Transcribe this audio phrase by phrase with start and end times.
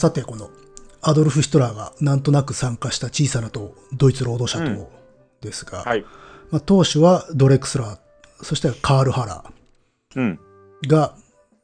[0.00, 0.50] さて、この、
[1.02, 4.90] アドルフ・ヒトラーがなんとなく参加した小さな党、ドイツ労働者党
[5.40, 6.04] ですが、はい。
[6.50, 9.44] まあ、党首はドレクスラー、そしてカール・ハラ
[10.16, 10.40] うん。
[10.84, 11.14] ーが、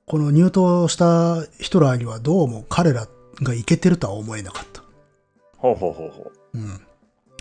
[0.07, 3.09] この入党したヒトラーにはどうも彼ら
[3.43, 4.83] がいけてるとは思えなかった。
[5.57, 6.81] ほうほうほうほうん。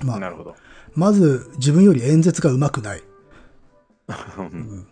[0.03, 0.19] まう。
[0.19, 0.55] なあ、るほど。
[0.95, 3.03] まず自分より演説が上手くない。
[4.37, 4.87] うん。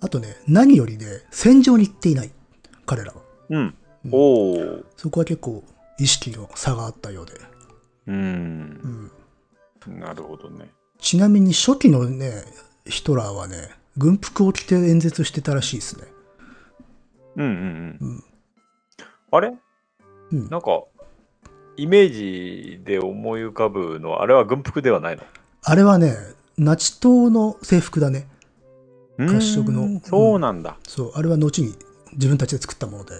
[0.00, 2.30] あとね、何よりね、戦場に行っていない。
[2.86, 3.22] 彼らは。
[3.50, 3.74] うん。
[4.12, 4.84] おお。
[4.96, 5.62] そこは結構
[5.98, 7.32] 意識の差があったようで。
[8.06, 9.10] うん
[9.86, 9.90] う。
[9.90, 10.00] ん。
[10.00, 10.70] なるほどね。
[11.00, 12.44] ちなみに初期のね、
[12.84, 16.04] ヒトラーはね、軍服を着て演説してたらしいですね。
[17.36, 18.24] うんうんううんん。
[19.30, 19.54] あれ？
[20.32, 20.82] うんなんか、
[21.76, 25.22] イメージで思い浮かぶのは、あれは軍服ではないの？
[25.62, 26.16] あれはね、
[26.56, 28.26] ナチ党の制服だね。
[29.18, 30.76] 褐色のうーんそうなんだ。
[30.86, 31.74] そう、あれは後に
[32.12, 33.14] 自分たちで作ったもので。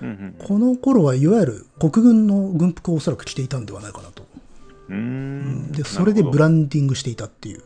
[0.00, 4.24] うんうんこの頃はいわゆる国軍の軍服をおそらく着ていたんではないかなと。
[4.88, 5.72] うーん。
[5.72, 7.62] で、それでブラランディングしていたっていう。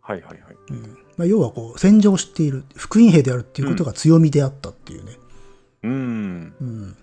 [0.00, 0.56] はいはいはい。
[0.70, 5.12] うんまあ、要はこう、戦場を知っている、福音兵であるっていうことが強みであったっていうね。
[5.84, 6.54] うーん。
[6.60, 6.96] うん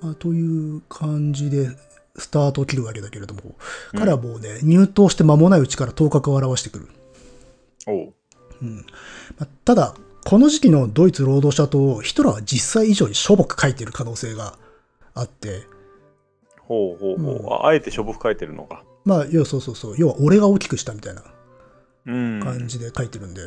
[0.00, 1.70] まあ、という感じで、
[2.16, 3.56] スタートを切るわけだけれども、
[3.92, 6.88] 彼はもうね、入党して間もないうちから頭角を現してくる。
[7.86, 8.12] おう。
[9.38, 14.56] まあ、ただ、この時期のドイツ労働者党をヒトラーは実際以上にしょぼく書いてる可能性が
[15.14, 15.62] あって、
[16.60, 17.36] ほうほうほう。
[17.36, 18.82] うんああえてしょぼく書いてるのか。
[19.04, 21.22] まあ、要はそうそうそう、要は俺が大きくしたみたいな
[22.06, 22.40] うん。
[22.40, 23.42] 感じで書いてるんで。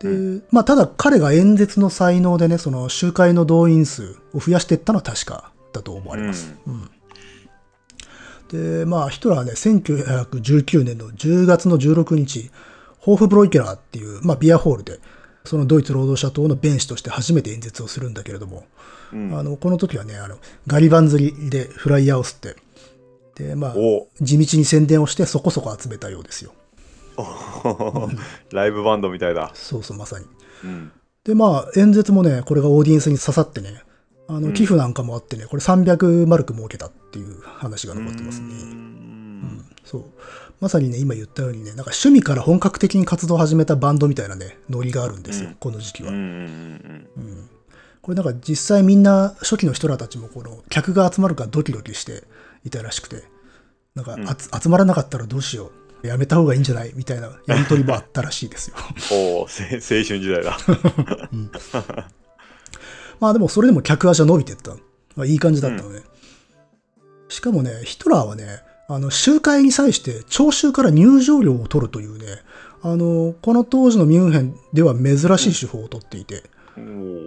[0.00, 6.54] で、まあ、ただ彼が演説の才能でね、その集会の動員数を増やしていったのは確かだと思われます。
[6.66, 6.90] うん
[8.48, 12.50] で、まあ、ヒトラーはね、1919年の10月の16日、
[12.98, 15.00] ホーフブロイケラーっていう、まあ、ビアホールで、
[15.44, 18.64] そのドイツ労働者党の弁士として初めて演説をするんだけれども、
[19.12, 22.56] うんあの、この時はね、あの、ガリバン釣りでフライヤーを吸って、
[23.34, 26.52] で、まあ、お地道に宣伝をしてそこそこ集めたようですよ。
[28.52, 29.50] ライブバンドみたいだ。
[29.54, 30.26] そうそう、まさに。
[30.64, 30.92] うん。
[31.24, 33.82] で、まあ、演説もね、これがオーディエンスに刺さってね、
[34.28, 38.46] あの、うん寄付なんかもあってね、これ300マルク儲けたっていう話が残ってますね。
[38.46, 40.04] うんそう。
[40.62, 46.10] まさにね、今言ったようにね、なんか趣味から本格的に活動を始めたバンドみたいなね、ノリがあるんですよ、うんこの時期は。
[46.10, 47.50] うんうんうん
[48.00, 52.24] これなんか実際みんな初期の人らたちもこの客が集まるからドキドキして
[52.64, 53.22] いたらしくて、
[53.94, 54.16] なんか、
[54.60, 55.70] 集まらなかったらどうしよ
[56.02, 56.06] う。
[56.08, 56.92] やめた方がいいんじゃない？
[56.96, 58.76] みたいなやりとりもあったらしいですよ。
[59.12, 59.16] うん。
[59.36, 60.56] おお、せ青春時代だ。
[63.20, 64.72] まあでもそれでも客足は伸びてった。
[65.14, 66.00] まあ、いい感じだったのね。
[67.28, 68.62] しかもね、ヒトラーはね、
[68.94, 72.42] あの、集会に際して聴衆から入場料を取るというね、
[72.82, 76.42] あの、この当時のミュンヘンでは珍しい手法を取っていて、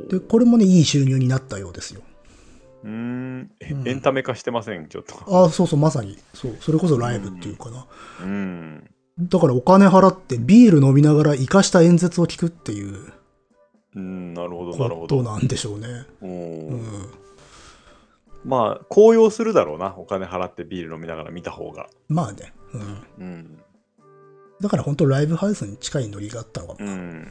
[0.09, 2.01] で、これもね、いい収入になったようですよ。
[2.83, 5.15] うーんエンタメ化してません、ちょっと。
[5.27, 6.17] ああ、そうそう、まさに。
[6.33, 7.87] そう、それこそライブっていうかな。
[8.21, 8.89] うん。
[9.19, 13.13] だからお金払ってビール飲みながら活かした演説を聞くっていう
[13.95, 15.17] うん、なるほど、なるほど。
[15.17, 15.87] ことなんでしょうね。
[16.21, 17.24] ううんん。
[18.45, 21.89] まあ、高揚するだろうな、お金払ってビール飲みながら見た方が。
[22.07, 22.53] まあね。
[22.73, 23.03] うん。
[23.19, 23.59] うん。
[24.61, 26.79] だから本当ライブハウスに近いノリがあったのかも。
[26.79, 27.27] うん。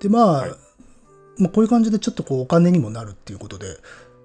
[0.00, 0.50] で、まあ、はい
[1.38, 3.78] まあ、こういう感じでちょっとこうお金にもなるっていうことで、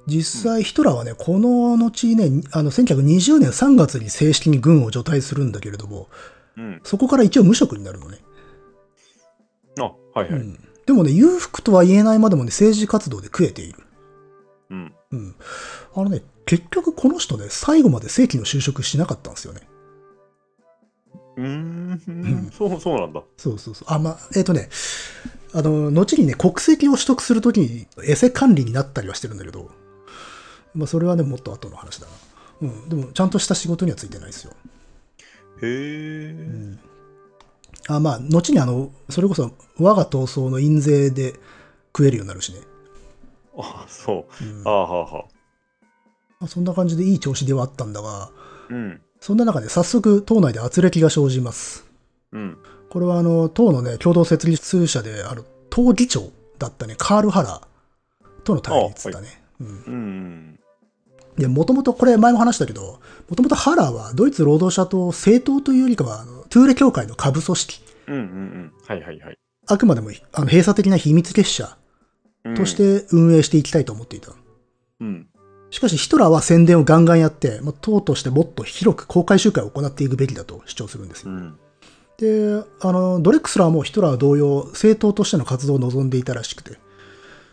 [0.08, 6.09] 実際ヒトラーはね、この後にね、あの、1920年3月に正式に軍を除隊するんだけれども、
[6.58, 6.81] うん。
[6.84, 8.18] そこから一応無職になるのね。
[9.80, 10.40] あ、はいはい。
[10.40, 10.59] うん。
[10.86, 13.80] でもね、裕福とは言えないまでもね、政治活動で食えている。
[14.72, 14.94] うん。
[15.13, 15.35] うん。
[15.96, 19.62] あのね、結局この人ね、最後まで正規の就職しなかったんですよね。
[21.38, 22.51] うーん。
[22.51, 23.22] そう、そうなんだ。
[23.38, 23.88] そうそうそう。
[23.90, 24.69] あ、まあ、えっ、とね、
[25.53, 29.69] あの、後にね、国籍を取得するときに、エセ管理になったりはしてるんだけど、
[30.74, 32.07] まあ、それはね、もっと後の話だ
[32.62, 32.68] な。
[32.69, 32.90] うん。
[32.90, 34.53] でも、ちゃんとした仕事にはついてないですよ。
[35.62, 36.78] へえ。
[37.88, 41.33] あ、まあ、後にあの、それこそ、我が闘争の印税で
[41.95, 42.59] 食えるようになるしね。
[43.58, 44.44] あ、そう。
[44.44, 45.26] うんああ、はあ、はあ。
[46.40, 48.30] まあ、そんな感じでいい調子ではあったんだが、
[48.70, 49.02] うん。
[49.20, 51.86] そんな中で早速、党内で圧力が生じます。
[52.32, 52.58] うん。
[52.90, 59.44] これはあの、党のね、共同設立者である、党議長だったね、カール・ハラーとの対立だね。
[59.60, 59.68] うん。
[59.68, 60.60] うん。
[61.38, 68.74] で、もともと、これ前も話したけど、もともとハラーはドイツ労働者党政党というよりかは、あのトゥーレ協会の下部組織、うんうんうん。
[68.88, 69.38] はいはいはい。
[69.66, 71.82] あくまでもあの閉鎖的な秘密結社うん
[72.56, 74.31] とし、て運営していきたいと思っていた。
[75.00, 75.28] うん。
[75.72, 81.31] しかしヒトラーは宣伝をガンガンやって、まあ、党としてもっと広く公開集会を行っていくべきだと主張するんですよ。
[81.31, 81.57] うん。
[82.18, 86.78] で、あの、ドレックスラーもヒトラー同様、政党としての活動を望んでいたらしくて、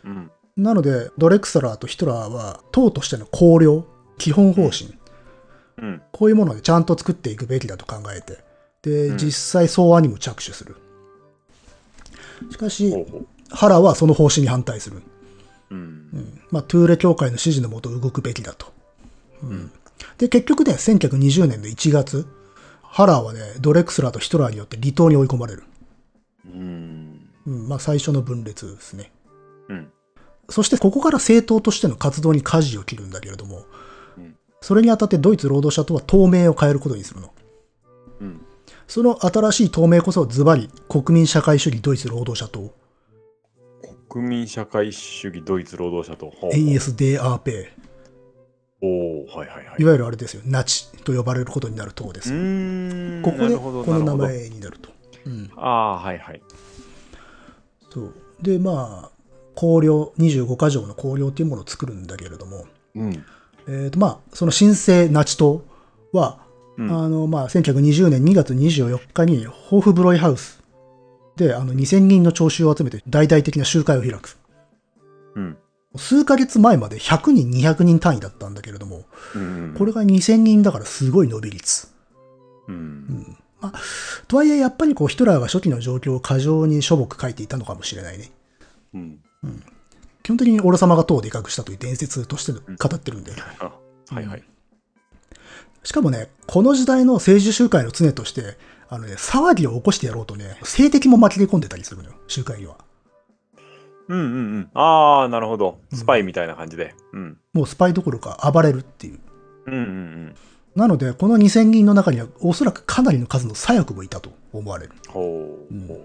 [0.04, 0.30] うん。
[0.56, 3.86] なので、ドレクサラーとヒトラーは、党としての綱領、
[4.18, 4.98] 基本方針、
[5.78, 6.02] うん。
[6.12, 8.38] こういうものでちゃんと作っていくべきだと考えて、
[8.82, 10.76] で、うん実際草案にも着手する。
[12.50, 12.94] しかし、
[13.50, 13.56] ほうほう。
[13.56, 15.02] ハラはその方針に反対する。
[15.70, 16.40] うん。
[16.50, 18.72] まあ、トゥーレ教会の指示のもと動くべきだと。
[19.42, 19.72] うん
[20.16, 22.26] で、結局ね、1920年の1月、
[22.82, 25.64] ハラーはね、ドレクスラーとヒトラーによって離党に追い込まれる。
[26.46, 27.28] うん。
[27.46, 29.12] うん、まあ、最初の分裂ですね。
[29.68, 29.92] うん。
[30.48, 33.64] そして、ここから政党としての活動に舵を切るんだけれども、
[34.18, 37.32] うんそれにあたってドイツ労働者党は党名を変えることにするの。
[38.20, 38.40] うん。
[38.86, 42.72] その新しい党名こそズバリ国民社会主義ドイツ労働者党、
[44.10, 46.30] 国民社会主義ドイツ労働者と。
[46.30, 47.68] ほう ASDAP、
[48.82, 49.82] おおはいはいはい。
[49.82, 52.30] いわゆるあれですよ、ナチと呼ばれることになる党です。
[53.22, 54.90] ここでこの名前になると。
[55.26, 56.42] うんああ、はいはい。
[57.90, 59.20] そうでまあ
[59.56, 62.66] 綱領25か条の綱領っていうものを作るんだけれども、
[62.96, 63.24] うん。
[63.68, 65.62] えーとまあ、その新生ナチ党
[66.12, 66.40] は、
[66.76, 70.59] うんあのまあ、1920年2月24日にホーフブロイハウス
[71.36, 74.36] であの2000人の聴衆を集めて大々的な集会を開く
[75.34, 75.58] うん。
[75.96, 79.04] 数ヶ月前まで100人200人単位だったんだけれども
[79.34, 79.74] うん。
[79.76, 81.88] これが2000人だからすごい伸び率
[82.68, 83.36] うん。
[84.28, 88.30] とはいえやっぱりこうヒトラーが初期の状況を過剰にしょぼく書いていたのかもしれないね
[88.94, 89.20] うん。
[90.22, 92.60] 基本的にオロ様が党をでかくしたという伝説として語
[92.94, 93.72] ってるんで、あ
[94.14, 94.44] はいはい。
[95.82, 98.58] しかもね、この時代の政治集会の常として、
[98.92, 102.76] あのね、騒ぎを起こしてやろうとね、政敵も巻き込んでたりするのよ、集会には。
[104.08, 104.70] うんうんうん。
[104.74, 105.78] ああ、なるほど。
[105.94, 106.96] スパイみたいな感じで。
[107.12, 107.38] うん。
[107.52, 109.20] もうスパイどころか暴れるっていう。
[109.66, 110.34] うんうんうん。
[110.74, 114.92] なので、この2000人の中には、おそらくかなりの数の左翼もいたと思われる。
[115.08, 115.72] ほう。
[115.72, 116.04] うん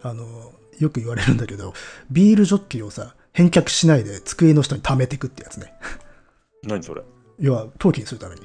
[0.00, 1.74] あの、よく言われるんだけど、
[2.10, 5.74] ビールジョッキをさ、返却しないで机の下に溜めてくってやつね。
[6.64, 7.02] う何それ？
[7.38, 8.42] 要は、陶器にするために。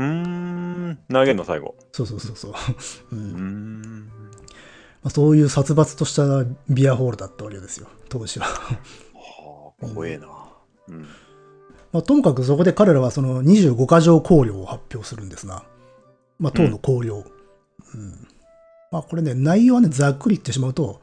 [0.00, 0.98] うーん。
[1.12, 1.76] 投げんの最後。
[1.92, 2.52] そうそうそうそう。
[2.52, 2.54] う
[3.12, 4.10] うんーん。
[5.02, 8.46] まあ、そういう殺伐としたビアホールだったわけですよ、当時は。
[8.46, 10.26] はあ、怖えな。
[10.88, 11.02] うん。
[11.92, 15.64] まあ、ともかくそこで彼らはその25か条綱領を発表するんですが、
[16.38, 17.24] まあ、党の綱領。
[17.94, 18.28] うん
[18.92, 21.00] まあ、これね、内容はね、ざっくり言ってしまうと、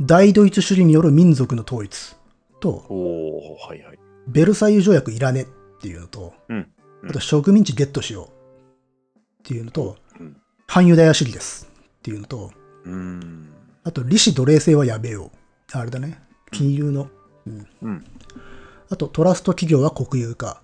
[0.00, 2.16] 大ドイツ主義による民族の統一
[2.60, 3.98] と、おおはいはい。
[4.28, 5.46] ベルサイユ条約いらねっ
[5.80, 6.68] ていうのと、うんうん
[7.08, 10.36] あと植民地ゲットしようっていうのと、うん。
[10.66, 12.52] 反ユダヤ主義ですっていうのと。
[13.84, 15.30] あと利子奴隷制はやめよ
[15.74, 15.76] う。
[15.76, 16.22] あれだね。
[16.50, 17.08] 金融の。
[18.90, 20.62] あと、トラスト企業は国有化。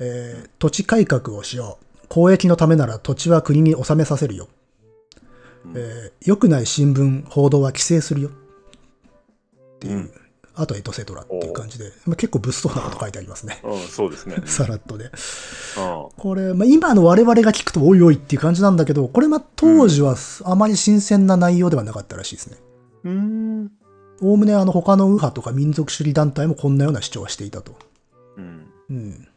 [0.00, 2.06] えー土地改革をしよう。
[2.08, 4.48] 公益のためなら土地は国に納めさせるよ。
[5.64, 8.28] うんえー良くない新聞、報道は規制するよ。
[8.28, 10.12] っていう。
[10.58, 13.60] うんあと、エトセトラっていう感じで、まあ、結構物騒なこと書いてありますね。
[13.62, 14.42] うん、そうですね。
[14.44, 15.04] さらっとで。
[15.04, 15.10] うん。
[16.16, 22.56] これ、まあ、今の我々が聞くとおいおいっていう感じなんだけど、これ、まあ、当時はあまり新鮮な内容ではなかったらしいですね。
[23.04, 23.70] うーん。
[24.20, 27.76] おおむねあの他の右派とか民族主義団体もこんなような主張はしていたと。
[28.36, 28.66] うん。
[28.90, 29.28] うん。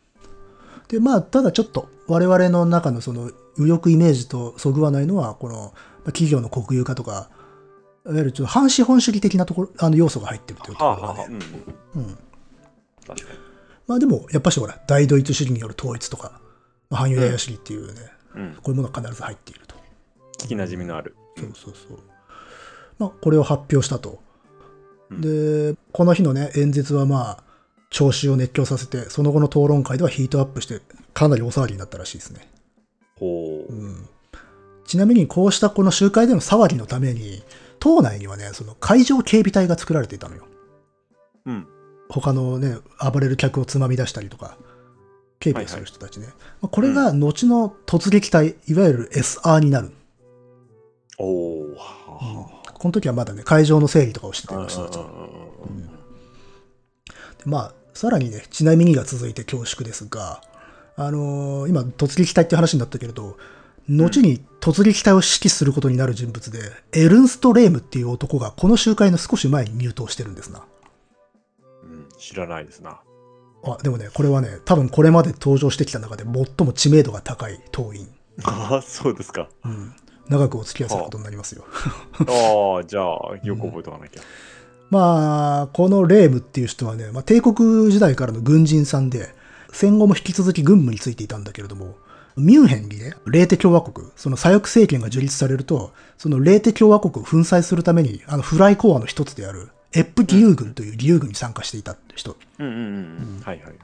[0.88, 3.29] で、まあ、ただちょっと我々の中のその
[3.59, 5.71] 右翼イメージとそぐわないのは、このまあ
[6.06, 7.29] 企業の国有化とか、
[8.06, 11.16] いわゆるちょっと反資本主義的なところ、あの要素が入ってるというとはあはあはあ。
[11.16, 11.45] ころがね。
[11.95, 12.02] うん。
[12.02, 12.18] うん。
[13.07, 13.40] 確かに。
[13.87, 16.40] まあでも、やっぱしほら、大ドイツ主義による統一とか、
[16.90, 18.02] まあ反ユダヤ主義っていうね、
[18.35, 18.54] うん。
[18.56, 19.76] こういうものが必ず入っていると。
[20.40, 21.16] 聞きなじみのある。
[21.37, 21.99] そうそうそう。
[22.97, 24.19] まあ、これを発表したと。
[25.09, 27.44] うんで、この日のね、演説はまあ、
[27.90, 30.80] 聴衆を熱狂させて、その後の討論会ではヒートアップして、
[31.14, 32.47] かなり大騒ぎになったらしいですね。
[33.19, 33.73] ほう。
[33.73, 34.07] うん。
[34.85, 37.44] ちなみに、こうしたこの集会での騒ぎのために、
[37.81, 40.45] 党内にはね、その会場警備隊が作られていたのよ。
[41.47, 41.68] うん。
[42.09, 42.78] 他のね、
[43.11, 44.57] 暴れる客をつまみ出したりとか、
[45.40, 46.28] 警備をする人たちね。
[46.61, 49.92] まあこれが後の突撃隊、いわゆる SR になる。
[51.18, 55.00] おおはこの時はまだね、会場の整理とかをしてた人たち。
[55.00, 55.90] うん
[57.45, 60.42] まあ、さらにね、ちなみにが続いて恐縮ですが、
[60.95, 63.38] あのー今、突撃隊って話になったけれど、
[63.90, 66.59] 後に突撃隊を指揮することになる人物で、
[66.94, 70.64] エルンスト・レームっていう男がこの集会の少し前に入党してるんですな。
[71.83, 73.00] うん知らないですな。
[73.64, 78.07] あ、でもね、これはね、多分これまで登場してきた中で最も知名度が高い党員。
[78.44, 79.50] ああ、そうですか。
[79.66, 79.94] うん。
[80.30, 81.66] 長くお付き合いすることになりますよ。
[82.19, 83.06] ああ、じゃあ、
[83.44, 84.21] よく覚えておかなきゃ。
[84.90, 89.33] まあ、このレームっていう人はね、まあ、帝国時代からの軍人さんで、
[89.71, 91.95] 戦後も引き続き軍務についていたんだけれども、
[92.38, 102.38] ミュンヘンにね、レーテ共和国、その左翼政権が樹立されると、そのレーテ共和国を粉砕するために、あの、フライコアの一つである、エップ義勇軍という義勇軍に参加していた人。
[102.59, 102.88] うんうんうんう
[103.40, 103.42] ん。
[103.44, 103.76] はいはいはい。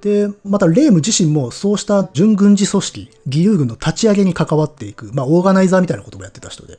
[0.00, 6.78] で、またレーム自身もそうした準軍事組織、義勇軍の立ち上げに関わっていく、まあオーガナイザーみたいなこともやってた人で。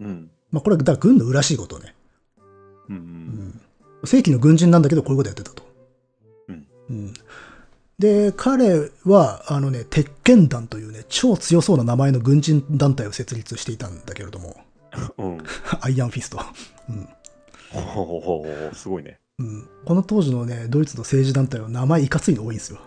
[0.00, 0.30] うん。
[0.50, 1.94] まあこれだから軍の裏しいことね。
[2.88, 3.60] うんうん。
[4.06, 5.62] 正規の軍人なんだけどこういうことやってたと。
[6.48, 7.14] うんうん
[8.04, 14.56] で、彼は、あのね、鉄拳団というね、超強そうな名前の軍人団体を設立していたんだけれども、
[15.16, 15.38] うん。
[15.80, 16.38] Iron Fist。
[16.90, 17.08] うん
[17.70, 19.18] ほほほほほすごいね。
[19.38, 22.78] うん、この当時のね、ドイツの政治団体は名前いかついの多いんですよ。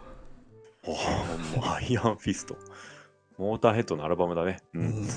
[1.61, 2.55] Iron Fist。
[3.37, 4.61] モーターヘッドのアルバムだね。
[4.75, 4.79] う。
[4.79, 5.07] うんん、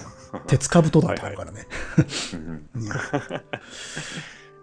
[0.49, 1.66] 鉄兜団とかあるからね。
[2.33, 2.69] うん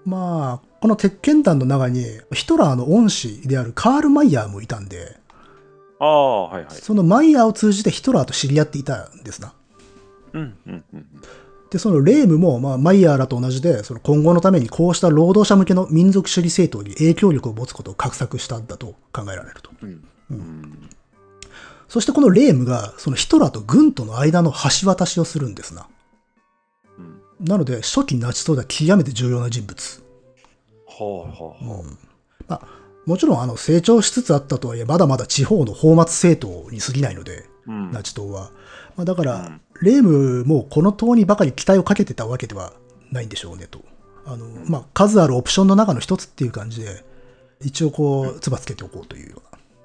[0.03, 5.17] まあ、この鉄拳団の中に、ヒトラーの恩師であるカール・マイヤーもいたんで、
[6.00, 6.75] ああ、はいはい。
[6.75, 9.54] そのマイヤーを通じてヒトラーと知り合っていたんですな。
[10.34, 11.06] うんうんうん
[11.70, 19.72] で、そのレームも、まあ、マイヤーらと同じで、その今後のためにこうした労働者向けの民族主義政党に影響力を持つことを画策したんだと考えられると。
[19.82, 20.04] うん。
[20.32, 20.89] うん。
[21.89, 25.88] そしてこのレームが、そのヒトラーと軍との間の橋渡しをするんですな。
[26.98, 27.46] うん。
[27.46, 30.04] なので、初期ナチ党では極めて重要な人物。
[30.88, 31.84] はあはあは
[32.48, 32.68] まあ、
[33.08, 37.72] もちろん、あの、成長しつつあったとはいえ、まだまだ地方の放末政党に過ぎないので、あ。
[37.72, 37.92] うん。
[37.92, 38.52] ナチ党は。
[38.96, 42.74] まあ、だから、うんレームもこの党にばかり期待をかけてたわけでは
[43.12, 43.82] ないんでしょうねと。
[44.26, 47.06] あの、まあ、数あるオプションの中の一つっていう感じで、
[47.62, 49.42] 一応こう、つばつけておこうというよ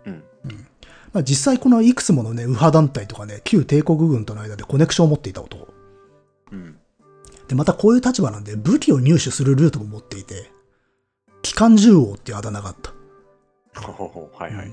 [0.07, 0.15] うな。
[0.15, 0.23] うん。
[1.13, 5.69] まあ、実際このいくつものね、右派団体とかね、旧帝国軍との間でコネクションを持っていた男。
[6.53, 6.77] うん。
[7.49, 10.51] で、またこういう立場なんで武器を入手するルートも持っていて、
[11.43, 12.95] 機関銃王っていうあだ名があった。
[14.39, 14.73] はいはい。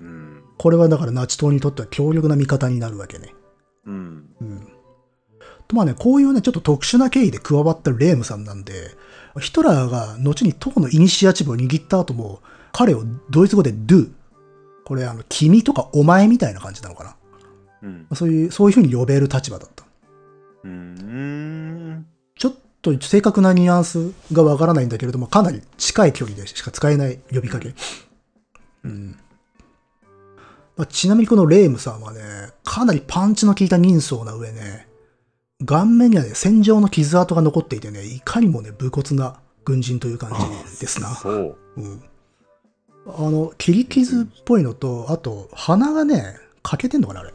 [0.00, 0.42] うん。
[0.56, 3.34] これはだからナチ党にとっては強力な味方になるわけね。
[3.86, 4.28] うん。
[4.40, 4.68] うん。
[5.68, 8.96] とまあね、こういうね、ちょっと特殊な経緯で加わったレームさんなんで、
[9.38, 12.40] ヒトラーが後に党のイニシアチブを握った後も、
[12.72, 14.10] 彼をドイツ語で do。
[14.84, 17.16] これあの、君とかお前みたいな感じなのかな。
[17.82, 18.06] うん。
[18.14, 19.84] そういう、そういう風に呼べる立場だった。
[20.64, 22.06] うん。
[22.36, 27.74] ちょっと正確なニュアンスがわからないんだけれども、かなり近い距離でしか使えない呼びかけ。
[28.84, 29.18] うん。
[30.76, 32.20] まあ、ちなみにこのレームさんはね、
[32.64, 34.86] かなりパンチの効いた人相な上ね、
[35.64, 40.32] 顔面にはね、戦場の傷跡が残っていてね、いかにもね、武骨な軍人という感
[40.74, 41.14] じですな。
[41.14, 41.56] そう。
[41.76, 42.02] うん。
[43.06, 47.32] あの、切り傷っぽいのと、あと、鼻がね、欠けてんのかな、あれ。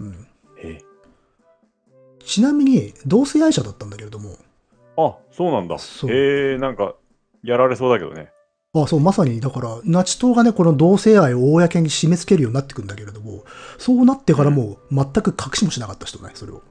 [0.00, 0.26] うん。
[0.62, 0.82] え。
[2.24, 4.36] ちなみに、同性愛者だったんだけれども、
[4.96, 5.76] あ、そうなんだ。
[5.76, 6.94] へえ、なんか、
[7.42, 8.31] やられそうだけどね。
[8.74, 13.44] あそう、まさに、だから、ナチ党がね、この同性愛を公に締め付けるようになってくんだけれども、
[13.76, 16.62] そうなってからもう全く隠しもしなかった人ね、それを。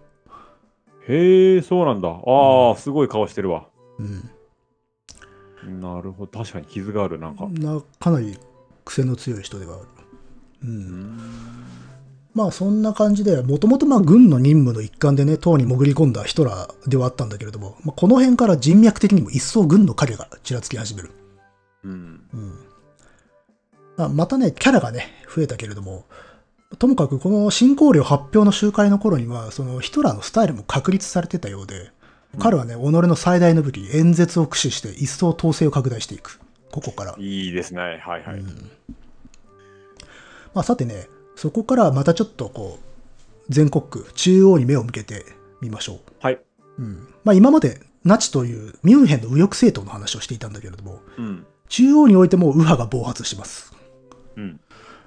[1.08, 2.10] へえ、そうなんだ。
[2.10, 3.68] ああ、すごい顔してるわ。
[4.00, 5.80] うん。
[5.80, 6.40] なるほど。
[6.40, 7.48] 確かに傷がある、なんか。
[7.52, 8.36] なかなり
[8.84, 9.86] 癖の強い人ではある。
[10.64, 10.68] う。
[10.68, 11.20] うんん。
[12.34, 21.12] まあ、そんな感じで、もともとまあ、軍の任務の一環でね、党に潜り込んだヒトラーではあったんだけれども、まあ、この辺から人脈的にも一層軍の影がちらつき始める。
[21.84, 22.22] うん。
[22.34, 22.72] うん
[23.98, 26.06] まあ、またね、キャラがね、増えたけれども、
[26.80, 31.92] ともかくこの進行令発表の集会の頃には、そのヒトラーのスタイルも確立されてたようで、
[32.40, 36.40] 彼はね、己の最大の武器、演説を駆使して一層統制を拡大していく。
[36.72, 37.16] ここから。
[37.18, 37.82] いいですね。
[37.82, 38.42] はいはい。
[40.54, 42.84] まあ、さてね、そこからまたちょっとこう、
[43.50, 45.26] 全国区、中央に目を向けて
[45.60, 45.98] みましょう。
[46.22, 46.40] はい。
[46.78, 47.08] うん。
[47.26, 51.46] まあ、今までナチというミュンヘンの右翼政党の話をしていたんだけれども、うん。
[51.72, 53.74] 中央においても右派が暴発します。
[54.36, 54.60] うん。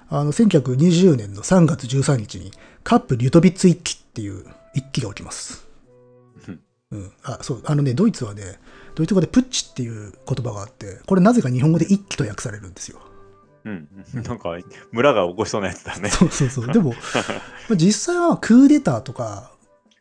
[0.09, 2.51] あの、1920年の3月13日に、
[2.83, 5.67] カップ・リュトビッツ一揆っていう一揆が起きます。
[6.47, 6.59] うん
[6.91, 7.11] うん。
[7.23, 8.59] あ、そう、あのね、ドイツはね、
[8.95, 12.99] ドイツ語でプッチっていう言葉があって、これなぜか日本語で一揆と訳されるんですよ。
[13.65, 13.87] うん。
[14.23, 14.57] なんか、
[14.91, 16.09] 村が起こしそうなやつだね。
[16.09, 16.67] そうそうそう。
[16.73, 16.95] でも、
[17.69, 19.51] まあ実際はクーデターとか、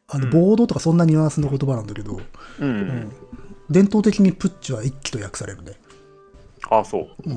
[0.08, 2.20] あの、うん暴動とかそんなニュアンスの言葉なんだけど、う。
[2.60, 3.12] うんん
[3.70, 5.72] 伝統的にプッチは一揆と訳されるね。
[6.70, 7.08] あ、そう。
[7.26, 7.34] うん。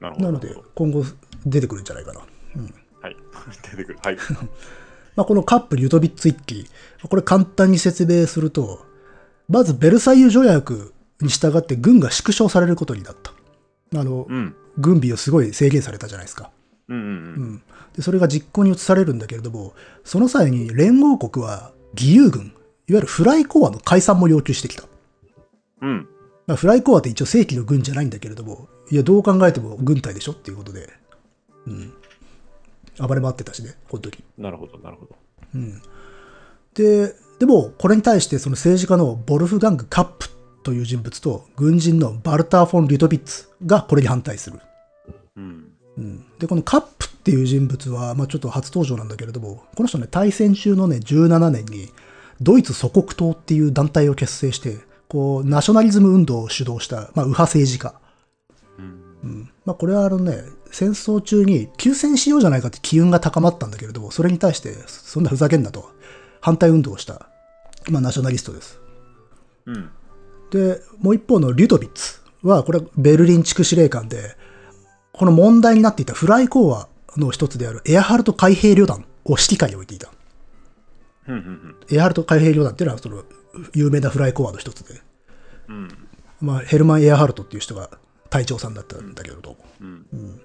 [0.00, 0.26] なるほど。
[0.26, 1.04] なので、今後
[1.46, 2.20] 出てくるんじゃないかな。
[2.56, 2.74] うん。
[3.00, 3.16] はい。
[3.70, 3.98] 出てくる。
[4.02, 4.16] はい。
[5.16, 6.66] まあ、このカップ・リュトビッツ一揆、
[7.08, 8.84] これ簡単に説明すると、
[9.48, 13.32] まずベルサイユ条約に従って軍が縮小されることになった。
[13.98, 14.54] あの、うん。
[14.78, 16.50] 軍備をすごい制限されたじゃないですか。
[16.88, 17.08] うんうんう
[17.44, 17.62] ん。
[17.94, 22.52] で、それが実行に移されるんだけれども、その際に連合国は義勇軍、いわ
[22.88, 24.84] ゆるフライコアの解散も要求してきた。
[25.82, 26.08] うん。
[26.46, 26.52] うん。
[26.52, 30.90] まあ、フライコアって一応正規の軍じゃないんだけれども、いや、どう考えても軍隊でしょっていうことで、
[31.66, 31.92] うん。
[32.98, 34.22] 暴れ回ってたしね、この時。
[34.38, 35.16] なるほど、なるほど。
[35.54, 35.82] うん。
[36.74, 40.28] で、でも、これに対してその政治家のボルフガング・カップっ
[40.64, 44.58] という人物と、軍人のバルター・フォン・リュトビッツがこれに反対する。
[45.36, 45.68] うん。
[45.96, 51.90] うん、で、このカップっていう人物は、まあちょっと初登場なんだけれども、この人ね、大戦中のね、17年に、
[52.40, 54.78] ドイツ祖国党っていう団体を結成して、
[55.14, 57.94] こう、ナショナリズム運動を主導した、まあ右派政治家。
[58.78, 58.84] うん。
[59.22, 59.50] うん。
[59.64, 60.42] まあこれはあのね、
[60.72, 65.88] 戦争中に休戦しようじゃないかって機運が高まったんだけれども、それに対して、そんなふざけんなと、
[66.40, 67.28] 反対運動をした、
[67.88, 68.80] まあナショナリストです。
[69.66, 69.88] うん。
[70.50, 74.36] で、もう一方のリュトビッツは、これはベルリン地区司令官で、
[75.12, 80.10] この問題になっていたフライ講和の一つであるエアハルト海兵旅団を指揮下に置いていた。
[81.92, 83.22] エアハルト海兵旅団っていうのは、その、
[83.74, 85.00] 有名なフライ講和の一つで、
[85.68, 85.88] うん。
[86.40, 87.90] まあ、ヘルマン・エアハルトっていう人が
[88.30, 90.40] 隊長さんだったんだけれど、うん。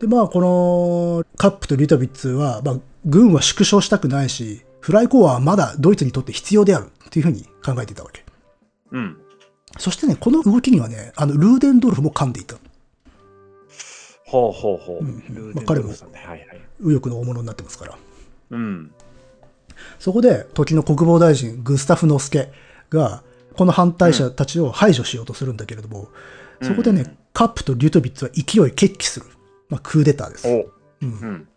[0.00, 8.24] で、まあ、このカップとリュトビッツは、まあ、軍は縮小したくないし、フライ講和はまだドイツにとって必要であるっていうふうに考えていたわけ。
[8.90, 9.16] うん。
[9.78, 12.56] そしてね、この動きにはね、あの、ルーデンドルフも噛んでいた。
[14.26, 15.04] ほうほうほう。
[15.04, 15.92] うんまあ彼も。
[16.80, 17.98] 右翼の大物になってますから。
[18.50, 18.92] うん。
[19.98, 22.50] そこで、時の国防大臣、グスタフ・ノスケ
[22.90, 23.22] が、
[23.56, 26.06] この反対者たちを排除しようとするんだけれども、うん
[26.62, 29.26] そこでね、カップとリュトビッツは勢い決起する。
[29.68, 30.48] まあ、クーデターです。
[30.48, 30.66] お
[31.02, 31.48] うんうん。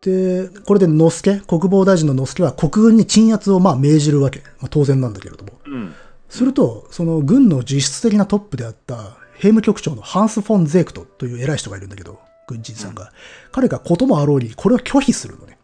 [0.00, 4.40] で、これでノスケ、国防大臣のノスケは国軍に鎮圧をまあ命じるわけ。
[4.60, 5.52] まあ、当然なんだけれども。
[5.64, 5.94] うん。
[6.28, 13.12] すると、その軍の実質的なトップであった兵務局長のハンス・フォン・ゼークトという偉い人がいるんだけど、軍人さんが。
[13.50, 15.55] 彼がこともあろうに、これを拒否するのね。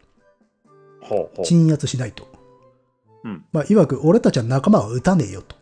[1.43, 2.27] 鎮圧しないと。
[3.23, 3.45] うん。
[3.51, 5.55] まあ、いわく、俺たちは仲間を撃たねえよと。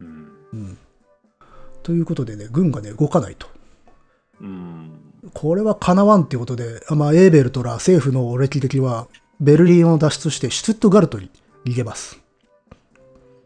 [0.00, 0.32] うん。
[0.52, 0.78] うん。
[1.82, 3.46] ということでね、軍がね、動かないと。
[4.40, 4.90] うん。
[5.34, 9.08] これは叶わんっていうことで、あまあ、エーベルトら政府の歴々は、
[9.40, 11.30] ベルリンを脱出してシュツットガルトに
[11.64, 12.20] 逃げます。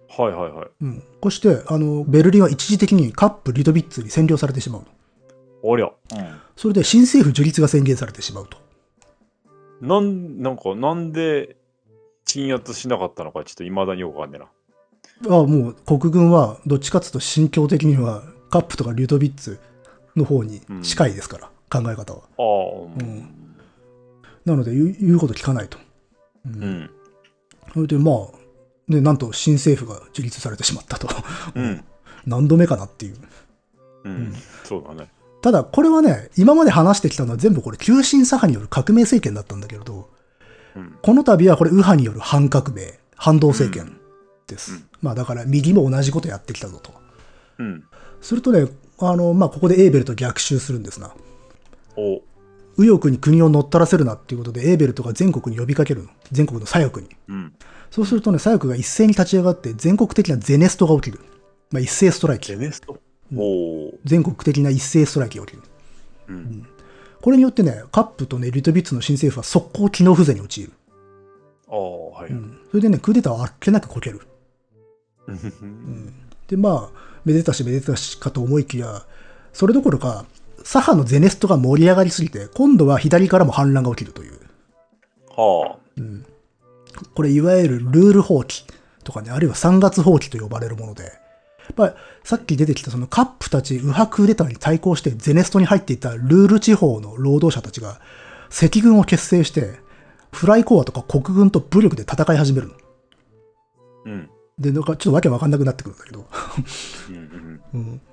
[0.08, 0.68] はいはいはい。
[0.80, 1.02] うん。
[1.20, 4.86] こうして、あの、ベルリンは一時的にカップ・リドビッツに占領されてしまうの。
[5.62, 5.90] おりゃ。
[6.56, 8.58] それで新政府樹立が宣言されてしまうと。
[9.80, 9.88] うん。
[9.88, 11.56] なん、なんか、なんで
[12.24, 15.36] 鎮圧しなかったのか、ちょっと未だによくわかんねえな。
[15.36, 19.58] ああ、もう国軍はどっちかっていうと心境的にはカップとかリュートビッツ
[20.14, 22.20] の方に近いですから、考え方は。
[22.20, 23.46] ああ、うん
[24.44, 25.76] なので言うこと聞かないと。
[26.46, 26.62] ううん。
[26.62, 26.90] うん。
[27.74, 31.08] それでまあ、ね、なんと新政府が樹立されてしまったと。
[31.56, 31.84] うん。
[32.24, 33.16] 何度目かなっていう。
[34.04, 34.32] うん。
[34.62, 35.10] そうだね。
[35.46, 40.10] ただ、これはね、今まで話してきたのは全部これ、急進左派による革命政権だったんだけれど、
[40.74, 40.98] うん。
[41.00, 43.96] この度はこれ、右派による反革命、反動政権
[44.48, 44.72] です。
[44.72, 46.92] うんまあ、だから、右も同じことやってきたぞと。
[47.58, 47.84] うん。
[48.20, 48.66] するとね、
[48.98, 51.14] あの、まあ、ここでエーベルと逆襲するんですな。
[51.96, 52.22] お
[52.76, 56.08] 右翼に国を乗っ取らせるなっていうことで、エーベルトが全国に呼びかけるの。
[56.32, 57.06] 全国の左翼に。
[57.28, 57.54] うん。
[57.92, 61.20] そうするとね、左翼が一斉に立ち上がって、全国的なゼネストが起きる。
[61.70, 62.56] まあ、一斉ストライキゼ。
[62.56, 62.98] ネスト。
[64.04, 65.62] 全国的な一斉ストライキが起きる。
[66.28, 66.68] うん。
[67.20, 70.72] これによってね、カップとね、リトビッツの新政府は速攻機能不全に陥る。
[71.68, 72.30] ああ、はい。
[72.30, 74.20] うんそれでね、クーデターはあっけなくこける。
[75.26, 76.12] うん。
[76.46, 79.04] で、まあ、めでたしめでたしかと思いきや、
[79.52, 80.26] それどころか、
[80.62, 84.38] 左派のゼネストが盛り上がりすぎて、今度は左からも反乱が起きるという。
[85.36, 85.78] はあ。
[87.14, 88.64] これいわゆるルール放棄
[89.04, 91.12] とかね、あるいは3月放棄と呼ばれるもので、
[91.74, 98.00] まあ、さっき出てきたそのカップたち右派クーデターに対抗してゼネストに入っていたルール地方の労働者たちが
[98.50, 99.80] 赤軍を結成して、
[100.32, 102.74] フライコアとか国軍と武力で戦い始めるの。
[104.04, 104.30] うん。
[104.58, 106.26] で、なんかちょっとわけわかんなくなってくるんだけど。
[107.10, 107.60] うん。
[107.74, 108.00] うん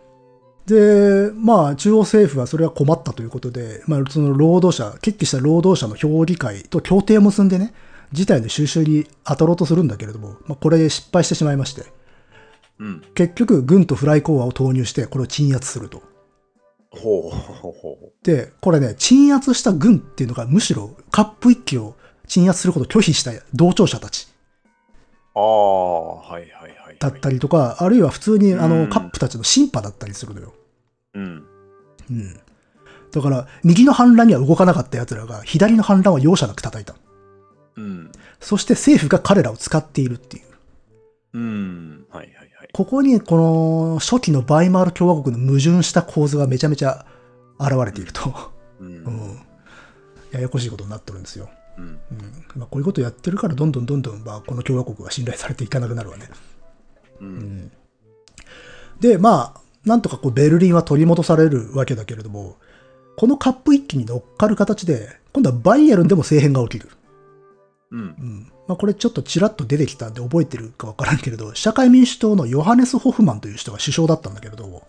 [0.66, 7.74] で、まあ、中央政府はそれは困ったということで、まあ、その労働者、決起した労働者の評議会と協定を結んでね、
[8.13, 11.84] 事態の収拾に当たろうとするんだけれども、まあ、これで失敗してしまいまして、
[12.80, 13.02] うん。
[13.14, 16.02] 結局、軍とフライコアを投入して、これを鎮圧すると。
[16.92, 21.96] ほうほうほで、これね、鎮圧した軍っていうのが、むしろカップ一揆を
[22.28, 24.28] 鎮圧することを拒否した同調者たち
[25.36, 25.40] う。
[25.40, 26.98] ああ、はいはいはい。
[27.00, 30.54] だったりとか、あるいは普通にあの、うんカップたちの審判だったりするのよ。
[31.16, 31.44] うん。
[32.12, 32.40] うん。
[33.12, 36.96] だから、右の反乱には動かなかった奴らが、左の反乱は容赦なく叩いた。
[37.76, 38.12] うん。
[38.40, 40.44] そして政府が彼らを使っているっていう。
[41.34, 42.03] うん。
[42.74, 47.06] ここに、この初期のバイマール共和国の矛盾した構図がめちゃめちゃ
[47.60, 48.34] 現れていると。
[48.80, 48.84] う。
[48.84, 49.40] うんん。
[50.32, 51.50] ややこしいことになってるんですよ。
[51.78, 51.86] うん。
[51.86, 52.00] うん。
[52.56, 56.28] まあ、こういうことやってるから、どんどんどんどん、まあ、この共和国は信頼されていかなくなるわね。
[57.22, 57.72] うん。
[59.00, 62.58] で、まあ、なんとかこうベルリンは取り戻されるわけだけれども、
[63.18, 66.90] このカップ一揆に乗っかる形で、今度はバイエルンでも政変が起きる。
[67.93, 67.99] うん。
[67.99, 68.51] うん。
[68.67, 74.84] まあこれちょっとちらっと出てきたんで覚えてるかわからんけれど、社会民主党のヨハネス・ホフマンという人が首相だったんだけれど、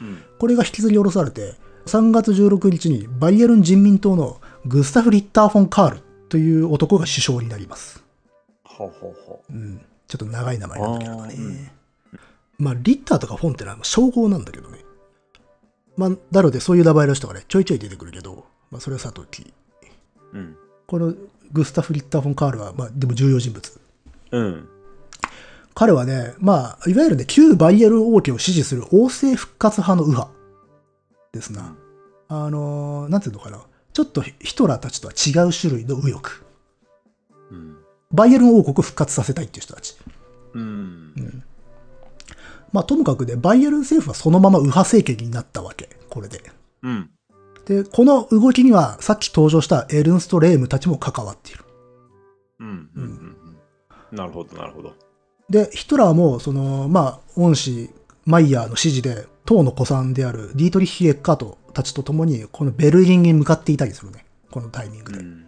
[0.00, 0.22] うん。
[0.38, 1.54] これが引きずり下ろされて、
[1.86, 8.02] 3月16日にバイエルン人民党のグスタフ・リッター・フォン・カールという男が首相になります。
[8.64, 9.80] ほうほうほうん。
[10.06, 11.34] ちょっと長い名前なんだけどね。
[11.34, 11.78] うん
[12.58, 14.78] まあ、リッターとかフォンってのは称号なんだけどね。
[15.96, 19.42] まあ、なのでそういう名前の人がね、ちょいちょい出てくるけど、まあ、それはさておき。
[20.32, 20.36] う。
[20.36, 20.56] うん。
[20.86, 21.14] この
[21.52, 23.80] グスタフ・リッター・フォン・カールは、まあ、でも重要人物。
[24.32, 24.68] うん。
[25.74, 30.34] 彼はね、まあ、いわゆるね、旧バイエル王家を支持する王政復活派の右派
[31.32, 31.76] ですな。
[32.28, 33.60] あのーなんていうのかな。
[33.92, 36.30] ちょっとヒトラーたちとは違う種類の右翼。
[37.50, 37.76] うん。
[38.12, 39.96] バイエルン王国を復活させたいっていう人たち。
[40.54, 41.44] うん。
[42.72, 45.88] まあ、ともかくね、バイエルン政府はそのまま右派政権になったわけ。
[46.10, 46.42] これで。
[46.82, 47.10] うん。
[47.68, 51.64] で、この動きには、さっき登場したエルンスト・レームたちも関わっている。
[52.60, 52.88] うん。
[52.96, 53.02] うん。
[53.02, 54.16] うん。
[54.16, 54.94] なるほど、なるほど。
[55.50, 57.90] で、ヒトラーも、その、まあ、恩師、
[58.24, 64.24] マイヤーの指示で、党の古参であるディートリッヒ・エッカートたちと共に、このベルリンに向かっていたりするね。
[64.50, 65.18] このタイミングで。
[65.18, 65.44] うん。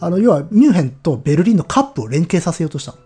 [0.00, 2.98] あの、要は、ミュンヘンとベルリンのカップを連携させようとしたの。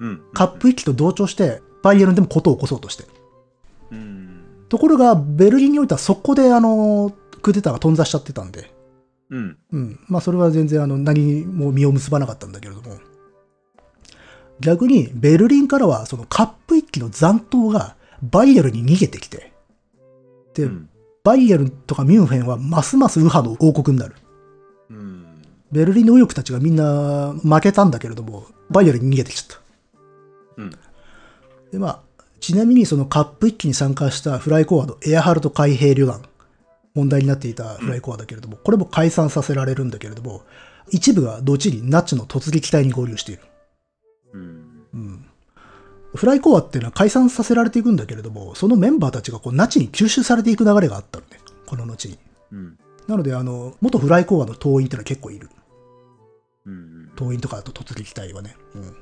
[0.00, 0.22] うん。
[0.34, 3.04] カップ一揆と同調して、バイエルンでもことを起こそうとして。
[3.92, 4.40] うん。
[4.68, 7.12] ところが、ベルリンにおいてはそこで、あの、
[7.46, 8.72] クーデターが頓挫しちゃってたんで、
[9.30, 9.56] うん。
[9.70, 10.00] うん。
[10.08, 12.98] まあ、それは全然、あの、何も実を結ばなかったんだけれども。
[14.58, 19.52] 逆に、ベルリンからは、そのカップ一揆の残党が、バイエルンに逃げてきて、
[20.54, 20.88] で、うん。
[21.22, 24.16] バイエルンとかミュンヘンは、ますます右派の王国になる。
[24.90, 25.26] うん。
[25.70, 29.58] ベルリンの右翼たちがみんな負けたんだけれども、バイエルンに逃げてきちゃっ
[30.56, 30.62] た。
[30.62, 30.70] うん。
[31.70, 32.00] で、まあ、
[32.40, 36.22] ちなみにそのカップ一揆に参加したフライコアのエアハルト海兵旅団、
[36.96, 40.42] 問題になっていたフライコアだけれども、これも解散させられるんだけれども、
[40.90, 43.42] 一部が後にナチの突撃隊に合流している。
[44.32, 44.40] うん。
[44.94, 45.26] うん。
[46.14, 51.38] フライコアっていうのは解散させられていくんだけれども、そのメンバーたちがこうナチに吸収されていく流れがあったのね。
[51.66, 52.18] この後に。
[52.52, 52.78] うん。
[53.06, 55.50] なので、あの、元フライコアの党員っていうのは結構いる。
[56.64, 57.10] うん。
[57.14, 58.56] 党員とかあと突撃隊はね。
[58.74, 58.96] うん。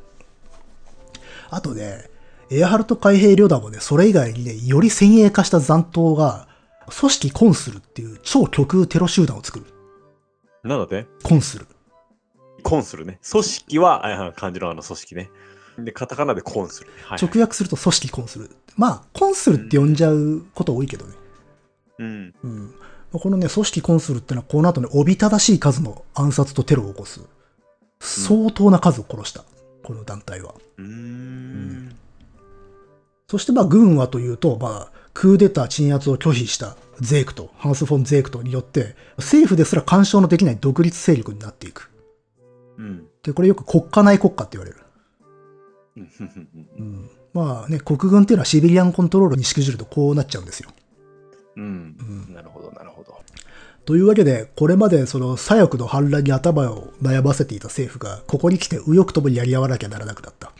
[1.51, 2.11] あとね、
[2.51, 6.49] エアハルト海兵旅団もね、それ以外にね、より先鋭化した残党が、
[6.91, 9.67] 組織コンスルっていう超極右テロ集団を作る。
[10.63, 11.07] なんだって？
[11.23, 11.67] コンスル。
[12.63, 13.19] コンスルね。
[13.31, 15.31] 組織は、あ漢字のあの組織ね。
[15.79, 16.91] で、カタカナでコンスル。
[17.05, 17.19] はい。
[17.21, 18.51] 直訳すると組織コンスル。
[18.77, 21.15] まあ、コンスルって呼んじゃうこと多いけどね。
[21.99, 22.35] うん。
[22.43, 22.75] うん。
[23.13, 27.21] このね、組織コンスルってのは、この後ね、おびただしい数の暗殺とテロを起こす。
[28.01, 29.45] 相当な数を殺した。
[29.83, 30.55] この団体は。
[30.79, 31.97] うーん。
[33.29, 41.91] そしてまあ軍はというと、まあ、クーデター鎮圧を拒否したゼークト、ハンス・フォン・ゼークトによって、政府ですら干渉のできない独立勢力になっていく。
[42.77, 43.07] うん。
[43.23, 44.85] で、これよく国家内国家って言われる。
[45.97, 46.09] うん
[46.79, 50.71] うん、まあね、国軍っていうのはシビリアンコントロールにしくじるとこうなっちゃうんですよ。
[51.57, 51.97] うん。
[52.35, 53.15] なるほど、なるほど。
[53.85, 60.53] というわけで、これまでその左翼の反乱に頭を悩ませていた政府が、ここに来て右翼ともにやり合わなきゃならなくなった。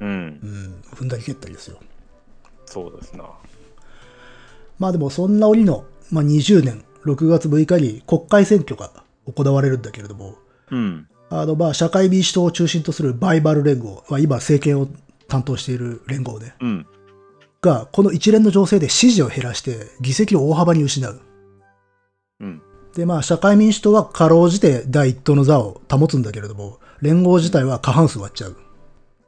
[0.00, 0.12] うんう。
[0.12, 1.78] ん、踏んだり蹴ったりですよ。
[2.66, 3.24] そうですな。
[4.80, 10.34] まあでもそんな折の、まあ、20年6月6日に国会選挙が行われるんだけれども、
[10.70, 11.06] うん。
[11.28, 14.88] あのまあ社会民主党を中心とするバイバル連合、まあ、今政権を
[15.28, 16.86] 担当している連合ね、うん。
[17.60, 21.20] がこの一連の情勢で支持を減らして議席を大幅に失う。
[22.40, 22.62] うん。
[22.94, 28.56] でまあ社会民主党はかろうじて第一党の座を保つんだけれども、連合自体は過半数割っちゃう。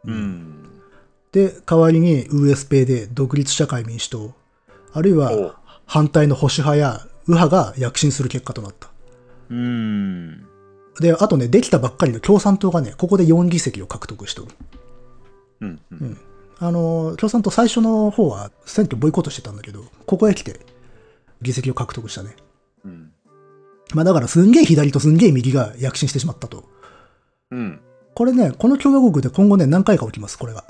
[0.06, 0.62] うん。
[1.30, 4.34] で、代わりに USP 独立社会民主党、
[4.92, 8.90] あるいおは反対の保守派や右派が躍進する結果となった。
[9.50, 10.46] うん。
[11.00, 14.52] で、あとね、できたばっかりの共産党がね、ここで4議席を獲得しておる。
[15.60, 15.80] うん。
[15.90, 16.18] うん。
[16.58, 20.60] あの、共産党最初の方は選挙ボイコットしてたんだけど、ここへ来て
[21.40, 22.36] 議席を獲得したね。
[22.84, 23.12] うん。
[23.94, 26.64] まあだからすんげえ左とすんげえ右が躍進してしまったと。
[27.50, 27.80] うん。
[28.14, 30.64] これね、この共和国で今後ね、何回か起きます、これが。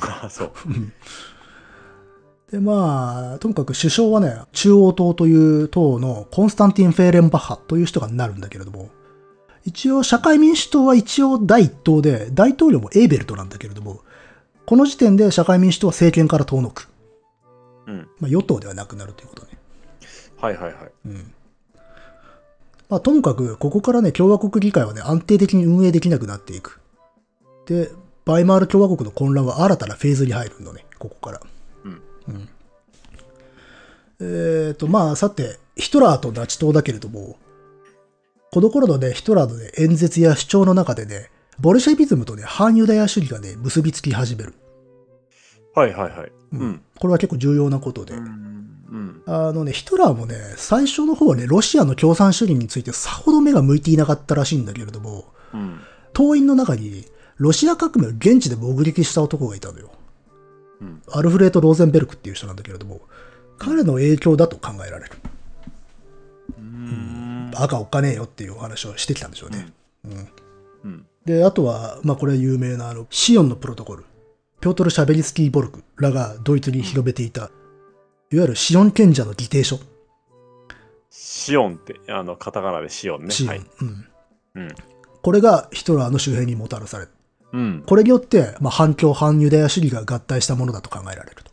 [0.00, 0.52] あ あ、そう。
[2.56, 8.88] で、まあ、ともかく首相はね、中央党という党のコンスタンティン・フェーレンバッハという人がなるんだけれども、
[9.66, 14.00] 一応社会民主党は一応第一党で、大統領もエーベルトなんだけれども、
[14.64, 16.88] この時点で社会民主党は政権から遠のく。
[17.86, 18.08] うん。
[18.20, 19.50] まあ、与党ではなくなるということね。
[20.38, 20.92] はいはいはい。
[21.04, 21.34] うん。
[22.88, 26.80] まあ、ともかく、ここからね、共和国議会はね、安定的に運営できなくなっていく。
[27.66, 27.90] で、
[28.24, 31.40] バイマール共和国の混乱は新たなフェーズに入るのね、ここから。
[34.20, 37.36] えっ、と、まあ、さて、ヒトラーとナチ党だけれども、
[38.52, 44.54] この頃のね、ヒトラーのね、演説や主張の中でね、ボルシェビズムとね、反ユダヤ主義がね、結びつき始める。
[45.74, 46.32] はいはいはい。
[46.52, 46.80] うんうん。
[46.98, 48.14] これは結構重要なことで。
[48.14, 48.24] うん。
[48.88, 49.22] うん。
[49.26, 55.80] あのね、ヒトラーもね、最初の方はね、ロシアの共産主義についてさほど目が向いていなかったらしいんだけれども、うん。
[56.12, 57.04] 党員の中に、
[57.36, 59.90] ロシア革命を現地で目撃した男がいたのよ。
[60.80, 61.02] うん。
[61.12, 63.02] アルフレート・ローゼンベルクっていう人なんだけれども、
[63.58, 65.12] 彼の影響だと考えられる。
[66.58, 67.50] うん。
[67.52, 69.72] バカおっかねえよっていうお話をしてきたんでしょうね。
[70.04, 70.28] うん
[70.84, 71.06] うん。
[71.24, 74.04] で、あとは、まあこれは有名なあの、シオンのプロトコル。
[74.60, 77.50] ピョートル・シャベリスキー・ボルクらがドイツに広めていた、
[78.32, 79.78] いわゆるシオン賢者の議定書。
[81.10, 83.30] シオンって、あの、カタカナでシオンね。
[83.30, 83.48] シオン。
[83.48, 83.60] はい。
[83.80, 84.06] うん。
[84.54, 84.68] うん。
[85.22, 87.10] これがヒトラーの周辺にもたらされる。
[87.52, 87.82] うん。
[87.86, 91.45] これによって、まあ、反共反ユダヤ主義が合体したものだと考えられる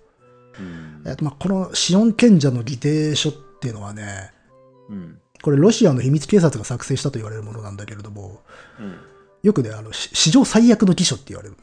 [1.06, 4.32] えっとまあ、このシオン賢者の議定書っていうのはね、
[4.90, 5.20] うん。
[5.42, 8.42] これロシアの秘密警察が作成したと言われるものなんだけれども、
[8.80, 8.96] うん。
[9.44, 11.58] よくね、あの、し史上最悪の偽書って言われる。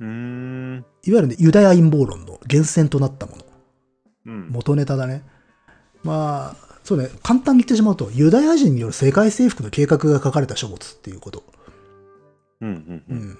[0.00, 0.84] うーん。
[1.04, 3.44] いわゆるね、ユダヤ陰謀論の源泉となったもの。
[4.26, 4.48] うん。
[4.50, 5.22] 元ネタだね。
[6.02, 11.44] まあ、そうね、簡単に言ってしまうと、ユダヤ人による世界征服の計画が書かれた書物っていうこと。
[12.60, 12.68] うん。
[12.68, 12.76] うん。
[12.76, 13.18] ううん。
[13.30, 13.38] ん。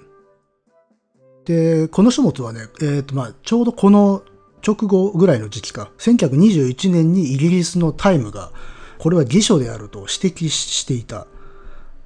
[1.43, 4.23] で、この書物はね、えっ、と、まあ、ちょうどこの
[4.65, 8.51] 直後ぐらいの時期か、1921年にイギリスのタイムが、
[8.97, 11.27] これは偽書であると指摘していた、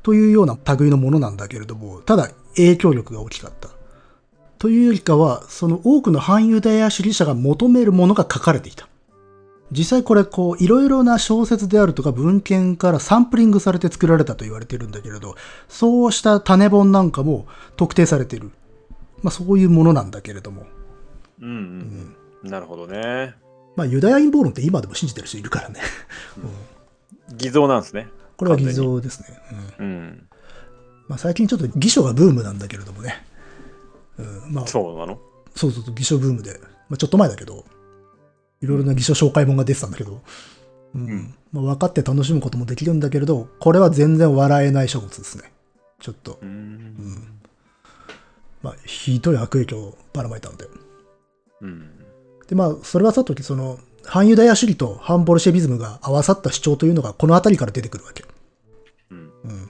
[0.03, 3.69] というような類のものなんだけれども、ただ影響力が大きかった。
[4.57, 8.87] というよりかは、その多くの反ユダヤ主義者が求めるものが書かれていた。
[9.71, 15.35] 実際これ、こう、いろいろな小説であるとか文献からサンプリングされて作られたと言われているんだけれど、
[15.67, 18.51] そうした種本なんかも特定されている。
[19.23, 20.65] まあそういうものなんだけれども。
[21.41, 21.47] うん。
[21.47, 22.15] うん。
[22.43, 23.35] なるほどね。
[23.75, 25.79] まあユダヤ陰謀論って今でも信じてる人いるからね。
[27.35, 28.07] 偽造なんですね。
[28.37, 29.27] これは偽造ですね。
[29.79, 30.29] うんうん。
[31.07, 33.25] まあ最近ちょっと偽書がブームなんだけれどもね。
[34.17, 35.19] うん、まあそうそうなの？
[35.55, 36.59] そうそう、偽書ブームで。
[36.89, 37.65] まあちょっと前だけど、
[38.61, 40.21] いろいろな偽書紹介本が出てたんだけど、
[40.95, 41.01] うん。
[41.01, 45.51] んまあ分かって楽しむこともできるんだけれど、これは全然笑えない書物ですね。
[45.99, 46.45] ちょっとう。
[46.45, 47.39] ん。
[48.61, 50.67] まあひどい悪影響をばらまいたので。
[51.61, 51.89] うん。
[52.51, 58.25] で、まあ、それはさとき、その、反ユダヤ主義と反ボルシェビズムが合わさった主張というのがこの辺りから出てくるわけ。
[59.09, 59.17] うん。
[59.17, 59.69] うん。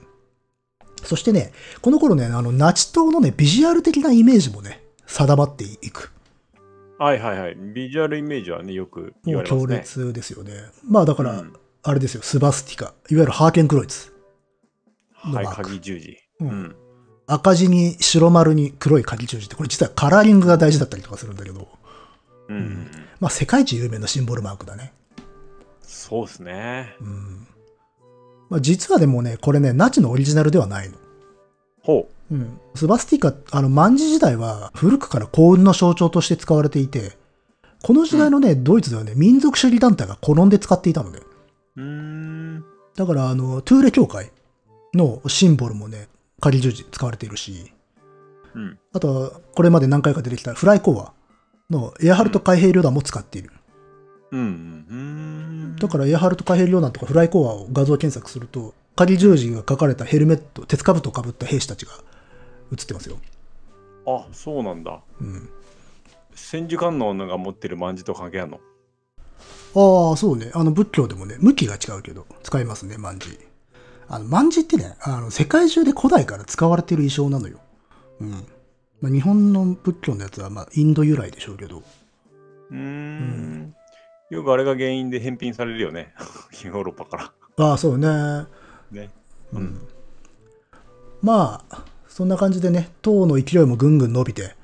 [1.04, 6.12] そしてね、この頃ね、あの、ナチ党のね、ビジュアル的なイメージもね、定まっていく。
[6.98, 7.54] はいはいはい。
[7.54, 10.06] ビジュアルイメージはね、よく言もう強われますね。
[10.06, 10.52] 烈ですよね。
[10.84, 11.52] まあ、だから、うん
[11.84, 12.84] あれですよ、スバスティカ。
[12.84, 14.14] いわゆるハーケンクロイツ。
[15.14, 16.16] はい、鍵十字。
[16.38, 16.76] ううんん。
[17.26, 21.66] 赤字に白丸に黒い鍵十字って、これ実はカラーリングが大事だったりとかするんだけど、
[22.52, 22.90] うん。
[23.20, 24.92] まあ、世界一有名なシンボルマークだね。
[25.80, 26.96] そうですね。
[27.00, 27.46] うん。
[28.50, 30.96] まあ、実はでもね、これね、ナチのオリジナルではないの。
[31.82, 32.58] ほうん。
[32.74, 37.16] スバスティカ、あの、万字時代は古くから幸運の象徴として使われていて、
[37.82, 41.20] この時代のね、ドイツではね、民族主義団体が好んで使っていたのね。
[41.76, 41.82] う。
[41.82, 42.64] ん。
[42.94, 44.30] だから、あの、トゥーレ教会
[44.94, 46.08] のシンボルもね、
[46.40, 47.72] 仮十字使われているし、
[48.54, 48.78] うん。
[48.92, 51.12] あとは、これまで何回か出てきたフライコア
[51.70, 53.50] のエアハルト海兵旅団も使っている。
[54.30, 54.40] うん。
[54.40, 55.76] うん。
[55.76, 61.92] だから、エアハルト海兵旅団とかフライコアを画像検索すると、仮十字が書かれたヘルメット、鉄兜をかぶった兵士たちが
[62.72, 63.16] 映ってますよ。
[64.06, 65.00] あ、そうなんだ。
[65.20, 65.48] うん。
[66.34, 68.60] 千手観音が持ってる万字と関係あるの？
[69.74, 70.50] ああ、そうね。
[70.54, 73.38] あの、仏教でもね、向きが違うけど、使いますね、万字。
[74.08, 77.58] あの、万字ってね、あの、世界中で古代から使われている衣装なのよ。
[78.20, 78.46] うん。
[79.02, 81.82] まあ、日本の仏教のやつは、まあ、インド由来でしょうけど。
[82.70, 83.74] うーん。
[84.30, 86.14] よくあれが原因で返品されるよね。
[86.64, 87.32] ヨーロッパから。
[87.58, 88.08] ああ、そうね。
[88.92, 89.10] ね。
[89.52, 89.80] うん。
[91.20, 94.54] まあ、そんな感じでね、党の勢いもぐんぐん伸びて、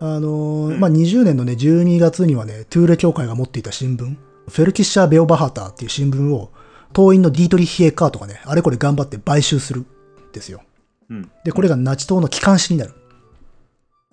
[0.00, 4.16] あのーうんまあ、20年のね、12月にはね、トゥーレ教会が持っていた新聞、
[4.48, 6.50] フェルキッシャー・ベオバハターっていう新聞を、
[6.92, 9.86] 党員のディートリヒエカーとかね、あれこれ頑張って買収するん
[10.32, 10.62] ですよ。
[11.10, 11.30] うん。
[11.44, 12.94] で、これがナチ党の機関紙になる。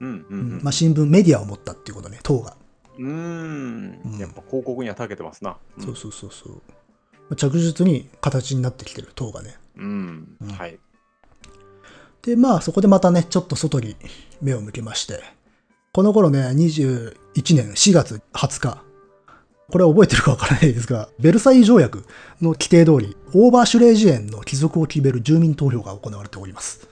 [0.01, 0.07] うん。
[0.07, 0.61] ううんん。
[0.63, 2.57] まあ、新聞、メディアを持ったっていうことね、党が。
[2.97, 4.17] うーん。
[4.19, 5.57] やっぱ広告には長けてますな。
[5.77, 6.53] うんそうそうそうそう。
[6.55, 6.61] ま
[7.31, 9.55] あ着実に形になってきてる、党がね。
[9.77, 10.37] うん。
[10.57, 10.77] はい。
[12.23, 13.95] で、まあ、そこでまたね、ちょっと外に
[14.41, 15.21] 目を向けまして、
[15.93, 17.15] この頃ね、21
[17.55, 18.83] 年4月20日、
[19.71, 22.05] これ覚えてるかわからないですが、ベルサイユ条約
[22.41, 26.87] の規定通り、オーバーシュレージ園の帰属を決める住民投票が行われております。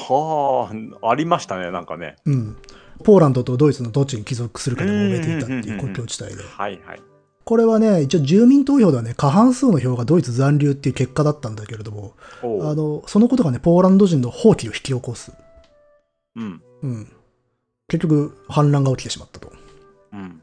[0.00, 0.70] は
[1.02, 2.16] あ、ありましたね、なんかね。
[2.24, 2.56] うん。
[3.04, 6.42] ポーランドとドイツのどっちに帰属するかで揉めていたっていう国境地帯で。
[6.42, 7.02] はいはい。
[7.44, 15.32] これはね、一応住民投票ではね、過半数の票がドイツ残留っていう結果だったんだけれども、あの、そのことがね、ポーランド人の蜂起を引き起こす。
[16.36, 16.62] うん。
[16.82, 17.12] うん。
[17.88, 19.52] 結局、反乱が起きてしまったと。
[20.12, 20.42] うん。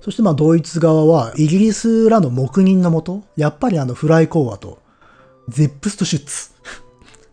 [0.00, 4.78] そしてまあ、ドイツ側は、イギリスらの黙認のもと、やっぱりあの、フライコーアと、
[5.48, 6.52] Selbstschutz、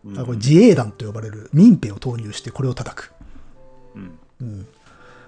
[0.05, 3.13] うんあこれ自衛団と呼ばれる民兵を投入して、これを叩く。
[3.95, 4.19] うん。
[4.41, 4.67] うん。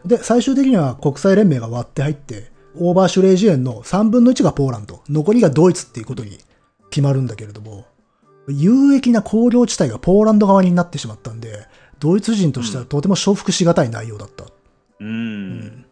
[0.06, 6.38] で、最終的には国際連盟が割って入って、オーバーシュレージエンの3分の1がポーランド、残りがドイツっていうことに
[6.90, 7.86] 決まるんだけれども、
[8.48, 11.66] 有益な工業地帯がポーランド側になってしまったんで、
[12.00, 14.46] ドイツ人としてはとても承服しがたい内容だった。
[15.00, 15.86] うん。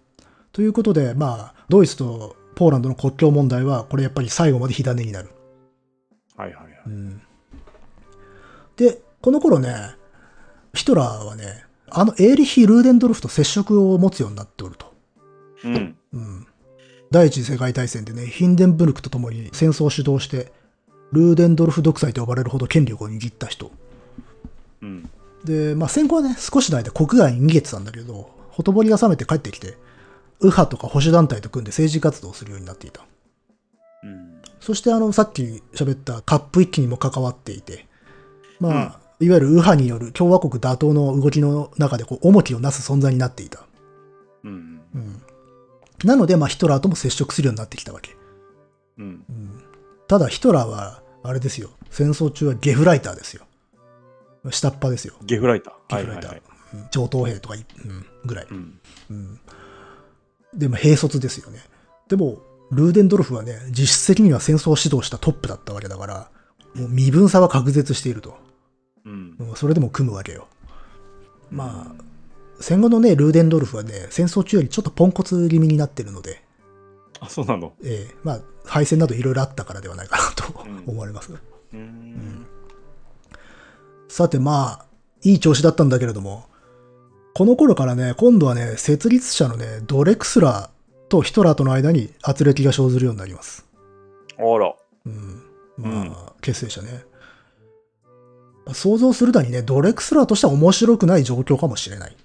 [0.52, 5.30] ということで、まあ、ドイツとポーランドの国境問題は、これやっぱり最後まで火種になる。
[6.38, 6.82] はいはいはい。
[6.88, 7.22] うん
[8.78, 9.96] で、この頃ね、
[10.74, 14.94] ヒトラーはね、あのエーリヒ・ルーデンドルフと接触を持つようになっておると。
[15.64, 15.96] うん。
[16.14, 16.48] うん。
[17.12, 20.52] 第一次世界大戦でね、ヒンデンブルクと共に戦争を主導して、
[21.12, 23.72] ルーデンドルフ独裁と呼ばれるほど権力を握った人。
[24.82, 25.10] うん。
[25.44, 29.78] で、まあ戦後はね、少しの間国外に逃げてたんだけど、ほとぼりが冷めて帰ってきて、
[30.40, 33.06] 右派とか保守団体と組んで政治活動をするようになっていた。
[34.04, 34.42] うん。
[34.60, 37.86] そしてあの、さっき喋ったカップ一揆にも関わっていて、
[38.70, 43.66] まあ、いわゆる右派による共和国打倒の動きの中でこう重きをなす存在になっていた。
[44.44, 44.82] うん。
[44.94, 45.22] うん。
[46.04, 48.16] なので、まあヒトラーとも接触するようになってきたわけ。
[48.98, 49.24] うん。
[50.08, 51.70] ただヒトラーは、あれですよ。
[51.90, 53.44] 戦争中はゲフライターですよ。
[54.52, 55.14] 下っ端ですよ。
[55.24, 55.98] ゲフライター。
[55.98, 56.32] ゲフライター。
[56.32, 56.54] はいはいはいうん
[56.92, 58.48] 上等兵とかい、うん、ぐらい。
[58.50, 58.80] うん。
[59.10, 59.40] うん。
[60.56, 61.60] で、まあ、兵卒ですよね。
[62.08, 62.40] でも、
[62.72, 66.30] ルーデンドルフはね、実質的には戦争を指導したトップだったわけだから、
[66.74, 68.38] もう身分差は確絶していると。
[69.06, 69.38] うん。
[69.56, 70.48] それでも組むわけよ。
[71.52, 72.04] まあ、
[72.60, 76.42] 戦後のね、ルーデンドルフはね、戦争中よりちょっとポンコツ気味になってるので、
[77.20, 77.74] あ、そうなの？
[77.84, 81.34] ええまあ、敗戦などいろいろあったからではないかなとうん思われます。
[81.74, 82.46] うん。
[84.08, 84.86] さてまあ、
[85.22, 86.46] いい調子だったんだけれども、
[87.34, 93.66] この頃からね、今度はね、設立者のね、ドレクスラーとヒトラーとの間に圧力が生ずるようになります。
[94.38, 94.74] あら。
[95.06, 95.42] うん。
[95.78, 97.04] まあ、結成者ね。
[98.72, 102.16] 想像するだにね、ドレクスラーとしては面白くない状況かもしれない。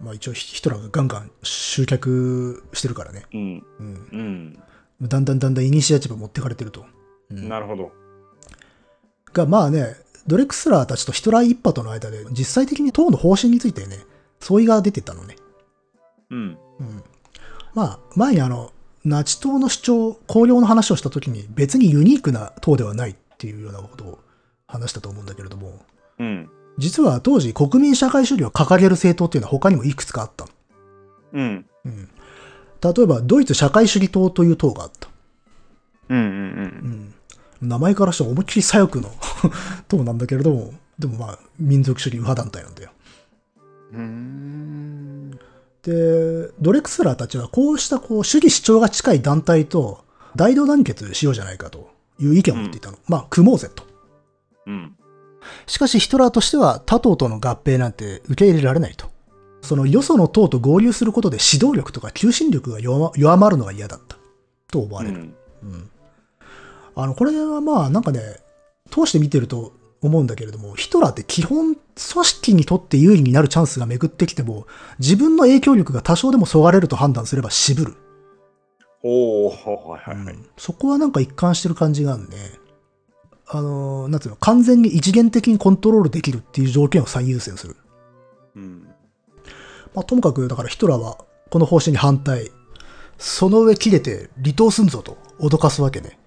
[0.00, 3.24] まあ一応ヒトラーがガンガン集客してるからね。
[3.32, 3.64] うん。
[3.78, 4.08] うん。
[4.12, 5.08] うん。
[5.08, 6.84] だんだんだんだんイニシアチブ持ってかれてると。
[7.30, 7.92] うんなるほど。
[9.32, 9.94] が、まあね、
[10.26, 13.98] ドレクスラーたちとヒトラー一派との間で実際的に党の方針についてね、
[14.40, 15.36] 相違が出てたのね。
[16.30, 16.58] うん。
[16.80, 17.04] うん。
[17.74, 18.72] まあ、前にあの、
[19.04, 24.18] ナチ党の主張、綱領の話をしたときに別にユニークな党ではないっていうようなことを
[24.70, 25.78] 話したと思うんだけれども、
[26.18, 26.50] うん。
[26.78, 30.50] 実は当時国民社会主義を掲げる政党っていうのは他にもいくつかあったの。
[31.32, 31.66] うん。
[31.84, 32.08] うん。
[32.82, 35.08] 例えば、ドイツ社会主義党という党があった。
[36.08, 36.18] うん。
[36.18, 37.14] うん。
[37.60, 37.68] うん。
[37.68, 39.12] 名前からしては思いっきり左翼の
[39.88, 42.90] 党なんだけれども、でもまあ、民族主義右派団体なんだよ。
[43.92, 45.30] うん。
[45.82, 50.04] で、ドレクスラーたちはこうしたこう主義主張が近い団体と
[50.36, 52.98] 大同団結しようじゃないかという意見を持っていたの。
[53.08, 53.89] まあ、組もうぜと。
[54.70, 54.96] うん。
[55.66, 59.10] しかしヒトラーとしては他党との合併なんて受け入れられないと。
[59.62, 64.16] そのよその党と合流することで指導力とか求心力が弱ま弱まるのが嫌だった。
[64.70, 65.16] と思われる。
[65.62, 65.90] うん。
[66.94, 68.20] あの、これはまあなんかね、
[68.90, 74.66] 通して見てると思うんだけれども、ヒトラーって基本組織にとって有利になるチャンスが巡ってきても、
[74.98, 77.94] 自分の影響力が多少でもそがれると判断すれば渋る。
[79.02, 80.34] おおはいはいはい。
[80.34, 82.36] うんそこはなんか一貫してる感じがあるね。
[83.52, 87.76] あのー、なんつうの、完全に一元的にコントロールできるっていう条件を最優先する。
[88.54, 88.88] うん。
[89.92, 91.18] まあ、ともかく、だからヒトラーは
[91.50, 92.52] この方針に反対。
[93.18, 96.18] その上切れて離党すんぞと脅かすわけね。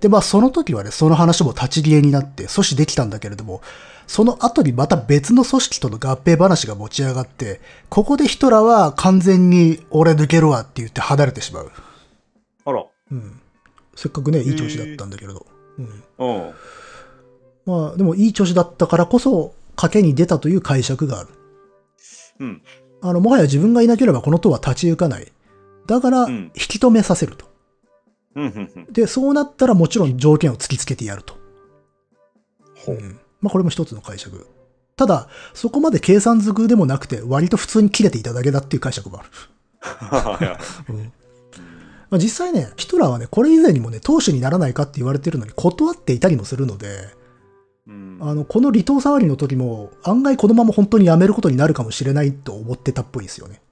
[0.00, 3.62] で、まあその時はね、その話も立ち消えになって阻止できたんだけれども、
[4.06, 11.70] その後にまた別の組織との合併話が持ち上がって、ここでヒトラーは完全に俺抜けるわって言って離れてしまう。
[12.64, 12.84] あら。
[13.12, 13.40] うん。
[13.94, 15.46] せっかくね、いい調子だったんだけれど。
[15.78, 16.04] うん。
[16.18, 16.52] うん。
[17.64, 21.28] まあ、でもいい調子だったからこそ、賭けに出たという解釈がある。
[22.40, 22.62] うん。
[23.00, 25.32] あの、もはや自分がいなければこの党は立ち行かない。
[25.86, 27.46] だから、うん引き止めさせると。
[28.34, 28.44] うん。
[28.76, 28.92] うん。
[28.92, 31.36] で、そうなったらもちろん条件を突きつけてやると。
[32.74, 32.96] ほう。
[32.96, 34.46] うんまあ、これも一つの解釈。
[34.96, 39.28] ただ、そこまで計算づくでもなくて、割と普通に切れていただけだっていう解釈もある。
[40.90, 41.12] うん
[42.12, 47.08] まあ、実際ね、ヒトラーはね、これ以前にもね、党首にならないかって言われてるのに断っていたりもするので、
[47.86, 48.18] うん。
[48.20, 53.62] あの、この離党騒ぎの時も、案外このまま本当に辞めることになるかもしれないと思ってたっぽいんですよね。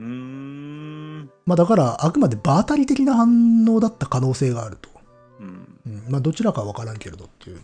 [0.00, 1.30] うーん。
[1.46, 4.90] まあだから、あくまで場当たり的な反応だった可能性があると。
[5.40, 5.80] うん。
[5.86, 7.60] うん、まあどちらかは分からんけれどっていう。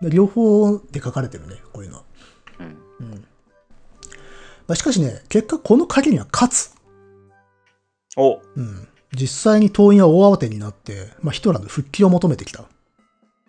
[0.00, 2.02] で両方で書かれてるね、こういうのは。
[2.60, 2.66] うん。
[3.00, 3.10] うん。
[4.68, 6.72] まあ、しかしね、結果この鍵には勝つ。
[8.16, 8.88] おうん。
[9.14, 12.64] 実際に党員は大慌てになって、まあヒトラーの復帰を求めてきた。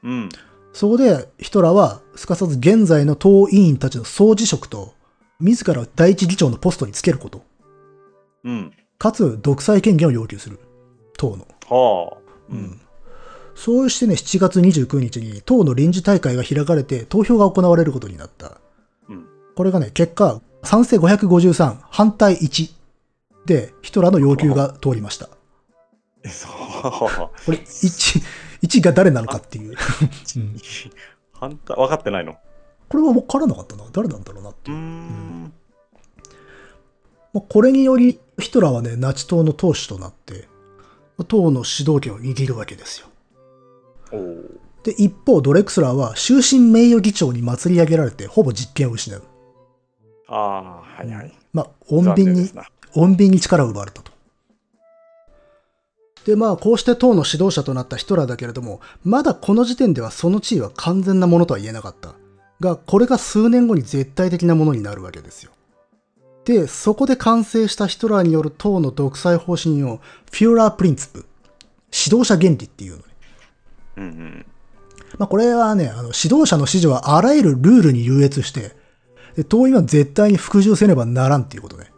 [0.03, 0.30] うん。
[0.74, 4.93] そこでヒトラーはすかさず現在の党委員たちの総辞職と、
[5.39, 7.43] 自らを第一議長のポストにつけること、
[8.43, 8.74] うん。
[8.97, 10.60] かつ独裁権限を要求する。
[11.18, 11.47] 党の。
[11.70, 12.18] はあ。
[12.51, 12.80] うん。
[13.55, 18.57] そうしてね、7月29日に党の臨時大会が開かれて投票が行われることになった。
[19.10, 19.26] うん。
[19.55, 22.70] これがね、結果、賛成553、反対1
[23.45, 25.30] で、ヒトラーの要求が通りました。
[26.24, 26.52] え、そう。
[26.52, 28.22] これ、1、
[28.64, 29.76] 1が誰なのかっていう。
[30.38, 30.58] うん
[31.34, 32.36] 反対、分かってないの？
[32.90, 33.86] これは分からなかったな。
[33.94, 34.78] 誰なんだろうなっていう。
[34.78, 35.54] ん。
[37.34, 40.48] まあこれにより、ヒトラーはね、ナチ党の党首となって、
[41.28, 43.08] 党の指導権を握るわけですよ。
[44.84, 49.22] で、一方、ドレクスラーは終身名誉議長に祭り上げられて、ほぼ実権を失う。
[50.28, 51.34] ああ、はいはい。
[51.54, 52.50] まあ、穏便に
[52.94, 54.09] 穏便に力を奪われたと。
[56.30, 62.14] で、まあ、こうして党の指導者となったヒトラーだけれども、まだこの時点ではその地位は完全なものとは言えなかった。
[62.60, 65.52] が、これが数年後に絶対的なものになるわけですよ。
[66.46, 70.02] で、そこで完成したヒトラーによる党の独裁方針を、
[70.32, 71.26] フューラープリンツプ、
[71.92, 73.04] 指導者原理っていうのね。
[73.98, 74.46] うんうん。
[75.18, 78.76] まあ、これはね、あの、指導者の指示はあらゆるルールに優越して、
[79.36, 81.89] で党員は絶対に服従せねばならんっていうことね。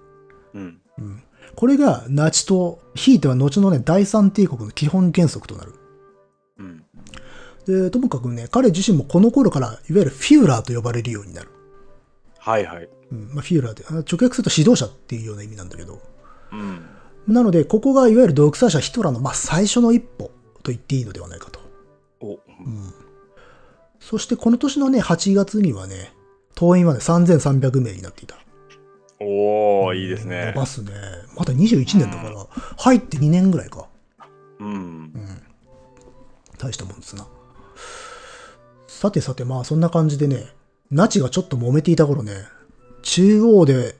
[1.61, 1.67] うん。
[1.67, 5.73] これがナチ党、ひいては後のね、第三帝国の基本原則となる。
[6.57, 6.83] うん。
[7.65, 11.49] で、ともかくね、彼自身もこの頃から、いわゆるフューラーと呼ばれるようになる。
[12.39, 12.89] はいはい。
[13.11, 16.01] うん、まあ、フューラーって、あ直訳すると指導者っていうような意味なんだけど。
[16.51, 16.81] うん。
[17.27, 20.31] なので、ここがいわゆる独裁者ヒトラーの、まあ、最初の一歩
[20.63, 21.59] と言っていいのではないかと。
[22.19, 22.39] お、
[23.99, 26.13] そしてこの年のね、8月にはね、
[26.55, 28.40] 党員はね、3300名になっていた。
[29.23, 30.53] おー、いいです伸ね。
[30.55, 30.91] ばすね。
[31.37, 32.47] まだ21年だから、
[32.77, 33.87] 入って2年ぐらいか。
[34.59, 35.13] うん。
[36.57, 37.27] 大したもんですな。
[38.87, 40.47] さてさて、まあそんな感じでね、
[40.91, 42.33] ナチがちょっと揉めていた頃ね、
[43.01, 43.95] 中央で、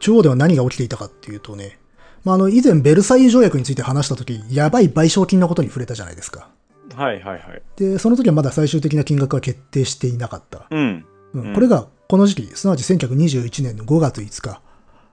[0.00, 1.78] 中央では何が起きていたかっていうとね、
[2.24, 6.50] まああの以前ベルサイユ条約について話した時、やばい賠償金のことに触れたじゃないですか。
[6.94, 7.62] はいはいはい。
[7.76, 10.66] で、その時はまだ最終的な金額は決定していなかった。
[10.70, 11.04] うん。
[11.40, 14.62] うんこれがこの時期、すなわち1921年の5月5日、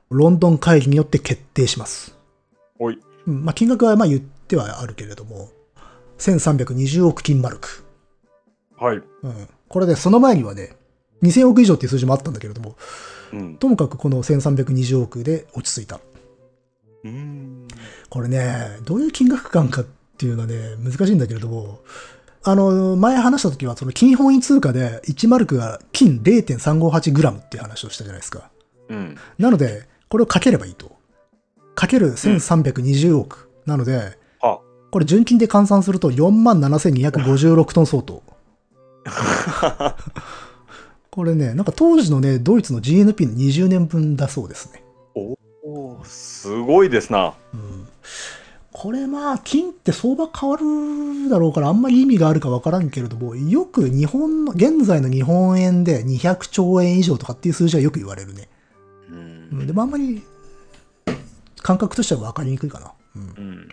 [0.10, 2.18] ロンドン会議によって決定します。
[2.80, 3.00] おい。
[3.28, 5.50] うんまあ、金額はまあ言ってはあるけれども、
[6.20, 7.84] 1320億金マルク。
[8.78, 8.98] はい。
[8.98, 9.04] うん。
[9.68, 10.72] これで、その前にはね、
[11.22, 12.78] 2000億以上っていう数字もあったんだけれども、
[13.34, 13.58] うん。
[13.58, 16.00] ともかくこの1320億で落ち着いた。
[17.04, 17.68] うん。
[18.10, 19.86] これね、どういう金額感かっ
[20.18, 21.80] ていうのはね、難しいんだけれども、
[22.48, 28.52] あの、前話した時は、その金本位通貨で1マルクが金 0.358g っていう話をしたじゃないですか。
[28.88, 29.18] うん。
[29.40, 30.96] なので、これをかければいいと。
[31.74, 33.50] かける1320億。
[33.66, 34.60] なので、は。
[34.92, 38.22] これ純金で換算すると47,256トン相当。
[41.10, 44.84] これね、なんか当時のね、ドイツの GNP の20年分だそうですね。
[45.16, 47.34] おー、すごいですな。
[47.56, 47.88] うん。
[48.78, 58.50] これまあ、金って相場変わるだろうからあんまり意味があるかわからんけれども、よく日本の、現在の日本円で200兆円以上とかっていう数字はよく言われるね。
[59.10, 59.14] う。
[59.14, 60.22] うんん、でもあんまり
[61.62, 62.92] 感覚としては分かりにくいかな。
[63.16, 63.68] うんうん。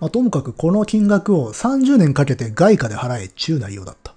[0.00, 4.14] まあ、ともかくこの金額を30年かけて外貨で払えちゅう内容だった。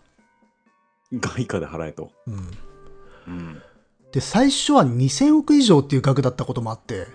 [1.11, 2.11] 外貨で払えと。
[2.27, 2.51] うん、
[3.27, 3.61] うん。
[4.13, 7.07] で、最初は2000億以上っていう額だったこともあって、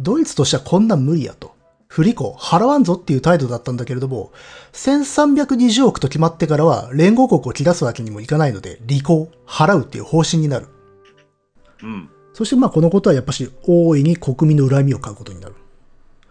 [0.00, 1.57] ドイツとしてはこんなん無理やと。
[1.88, 4.30] 不履行、払わんぞっていう態度だったんだけれども、
[4.72, 10.66] 1320億と決まってからは連合国を切らすわけにもいかないので、履行、払うっていう方針になる。
[11.82, 12.10] うん。
[12.34, 15.54] そしてまあこのことはやっぱし大いに国民の恨みを買うことになる。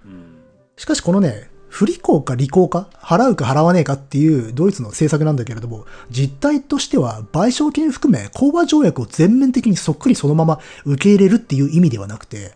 [0.05, 0.37] うん。
[0.77, 12.53] しかしこのね、不履行か履行か、払うか払わねえかっていうドイツの政策なんだけれども、実態としては賠償金含め講和条約を全面的にそっくりそのまま受け入れるっていう意味ではなくて、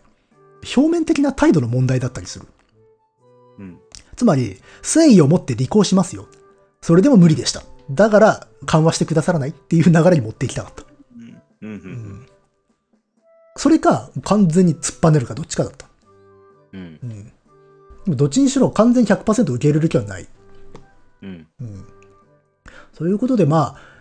[0.76, 2.46] 表面的な態度の問題だったりする。
[4.22, 4.26] うん。
[4.26, 6.28] つまり、誠意を持って履行しますよ。
[6.82, 7.64] それでも無理でした。
[7.90, 10.84] だから、緩和してくださらないっていう流れに持っていきたかった。
[11.62, 11.72] うん。
[11.72, 12.26] うん。
[13.56, 15.88] それか、完全に突っぱねるかどっちかだった。
[16.74, 17.00] うん。
[17.04, 17.26] うん。
[17.26, 17.32] で
[18.08, 20.28] もどっちにしろ完全に100%受け入れる気はない。
[21.24, 21.48] うん。
[21.60, 21.86] うん。
[22.94, 23.92] そういうことで、まあ、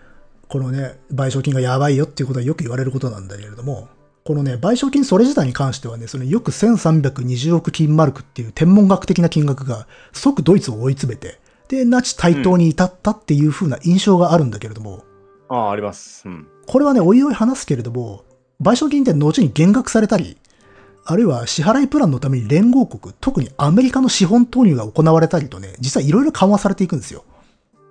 [0.48, 3.88] このね、賠償金がやばいよっていうことはよく言われることなんだけれども、
[4.30, 15.02] このね、賠償金それ自体に関してはね、そのよく1320億金マルクっていう天文学的な金額が即ドイツを追い詰めて、で、ナチ対等に至ったっていう風な印象があるんだけれども、
[15.48, 16.28] ああ、あります。
[16.28, 16.46] うん。
[16.68, 18.22] これはね、おいおい話すけれども、
[18.62, 20.38] 賠償金って後に減額されたり、
[21.04, 27.24] あるいは支払いプランのために連合国、特にアメリカの資本投入が行われたりとね、実はいろいろ緩和されていくんですよ。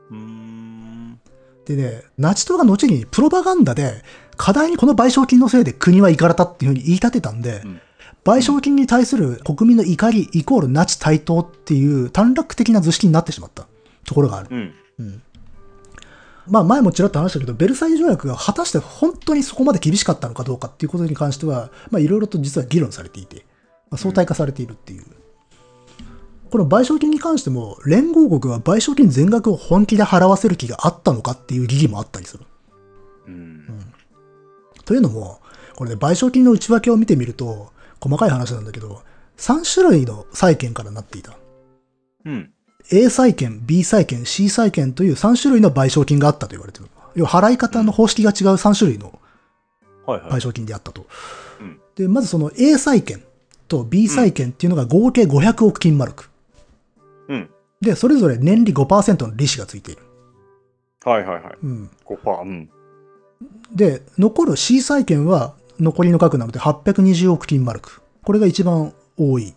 [0.09, 1.19] うーん。
[1.65, 4.05] でね、ナチ党が後にプロパガンダで、
[4.39, 7.81] 過大にこの賠償金のせいで国は行かれたっていうふうに言い立てたんで、うん
[8.25, 13.65] 賠償金に対する国民の怒りイコールナチ対等っていう短絡的な図式になってしまった
[14.05, 14.49] ところがある。
[14.51, 14.73] うん。
[14.99, 15.21] うん
[16.45, 23.45] まあ前もちらっと話したけど、ベルサイユ条約が果たして本当にそこまで厳しかったのかどうかっていうことに関しては、まあいろいろと実は議論されていて、
[23.89, 25.05] まあ、相対化されているっていう。
[26.51, 32.43] この賠償金に関しても、連合国は賠償金全額を本気で払わせる気があったのかっていう疑義もあったりする。
[33.27, 33.78] うん。
[34.89, 35.39] というのも、
[35.75, 37.71] これね、賠償金の内訳を見てみると、
[38.01, 39.03] 細かい話なんだけど、
[39.37, 41.37] 3種類の債権からなっていた。
[42.25, 42.51] うん。
[42.91, 46.89] A 債権、B 債権、C 債権という3種類の賠償金があったと言われている。
[47.13, 49.19] 要は払い方の方式が違う3種類の
[50.07, 50.31] はいはい。
[50.31, 51.05] 賠償金であったと。
[51.61, 53.23] うんで、まずその A 債権
[53.67, 56.31] と B 債権っていうのが合計500億金マルク。
[57.27, 57.49] うん。
[57.79, 60.01] で、それぞれ年利5%の利子がついている。
[61.05, 61.57] はいはいはい。
[61.61, 61.89] うん。
[62.07, 62.41] 5%。
[62.41, 62.69] うん。
[63.73, 68.01] で、残る C 債権は残りの額なので820億金マルク。
[68.23, 69.53] これが一番多い。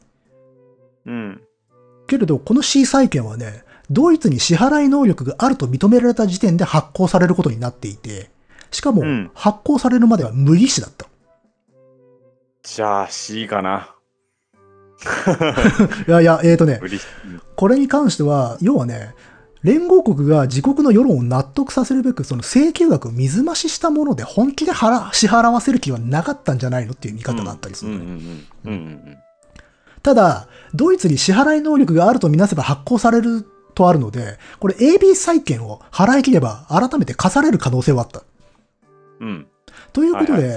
[1.07, 1.41] うん。
[2.07, 8.31] けれど、この C 債権はね、ドイツに支払い能力があると認められた時点で発行されることになっていて、
[8.71, 11.07] しかもうん発行されるまでは無利子だった。
[12.63, 13.95] じゃあ C かな。
[16.07, 16.81] いやいや、えーとね。
[17.57, 19.15] これに関しては、要はね、
[19.63, 27.93] 連合国が自国の世論を納得させるべく、その請求額を水増ししたもので本気で払支払わせる気はなかったんじゃないのっていう見方があったりする
[30.03, 38.23] ただ、ドイツに支払い能力があるとみなせば発行されるとあるので、これ AB 債権を払い切れば改めて課される可能性はあった。
[39.21, 39.29] うん。
[39.29, 39.47] うん。
[39.93, 40.57] ということで、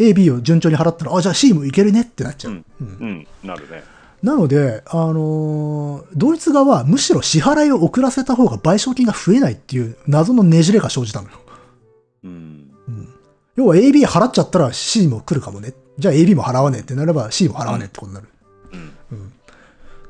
[0.00, 2.52] AB を順調に払ったら、あ、じゃあ C もいけるねってなっちゃう。
[2.52, 3.26] うんうんうん。
[3.44, 3.82] なるね。
[4.22, 11.38] なので、あのードイツ側はむしろ支払いを遅らせた方が賠償金が増えないっていう謎のねじれが生じたのよ。
[12.24, 12.70] うん。
[12.88, 13.08] うん
[13.56, 15.74] 要は AB 払っちゃったら C も来るかもね。
[15.98, 18.28] じゃあ AB も払わねえってなれば C も払わねえってことになる。
[18.72, 18.80] うん。
[19.12, 19.32] うん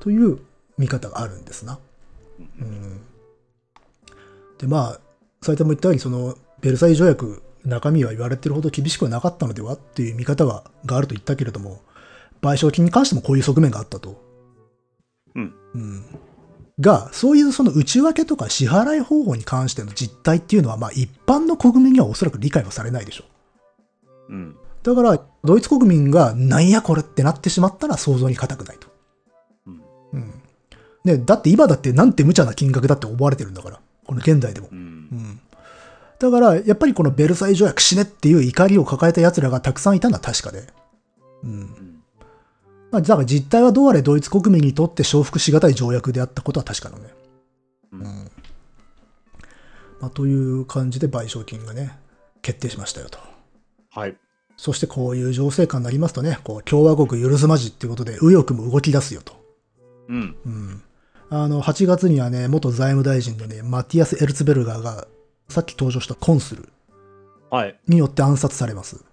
[0.01, 0.39] という
[0.79, 1.79] 見方があるんですな。
[2.39, 3.01] うん
[4.59, 5.01] で、まあ、
[5.41, 11.81] 斉藤も言ったように、その、ベルサイユ条約、中身は言われてるほど厳しくはなかったのではっていう見方ががあると言ったけれども、
[12.41, 14.23] 賠償金に関してもこういう側面があったと。
[15.35, 15.55] うん。
[15.75, 16.05] うん
[16.81, 23.25] が、そういうその内訳とか支払い方法に関しての実態っていうのは、まあ一般の国民にはおそらく理解はされないでしょ
[24.29, 24.33] う。
[24.33, 24.57] うん。
[24.85, 28.89] だから、ドイツ国民がなんやこれってなってしまったら想像に難くないと。
[29.67, 29.83] うん。
[30.13, 30.43] うん。
[31.05, 33.81] ね、だって今だってなんて無茶な金額だって思われてるんだから。
[34.07, 34.71] この現代でもう。。
[34.73, 35.41] うんん。
[36.19, 40.65] だから、やっぱりこのベルサイユ条約死ねっていう怒りを抱えた奴らがたくさんいたのは確かで。
[41.43, 41.78] うん。
[42.91, 42.93] うん。
[42.93, 47.11] まあ、だから実態はどうあれドイツ国民にとって承服しがたい条約であったことは確かなのね。
[47.93, 48.31] うんうん。
[50.01, 51.99] まあ、という感じで賠償金がね、
[52.43, 53.19] 決定しましたよと。
[53.91, 54.17] はい。
[54.57, 59.35] そしてこういう情勢下になりますとね、こう共和国許すまじっていうことで右翼も動き出すよと。
[60.09, 60.37] うん。
[60.45, 60.83] うん。
[61.31, 65.07] あの、8月にはね、元財務大臣のね、マティアス・エルツベルガーが、
[65.49, 66.69] さっき登場したコンスル
[67.51, 67.79] はい。
[67.87, 69.05] によって暗殺されます。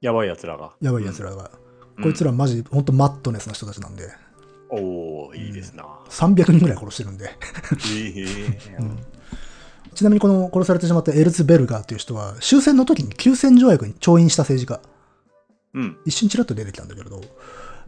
[0.00, 0.72] やばい奴らが。
[0.80, 1.50] やばい奴らが。
[1.60, 1.65] うん
[2.02, 4.10] こいつらマジ、ほんとマットネスな人たちなんで、
[4.70, 5.84] おー、いいですな。
[6.08, 7.30] 300人ぐらい殺してるんで。
[9.94, 14.80] ちなみにこの殺されてしまったエルツベルガーという人は、終戦の時に休戦条約に調印した政治家。
[15.74, 15.96] うん。
[16.04, 17.20] 一瞬ちらっと出てきたんだけれど、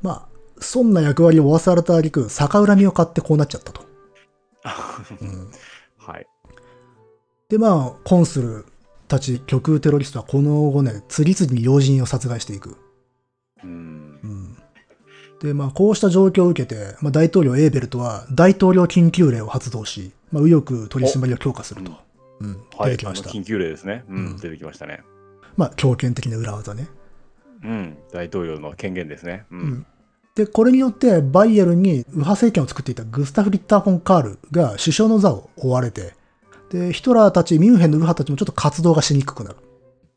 [0.02, 0.28] まあ、
[0.60, 3.82] そんな役割を負わされた挙句、逆恨みを買ってこうなっちゃったと。
[5.20, 5.50] うん
[5.98, 6.26] はい。
[7.48, 8.66] で、まあ、コンスル
[9.08, 12.76] たち極右テロリストはこの後ね、次々に要人を殺害していく。
[13.62, 13.70] うん。
[13.70, 13.87] うん
[15.40, 21.92] で、まあ、こうした状況を受けて、まあ、大統領エーベルトは大統領緊急令を発動し、まあ、右翼取り締まりを強化すると。
[22.40, 22.90] うん、はい。
[22.92, 23.40] 出てきましたあの。
[23.40, 24.04] 緊急令ですね。
[24.08, 24.36] ううんん。
[24.36, 25.02] 出てきましたね。
[25.56, 26.88] まあ、強権的な裏技ね。
[27.64, 27.98] うん。
[28.12, 29.44] 大統領の権限ですね。
[29.50, 29.86] ううんん。
[30.34, 36.14] で、これによって、バイエルンに右派政権を作っていたグスタフ・リッター・フォン・カールが首相の座を追われて、
[36.70, 39.56] で、ヒトラーたち、ミュンヘンの右派たちもちょっと活動がしにくくなる。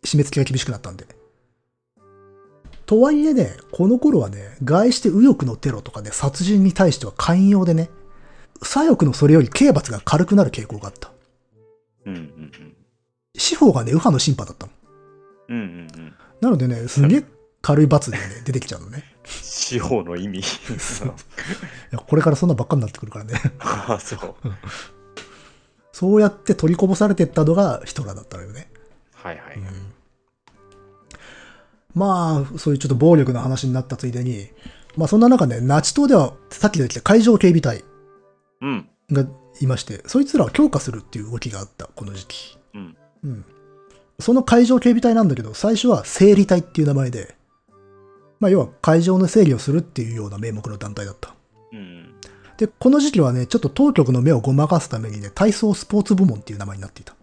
[0.03, 1.07] 締め付けが厳しくなったんで。
[2.91, 7.89] とはいえね、この頃はね、外して右翼のテロとかね、殺人に対しては寛容でね、
[8.61, 11.09] 左翼のそれより刑罰が軽くなる傾向があった。
[12.05, 12.15] うん。
[12.15, 12.75] うん。
[13.37, 14.73] 司法がね、右派の審判だったの。
[15.47, 15.57] うん。
[15.57, 16.13] うん。
[16.41, 17.23] なのでね、すげえ
[17.61, 19.05] 軽い罰でね、 出てきちゃうのね。
[19.23, 20.39] 司法の意味。
[20.39, 20.43] い
[21.91, 23.35] やこれからそんなばっかになってくるからね。
[23.59, 24.35] ああ、そう。
[25.93, 28.69] そうやって取りこぼされてったのがヒトラーだったのよね。
[29.13, 29.61] はいはい。
[31.93, 34.47] まあ、そういうちょっと暴力の話になったついでに、
[34.95, 37.83] まあそんな中ね、ナチ党ではさっき出てきた海上警備隊
[38.61, 38.89] うん。
[39.11, 39.25] が
[39.59, 42.57] いまして、そいつらを強化するっていう動きがあった、この時期。
[42.73, 42.97] うん。
[43.23, 43.45] うん。
[44.19, 47.35] その海上警備隊なんだけど、最初は整理隊っていう名前で、
[48.39, 51.35] まあ要は海上の整理をするっていうような名目の団体だった。
[51.71, 52.13] うん。
[52.57, 57.15] で、この時期はね、ちょっと当局の目をごまかすためにね、体操スポーツ部門っていう名前になっていた。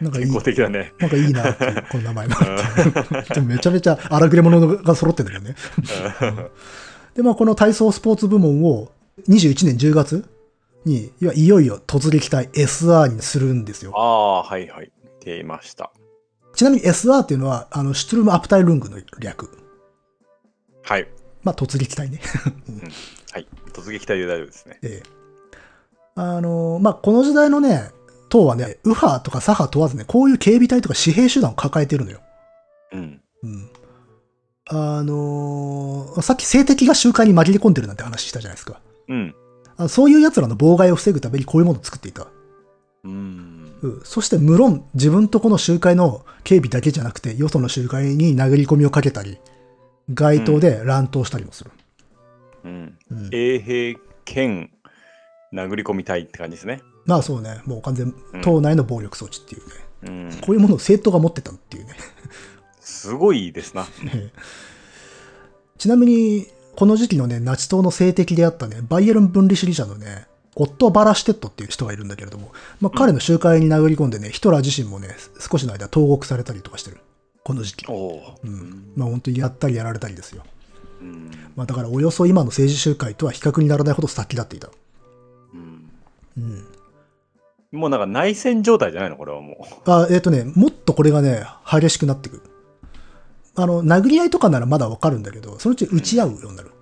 [0.00, 0.92] なんかいい健、康的だね。
[0.98, 2.34] なんかいいなっていう、 この名前も。
[3.34, 5.56] でもめちゃめちゃ荒くれ者が揃ってんだけどね。
[7.14, 8.92] で、まあこの体操スポーツ部門を
[9.28, 10.24] 21年10月
[10.84, 14.00] に、いよいよ突撃隊 SR にするんですよあ。
[14.00, 14.92] あ、はいはい。
[15.24, 15.90] 出ました。
[16.54, 19.50] ちなみに SR っていうのは、あの、シュトゥルム・アプタイ・ルングの略。
[20.82, 21.08] はい。
[21.42, 22.20] まあ突撃隊ね。
[23.32, 23.46] はい。
[23.72, 24.78] 突撃隊で大丈夫ですね。
[24.82, 25.18] ええ。
[26.14, 27.90] あの、まあこの時代のね、
[28.28, 32.20] 党はね、右派とか左派問わずね、こういう警備隊とか私兵手段を抱えてるのよ。
[32.92, 33.20] うん。
[33.42, 33.70] うん。
[34.70, 38.80] あのーさっき性的が集会に紛れ込んでるなんて話したじゃないですか。
[39.08, 39.34] うん。
[39.76, 42.26] あそういう奴らの妨害を防ぐためにこういうものを作っていた。
[43.04, 43.72] うん。
[43.80, 49.38] うん、そして無論自分とこの集会の警備だけじゃなくて、よその集会に殴り込みをかけたり、
[50.12, 51.70] 街頭で乱闘したりもする。
[52.64, 52.98] うん。
[53.10, 54.70] うん衛兵兼
[55.52, 56.82] 殴り込みたいって感じですね。
[57.06, 60.30] まあそうね、もう完全うん、党内の暴力装置っていうね。
[60.32, 60.40] うん。
[60.40, 61.94] こういうものを政党が持ってたっていうね。
[62.80, 63.86] すごいですな。
[65.78, 66.46] ちなみに、
[66.76, 76.98] この時期のね、ナチ党の政敵であったね、バイエルン分離主義者のね、オット・バラシュテットっていう人がいるんだけれども、まあ、彼の集会に殴り込んでね、ヒトラー自身もね、少しの間投獄されたりとかしてる。
[77.44, 77.86] この時期。
[77.86, 78.92] うん。
[78.96, 80.42] まあ本当にやったりやられたりですよ。
[81.00, 81.30] うん。
[81.54, 84.68] まあだからおよそ今の政治集会とは比較にならないほど先立っていた。
[86.38, 86.50] うん
[87.72, 87.80] うん。
[87.80, 92.42] もうなんか内戦状態じゃないのこれはもあ、えっ、とね、もっとこれがね、激しくなってくる。
[93.56, 96.68] あの、殴り合いとかならまだわかるんだけど、そのうち打ち合うようになる。
[96.70, 96.72] う。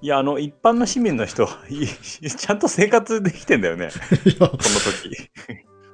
[0.00, 3.90] いや、あの、一般の市民の人、い ちゃんと生活できてんだよね。
[4.24, 5.30] いや、この時。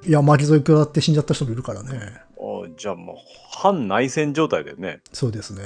[0.07, 2.21] いや巻き添え食らって死んじゃった人もいるからね。
[2.37, 3.15] おじゃあもう、
[3.51, 5.01] 反内戦状態だよね。
[5.11, 5.63] そうですね。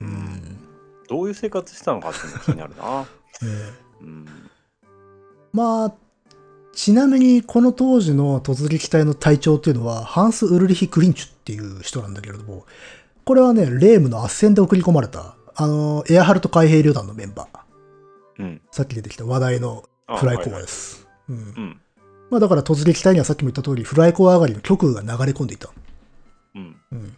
[0.00, 0.58] うん。
[1.08, 3.06] どういう生活してたのかっていうのが気になるな。
[3.42, 4.26] ええうん。
[5.52, 5.94] まあ、
[6.74, 12.66] ちなみにこの当時の突撃隊の隊長っていうのは、ハンス・ウルリヒ・クリンチュっていう人なんだけれども、
[13.24, 18.42] これはね、レームの斡旋で送り込まれた、あの、エアハルト海兵旅団のメンバー。
[18.42, 18.60] うん。
[18.70, 21.06] さっき出てきた話題のあフライコアです。
[21.28, 21.36] うん。
[21.36, 21.80] うん。
[22.30, 25.70] まあだから突撃隊にはさっきも言った通り、フライコア上がりの極右が流れ込んでいた。
[26.54, 26.76] うん。
[26.92, 27.16] うん。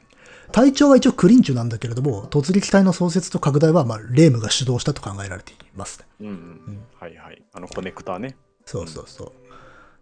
[0.52, 6.06] 隊長は一応クリンチュなんだけれども、突撃隊の創設と拡大は、まあ、レームが主導したと考えられていますね。
[6.20, 6.26] うん。
[6.28, 6.80] うん。
[7.00, 7.42] はいはい。
[7.52, 8.36] あのコネクターね。
[8.64, 9.32] そうそうそう。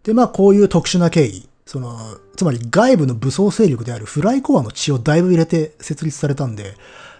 [0.05, 1.49] で、まあ、こういう特殊な経緯。
[1.65, 1.97] その、
[2.35, 6.75] つまり外部の武装勢力であるフライコアの血をだいぶ入れて設立されたんで、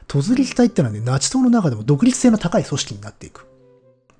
[0.08, 3.48] 突撃隊ってのはね、ナチ党の中でも独立性の高い組織になっていく。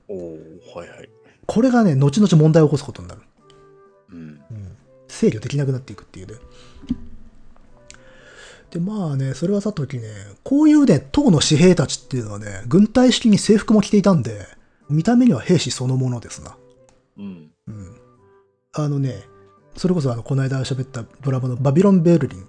[0.08, 0.38] おお
[0.76, 1.10] はいはい。
[1.46, 3.22] これがね、後々問題を起こすことになる。
[4.14, 4.42] うん。
[5.08, 6.34] 制御できなくなっていくっていうね。
[8.72, 10.08] で、まあね、それはさときね、
[10.44, 14.48] こういうね、党の紙兵たちっていうのはね、軍隊式に制服も着ていたんで、
[14.90, 16.58] 見た目には兵士そのものですな。
[17.18, 17.26] うん。
[17.26, 17.45] うん。
[18.76, 19.24] あのね、
[19.76, 22.48] それこそあの、この間喋ったドラマのバビロン・ベルリン。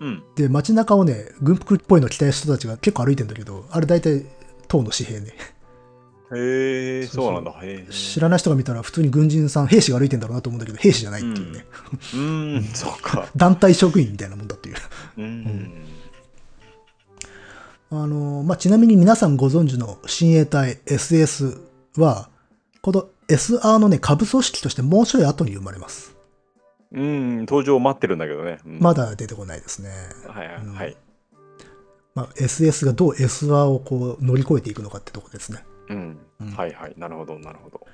[0.00, 0.22] うん。
[0.36, 4.24] で、街中をね、軍服っぽいの着た人たちが結構歩いてんだけど、あれ大体
[4.68, 5.34] 党の紙兵ね。
[6.34, 7.54] へえ、そうなんだ。
[7.90, 11.64] 知らない人が見たら普通に軍人さん、兵士が歩いてんだろうなと思うんだけど、兵士じゃないっていうね。
[11.92, 13.28] うーん、そうか。
[13.36, 14.76] 団体職員みたいなもんだっていう。
[15.18, 15.72] うん。
[17.90, 21.60] あの、まあ、ちなみに皆さんご存知の親衛隊 SS
[21.96, 22.28] は、
[22.86, 26.16] この SR のね、下部組織としてもうちょい後に生まれます。
[26.92, 28.60] うん、登場を待ってるんだけどね。
[28.64, 29.88] うんまだ出てこないですね。
[30.28, 30.96] はいはいうんはい。
[32.14, 35.64] まあ、SS がどう SR をこう乗り越えていくのかってとこですね。
[35.88, 36.50] うんうん。
[36.52, 36.94] はいはい。
[36.96, 37.84] なるほど、なるほど。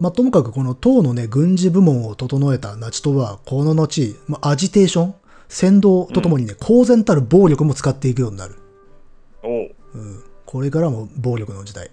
[0.00, 5.14] まあ、ともかくこの党のね、軍事部門を整えたナチ党は、この後、まあ、アジテーション、
[5.46, 8.56] 先導とともにね、公然たる暴力も使っていくようになる。
[9.44, 10.24] おううん。
[10.44, 11.92] これからも暴力の時代。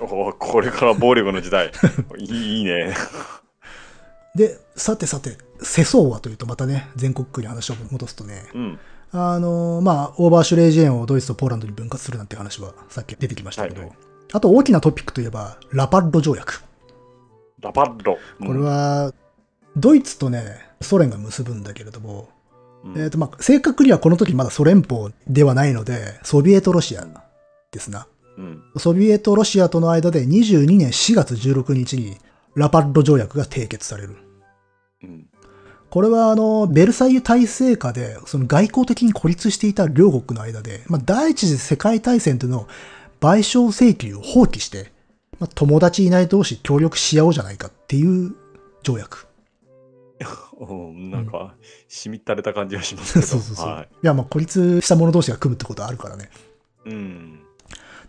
[0.00, 1.72] おうこれから暴力の時代。
[2.18, 2.94] いいね。
[4.34, 8.78] で、さてさて、世相はというとまたね、全国区に話を戻すとね、うん。
[9.12, 13.98] あのまあ、オーバーシュレージェーンをドイツとポーランドに分割するなんて話はさっき出てきましたけど、はいはい
[14.32, 16.62] あと大きなトピックといえば、ラパッロ条約。
[17.60, 18.18] ラパッロ。
[18.44, 19.12] これは、
[19.76, 22.28] ドイツとね、ソ連が結ぶんだけれども、
[22.84, 27.06] うんえっ、と、まあ、正確にはこの時まだソ連邦ではないので、ソビエトロシア
[27.70, 28.06] ですな。
[28.36, 28.62] うん。
[28.76, 32.16] ソビエトロシアとの間で22年4月16日に
[32.54, 34.16] ラパッド条約が締結される。
[35.02, 35.26] うん。
[35.90, 42.66] これはあの、ベルサイユ体制下で、その外交的に孤立していた両国の間で、まあ、第一次世界大戦との
[43.20, 44.92] 賠償請求を放棄して、
[45.38, 48.34] まあ、友達いない同士協力し合おうじゃないかっていう
[48.82, 49.26] 条約。
[50.58, 51.54] うんなんか、
[51.88, 53.26] しみったれた感じがしますけど。
[53.26, 56.30] そうそうそう。、はいや、まあ、孤立した者同士が組むってことはあるからね。
[56.86, 56.90] い。
[56.90, 57.45] うん。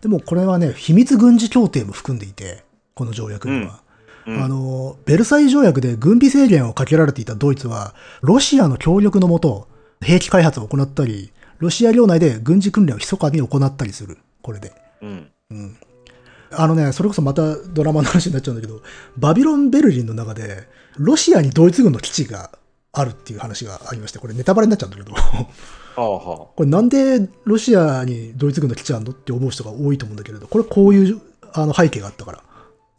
[0.00, 3.80] でもこれはね、秘密軍事協定も含んでいて、この条約には。
[3.82, 3.88] うん
[4.30, 9.68] あの、ベルサイユ条約で軍備制限をかけられていたドイツは、ロシアの協力のもと、
[10.02, 14.18] 兵器開発を行ったり、ロシア領内で軍事訓練を密かに行ったりする。
[14.42, 14.72] これで。
[15.00, 15.30] うん。
[15.50, 15.76] うん。
[16.50, 18.82] あのね、それこそまたドラマの話になっちゃうんだけど、
[19.16, 22.50] バビロン・ベルリンの中で、ロシアにドイツ軍の基地が
[22.92, 25.14] あるっていう話がありまして、これネタバレになっちゃうんだけど、
[25.98, 31.20] これなんでロシアにドイツ軍の基地あるのって思う人が多いと思うんだけれど、これこういう
[31.52, 32.38] あの背景があったから。
[32.38, 32.42] あ。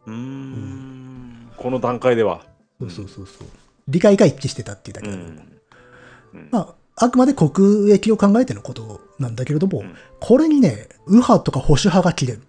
[0.08, 1.52] うーん。
[1.58, 2.42] この段階では。
[2.80, 3.48] そうそうそうそう。
[3.88, 6.50] 理解が一致してたっていうだけだうん。
[6.52, 12.42] まあ、あくまで国益を考えてのことなんだけれども、うんこれにね、右派とか保守派が切れる。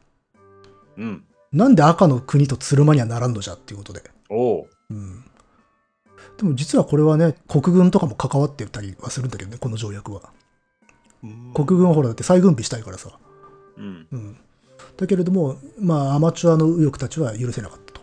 [0.98, 1.24] うん。
[1.52, 4.02] なんで赤の国とつるまにはならんのじゃっていうことで。
[4.28, 4.66] おう。
[4.90, 5.24] うん。
[6.40, 10.22] でも実はこれはね、国軍とかも関わってたりはするんだけどね、この条約は。
[11.52, 13.10] 国軍はほらだって再軍備したいからさ。
[13.76, 14.06] うん。
[14.10, 14.36] うん。
[14.96, 18.00] だけれども、まあ、アマチュアの右翼たちは許せなかったと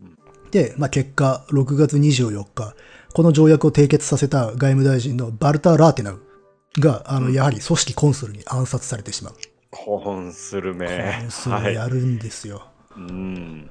[0.00, 0.16] うん。
[0.52, 2.76] で、まあ、結果、6月24日、
[3.14, 6.20] この条約を締結させた外務大臣のバルター・ラーテナウ
[6.78, 9.34] が、あの、うんやはり組織コンスルに暗殺されてしまう。
[9.72, 11.24] コンスルコメ。
[11.26, 11.74] ンスル。
[11.74, 12.68] やるんですよ。
[12.96, 13.68] うん。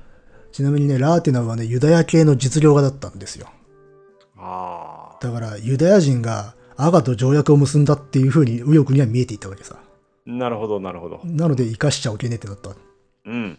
[0.51, 3.47] ちなみにね、ラーテナウはね、ユダヤ系の実業家だったんですよ。
[5.21, 9.77] だから、ユダヤ人が赤と条約を結んだっていう風に右翼には見えていたわけさ。
[10.25, 11.21] なるほど、なるほど。
[11.23, 12.71] なので、生かしちゃおけねえってなった。
[13.25, 13.57] うん。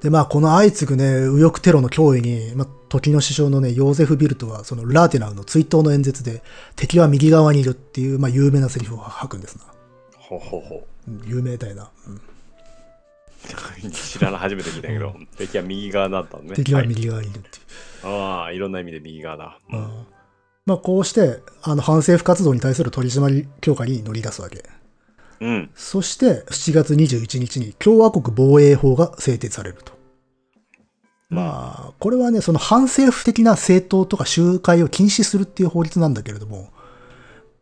[0.00, 6.42] で、まあ、この相次ぐね、右翼テロの脅威に、まあ、時の首相のね、ヨーゼフ・ビルトは、そのラーテナウの追悼の演説で、
[6.74, 9.64] 敵は右側にいるっていう、まあ、有名なセリフを吐くんですな。
[10.18, 10.86] ほほほ。
[11.08, 11.90] うん有名だよな。
[12.08, 12.20] うん
[13.90, 16.54] 知らない、初めて聞いたけど、敵は右側だったのね。
[16.54, 17.52] 敵は右側にいるっていう。
[17.54, 17.72] はい
[18.02, 19.58] ああ、いろんな意味で右側だ。
[19.70, 20.06] うんうん
[20.64, 24.64] まあ、こうして、あの、反政府活動に対する取り締まり強化に乗り出すわけ。
[25.40, 25.70] うん。
[25.74, 29.92] そして、7月21日に共和国防衛法が制定されると。
[31.30, 36.70] まあ、これはね、その反政府的な政党とか集会を禁止するっていう法律なんだけれども、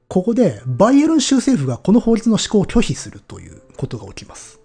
[0.08, 4.59] ここでバイエルン州政府がこの法律の施行を拒否するということが起きます。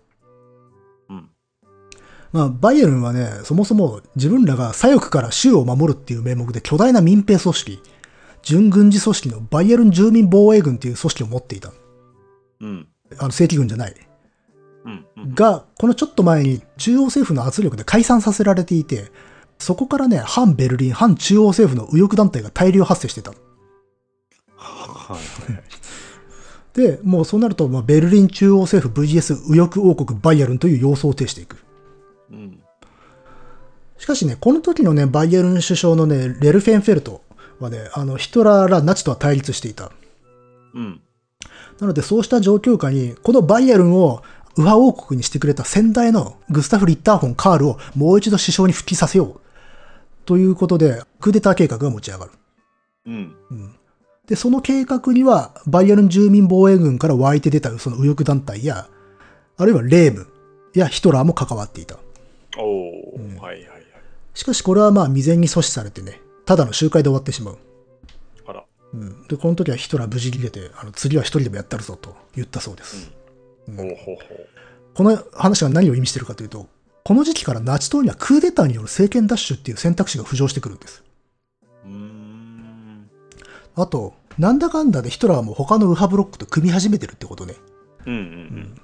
[2.36, 2.42] うん。
[2.42, 7.82] まあ、バイエルンはね、そもそも自分らが左翼から州を守るっていう名目で巨大な民兵組織、
[8.44, 11.72] 準軍事組織のバイエルン住民防衛軍っていう組織を持っていた。
[12.62, 12.88] うん。
[13.18, 13.96] あの、正規軍じゃない。
[14.86, 15.06] うん。
[15.18, 15.34] うん。
[15.34, 19.12] が、このちょっと前に中央政府の圧力で解散させられていて、
[19.58, 23.34] そこからね、反ベルリン、反中央政府の右翼団体が大量発生してた。
[24.58, 25.20] はい。
[26.78, 31.65] で、もうそうなると、まあ、ベルリン中央政府 VS 右翼王国バイエルンという様相を呈していく。
[32.32, 32.60] うん。
[33.98, 37.22] しかしね、この時のね、バイエルン首相のね、レルフェンフェルト
[37.60, 39.92] はね、あの、ヒトラーらナチとは対立していた。
[40.74, 41.02] うん。
[41.80, 44.22] なので、そうした状況下に、このバイエルンを
[44.58, 49.42] 右派王国にしてくれた先代のグスタフ・リッターホン・カールをもう一度首相に復帰させよう。
[50.26, 52.32] ということで、クーデター計画が持ち上がる。
[53.06, 53.36] うん。
[54.28, 58.88] で、その計画には、バイエルン住民防衛軍から湧いて出たその右翼団体や、
[59.58, 60.28] あるいはレーム
[60.74, 61.98] やヒトラーも関わっていた。
[62.58, 63.84] おお、はいはいはい。
[64.34, 67.58] しかしこれはまあ未然に阻止されてね、ただの集会で終わってしまう。
[68.48, 68.64] あら。
[68.94, 73.12] うん、で、この時はヒトラー無事逃げて、あの次は一人でもやったるぞと言ったそうです。
[73.68, 74.18] ほうほうほう。
[74.94, 76.68] この話が何を意味してるかというと、
[77.04, 81.04] この時期からナチ党にはクーデターによる政権奪取っていう選択肢が浮上してくるんです。
[81.86, 83.10] うーん。
[83.76, 87.56] あと、なんだかんだでヒトラーも他の右派ブロックと組み始めてるってことね。
[88.06, 88.82] うんうん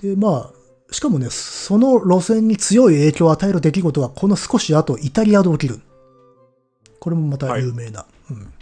[0.00, 0.57] で、まあ、
[0.90, 5.80] しかもね、その路線に強い影響を与える出来事がこの少し後、イタリアで起きる。
[6.98, 8.06] これもまた有名な。
[8.30, 8.52] うん、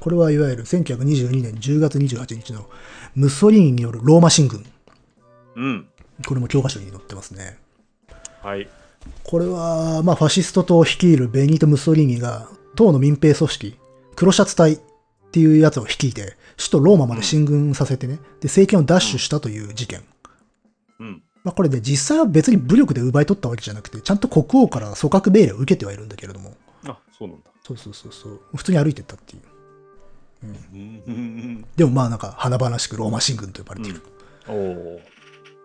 [0.00, 2.66] これはいわゆる1922年10月28日の
[3.14, 4.64] ムッソリーニによるローマ進軍。
[5.56, 5.64] うん。
[5.64, 5.88] うん。
[6.26, 7.58] これも教科書に載ってますね。
[8.42, 8.68] はい。
[9.22, 13.78] これは、まあ、ファシスト党を率いるベニート・ムッソリーニが、党の民兵組織、
[14.16, 14.78] 黒シャツ隊っ
[15.32, 20.02] ていうやつを率いて、首都ローマまで進軍させてね、で、政権を奪取したという事件。
[21.44, 21.48] うん。
[21.48, 26.54] まあ、これね、実際は別に武力で奪い取ったわけじゃなくて、ちゃんと国王から組閣命令を受けてはいるんだけれども、
[26.86, 27.50] あ、そうなんだ。
[27.62, 29.42] そうそうそうそう、普通に歩いてったっていう。
[30.44, 31.64] うん。
[31.76, 34.02] でもまあなんか華々しくローマ神軍と呼ばれている。
[34.48, 35.00] おお。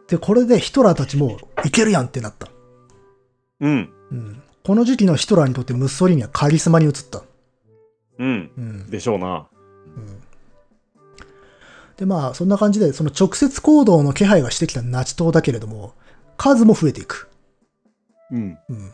[0.07, 2.47] で、これでヒトラーたちもいけるやんってなった。
[3.59, 3.89] うん。
[4.11, 4.41] うん。
[4.63, 7.23] この時期のヒトラーにとってムッソリーニはカリスマに移った。
[8.17, 8.51] うん。
[8.57, 8.89] うん。
[8.89, 9.47] でしょうな。
[12.03, 15.93] うんで、まあ、そんな感じで、その直接行動の気配がしてきたナチ党だけれども、
[16.37, 17.29] 数も増えていく。
[18.31, 18.57] うん。
[18.69, 18.91] うん。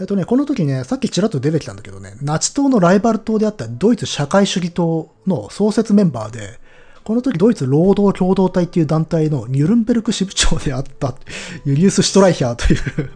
[0.00, 6.58] えっとね、この時ね、さっきちらっと出てきたんだけどね、ナチ党のライバル党であったドイツ社会主義党の創設メンバーで、
[7.04, 11.14] この時ドイツ労働共同体っていう団体のニュルンベルク支部長であった
[11.66, 13.10] ユリウス・シュトライヒャーという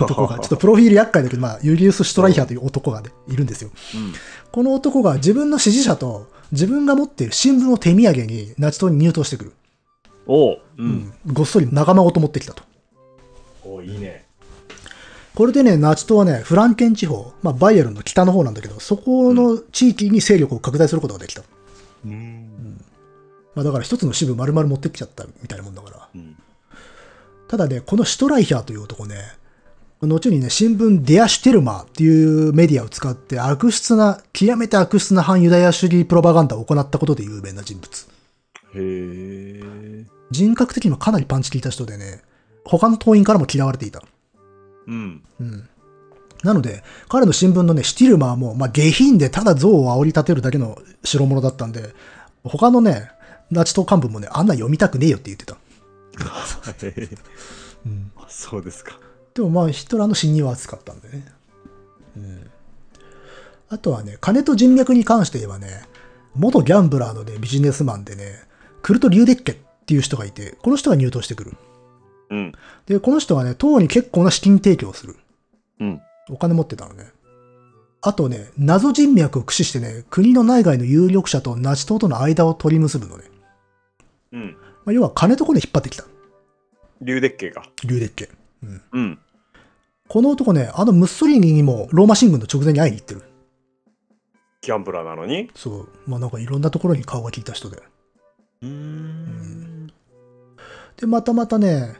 [0.00, 3.70] 男が、 ちょっとプロフィール厄介だけど、まあ、ユリウス・シュトライヒャーという男がね、いるんですよ。
[3.94, 4.12] うん。
[4.52, 9.52] この男が自分の支持者と自分が持っている新聞を手土産にナチ党に入党してくる。
[10.28, 10.58] おう。
[10.78, 10.82] う。
[10.82, 12.62] うんごっそり仲間ごと持ってきたと。
[13.64, 14.24] おいいね。
[15.34, 21.42] これでね、ナチ党はね、フランケン地方、まあ、バイエルンの北の方なんだけど、そこの地域に勢力を拡大することができた。
[22.06, 22.43] うん。
[23.54, 26.08] まあ、だから一つの支部丸々持ってきちゃったみたいなもんだから。
[26.14, 26.36] うん。
[27.48, 29.16] ただね、このシュトライヒャーという男ね、
[30.00, 38.08] 後にね、新聞デア・シュテルマーっていうメディアを使って悪質な、極めて悪質な反ユダヤ主義プロパガンダを行ったことで有名な人物。
[38.74, 40.04] へえ。
[40.30, 42.22] 人格的にもかなりパンチ効いた人でね、
[42.64, 44.02] 他の党員からも嫌われていた。
[44.86, 45.22] うん。
[45.40, 45.68] うん。
[46.42, 51.94] なので、彼の新聞のね、シュティルマーも、まあ、下品でただ像を煽り立てるだけの代物だったんで、
[52.42, 53.10] 他のね、
[53.50, 55.56] ナチ党幹部もね、あんな読みたくねえよって言ってた。
[57.86, 58.12] うん。
[58.16, 58.98] あそうですか。
[59.34, 61.26] でもまあ、ヒトラーの信任は厚かったんでね。
[62.16, 62.50] うん。
[63.68, 65.82] あとはね、金と人脈に関して言えばね、
[66.34, 68.42] 元ギャンブラーのね、ビジネスマンでね、
[68.82, 71.56] クルト・リューデッケっていう人がいて、この人が入党してくる。
[72.30, 72.52] うん。
[72.86, 75.16] で、この人はね、党に結構な資金提供をする。
[75.80, 76.00] うん。
[76.28, 77.06] お金持ってたのね。
[78.00, 83.24] あとね、謎人脈を駆使してね、国の内外の有力者とナチ党との間を取り結ぶのね。
[84.34, 84.56] うん。
[84.84, 86.04] まあ、要は金とこで引っ張ってきた。
[87.00, 87.62] リュウデッケが。
[87.84, 88.28] リューデッケ。
[88.62, 88.82] うん。
[88.92, 89.18] うん。
[90.08, 93.22] この男ね、あのムッソリーニにもローマ神軍の直前に会いに行ってる。
[94.60, 95.50] ギャンブラーなのに？
[95.54, 95.88] そう。
[96.06, 97.82] まあなんかいろんなところに顔が利いた人で。
[98.62, 99.86] うーん。
[100.96, 101.94] で、またまたね、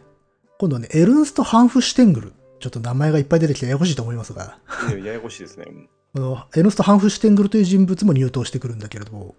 [0.58, 2.32] 今度はね、エルンスト・ハンフシュテングル。
[2.60, 4.58] ちょっと名前がいっぱい出てきてややこしいと思いますが、
[5.04, 5.66] ややこしいですね。
[6.14, 9.34] このエルンスト・ハンフシュテングルという人物も入党してくるんだけれども、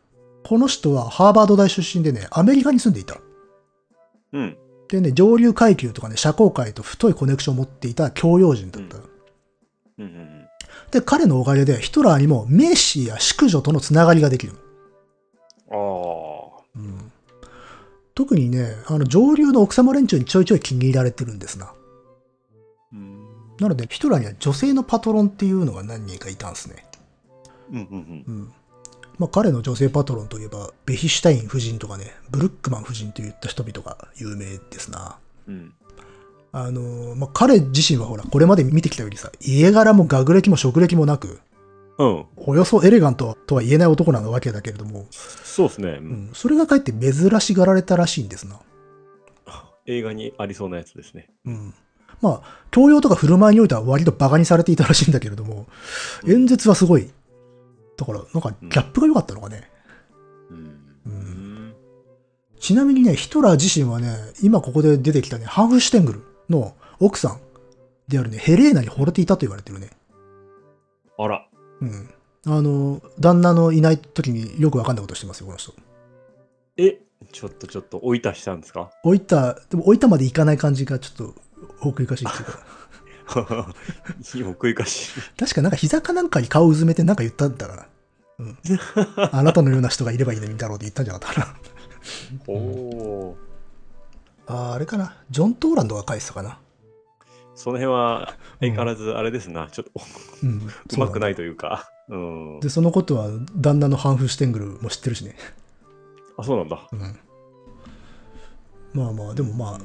[0.45, 3.17] この人はハーバード大出身でね、アメリカに住んでいた。
[4.31, 4.57] うん。
[4.87, 8.97] でね、上流階級とかね、社交界と太いコネクションを持っていた教養人だった。
[8.97, 10.45] うんうん
[10.91, 14.53] で、彼のおかげでヒトラーにもメシや淑女とのつながりができる。
[15.71, 15.77] うん。
[15.77, 16.61] ああ。
[16.75, 17.11] うん
[18.13, 21.73] 特にね、あの上流の奥様連中にちょいちょい気に入られてるんですな。
[22.93, 23.25] うん。
[23.59, 26.85] なので、ヒトラーには女性のパトロンっていうのが何人かいたんですね。
[27.71, 28.53] うんうんうん。
[29.18, 35.18] まあ、彼の女性パトロンといえば、ベヒシュタイン夫人とかね、ブルックマン夫人といった人々が有名ですな。
[35.47, 35.53] うん。
[35.55, 35.74] うん。
[36.51, 41.39] あの、まあ、彼自身はほら、これまで見てきたよりさ、家柄も学歴も職歴もなく、
[41.97, 42.26] うん。
[42.36, 45.89] およそエレガントとは言えない男なわけだけれども、そうですね。
[45.91, 48.59] ううんん、それがかえって珍しがられたらしいんですな。
[49.86, 51.30] 映画にありそうなやつですね。
[51.45, 51.74] うん。
[52.22, 55.68] まあ、教養とか振る舞いにおいては割と馬鹿にされていたらしいんだけれども、
[56.24, 57.09] うん演説はすごい。
[57.97, 59.69] だから、なんかギャップが良かったのかね。
[60.51, 61.73] うん。
[62.59, 67.39] ちなみにね、ヒトラー自身はね、今ここで出てきたね、ハンフシュテングルの奥さん
[68.07, 69.91] であるね、ヘレーナに惚れていたと言われてるね。
[71.17, 71.47] あら。
[71.81, 72.09] うん。
[72.47, 75.73] あの、旦那のいない時によくわかんないことしてますよ、この人。
[76.77, 76.99] え、
[77.31, 78.91] ちょっとちょっと追い足したんですか？
[79.03, 81.33] 置いた、でも置いたまでいかない感じがちょっと
[81.81, 82.59] 奥ゆかしいっていうか。
[84.36, 85.21] いい奥ゆかしい。
[85.38, 87.88] 確かなんか膝かなんかに顔をうずめてなんか言ったんだから。
[88.39, 88.57] うん。
[89.32, 91.55] あなたのような人がいればいいのにだろうって言ったんじゃなかったかな。
[92.47, 94.53] おおー。
[94.53, 95.15] あーあれかな。
[95.30, 96.59] ジョン・トーランドが返したかな。
[97.55, 99.69] その辺は相変わらずあれですな。
[99.71, 99.91] ちょっと
[100.43, 100.67] うん。
[100.93, 101.89] うまくないいというか。
[102.09, 102.59] うん。
[102.59, 105.36] で、そのことは旦那のハンフシュテングルも知ってるしね。
[106.38, 106.88] あ、そうなんだ。
[106.91, 107.19] うん。
[108.93, 109.80] まあまあ、でもまあ、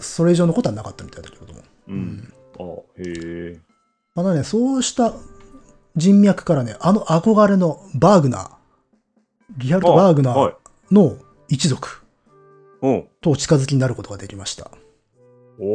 [0.00, 1.62] それ以上のことはなかったみたいだけれども。
[1.88, 2.32] うん。
[2.58, 2.64] あ、
[2.98, 3.60] へえ。
[4.14, 5.12] まだね、そうした
[5.96, 8.50] 人脈からね、あの憧れのバーグナー、
[9.58, 10.94] リハルト・バーグナはいー。
[10.94, 11.16] の
[11.48, 12.02] 一族
[12.82, 13.04] うん。
[13.20, 14.70] とお近づきになることができました。
[15.58, 15.66] おう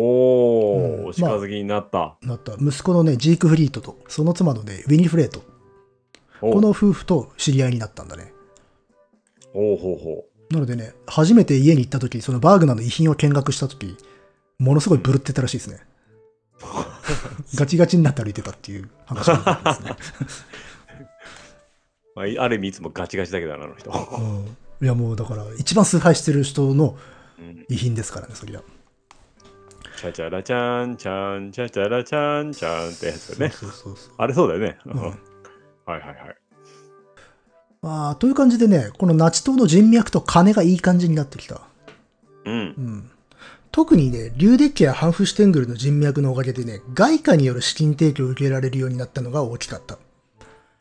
[1.02, 2.18] んお、お近づきになった。
[2.22, 5.42] なった息子のね、ジークフリートと、その妻のね、ウィニフレート。
[6.42, 8.34] おこの夫婦と知り合いになったんだね。
[9.54, 13.96] ほうほうほなのでね、初めて家に行った時、そのバーグナーの遺品を見学した時、
[14.60, 15.80] ものすごいブルってたらしいですね。
[17.56, 19.96] ガチガチになって歩いてたっていう話がありますね。
[22.16, 23.90] まあ、ある意味いつもガチガチだけどな、あの人。
[23.90, 24.58] うん。
[24.82, 26.98] いやもうだから、一番崇拝してる人の
[27.40, 28.62] うん遺品ですからね、そりゃ。
[29.98, 33.50] チャチャラチャンチャン、チャチャラチャンチャンってやつね。
[33.50, 34.14] そうそうそう。
[34.18, 34.78] あれそうだよね。
[34.86, 35.12] んはい
[35.92, 36.38] はいはい。
[37.82, 41.62] まあ、という感じでね、このナチ党の人脈と金がいい感じになってきた。
[42.46, 42.58] うんう。
[42.82, 43.12] ん。
[43.72, 49.98] 特にね、リューデッケやハンフシュテングルの人脈のおかげでね、外貨による資金提供を受けられるようになったのが大きかった。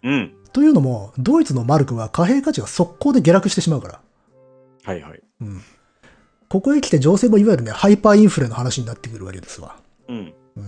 [0.03, 0.35] うん。
[0.53, 4.01] というのも、ドイツのマルクは貨幣価値が速攻で下落してしまうから。
[4.85, 5.23] はいはい。
[5.41, 5.61] うん。
[6.49, 9.77] ここへ来て情勢もいわゆるね、ハイパーインフレの話になってくるわけですわ。
[10.09, 10.35] うん。
[10.57, 10.65] うん。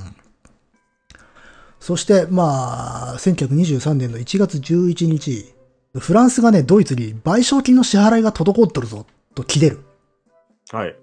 [1.81, 5.53] そして、まあ、1923年の1月11日、
[5.99, 9.81] フランスがね、ドイツに賠償金の支払いが滞っとるぞ、と切れる。
[10.70, 10.97] はい。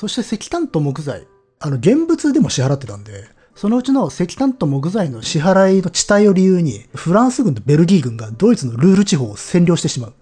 [0.00, 1.26] そして石炭と木材、
[1.58, 10.14] あの、現物でも支払ってたんで、そのうちの石炭と木材の支払いの遅滞を理由に、フランス軍とベルギー軍がドイツのルール地方を占領してしまう。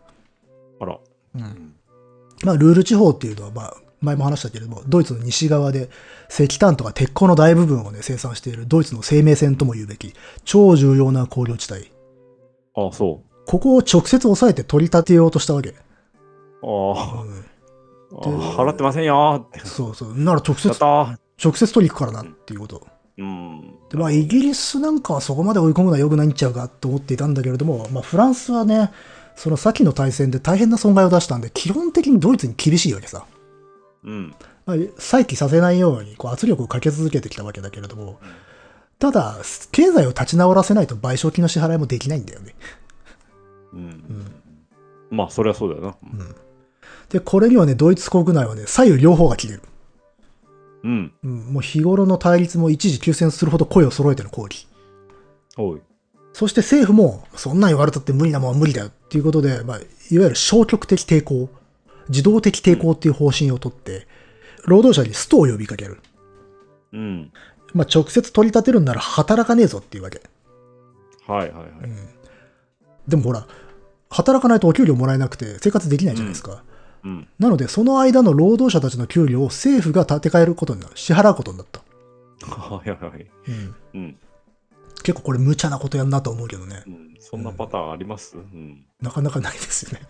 [0.80, 0.98] あら。
[1.36, 1.74] うん。
[2.42, 5.90] まあ、ルール地方っていうのは、まあ、前も話したけれども、ドイツの西側で
[6.28, 10.12] 石炭とか鉄鋼の大部分をね、生産しているドイツの生命線とも言うべき、
[10.44, 11.92] 超重要な工業地帯。
[12.74, 15.68] あ、そここを直接抑えて取り立てようとしたわけ。
[15.68, 15.74] う。
[16.64, 17.47] あうんあ、
[18.10, 19.68] 払ってませんよーって。
[19.68, 20.18] そうそう。
[20.18, 20.68] なら直接。
[21.42, 22.86] 直接取り行くからなっていうこと。
[23.18, 23.74] うん。
[23.90, 28.90] で、まあ、イギリスなんかはそこまで追い込むのは良くないんちゃうかと思っていたんだけれども、まあ、フランスはね、
[29.36, 33.24] その先の大戦で大変な損害を出したんで、基本的にドイツに厳しいわけさ。
[34.04, 34.34] うん。
[34.66, 38.18] まあ、再起させないようにこう圧力をかけ続けてきたわけだけれども、
[38.98, 39.36] ただ、
[39.70, 42.54] 経済を立ち直らせないと賠償金の支払いもできないんだよね。
[43.72, 44.32] うん。
[45.10, 45.96] まあ、それはそうだよな。
[46.02, 46.36] うん。
[47.10, 49.62] で、これにはね、ドイツ国内はね、左右両方が切れる。
[50.84, 51.12] うん。
[51.24, 54.66] うん、もう日頃の対立も一時休戦するほど声を揃えての抗議。
[55.56, 55.80] おい。
[56.32, 61.48] そして政府も、そんなん言われたって無理なもんは無理だよっていうことで、まあ、いわゆる消極的抵抗、
[62.08, 64.06] 自動的抵抗っていう方針をとって、
[64.64, 65.98] 労働者にストを呼びかける。
[66.92, 67.32] うん。
[67.74, 70.22] まあ、直接取り立てるんなら働かねえぞっていうわけ。
[71.26, 71.68] はいはいはい。
[73.08, 73.46] でもほら、
[74.10, 76.52] 働かないとお給料もらえなくて生活できないじゃないですか。
[76.52, 76.58] うん。
[77.38, 80.92] なので、その間の労働者たちの給料を政府が立て替えることになる。
[80.96, 81.80] 支払うことになった。
[82.46, 83.26] はいはい。
[85.02, 86.90] 結構これ無茶なことやんなと思うけどねう。
[86.90, 87.16] ん。
[87.20, 88.36] そんなパターンあります？
[88.36, 88.84] うん。
[89.00, 90.06] なかなかないですよね。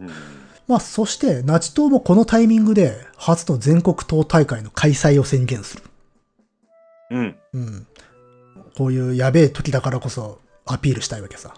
[0.00, 0.10] うん。
[0.68, 5.82] まあ、そして、ナチ党もこのタイミングで、初の全国党大会の開催を宣言する。
[7.10, 7.36] うん。
[7.52, 7.86] うん。
[8.76, 11.54] こういうやべえ時だからこそアピールしたいわけさ。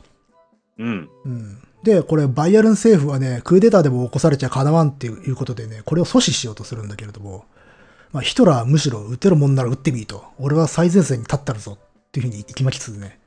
[0.79, 1.09] うん。
[1.25, 1.59] うん。
[1.87, 7.45] で、これ、バイエルン政府はね、クーデターでも起こされちゃかなわんっていうことでね、これを阻止しようとするんだけれども、
[8.13, 10.25] まあ、ヒトラーはむしろ撃てるもんなら撃ってみいと。
[10.41, 11.79] 俺は最前線に立ったるぞ。
[11.79, 13.21] っていうふうに行きまきつつね。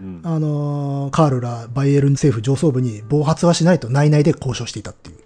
[0.00, 0.20] うん。
[0.24, 5.16] あのーカールらバイエルン政府上層部に暴発はしないと内々で交渉していたっていう。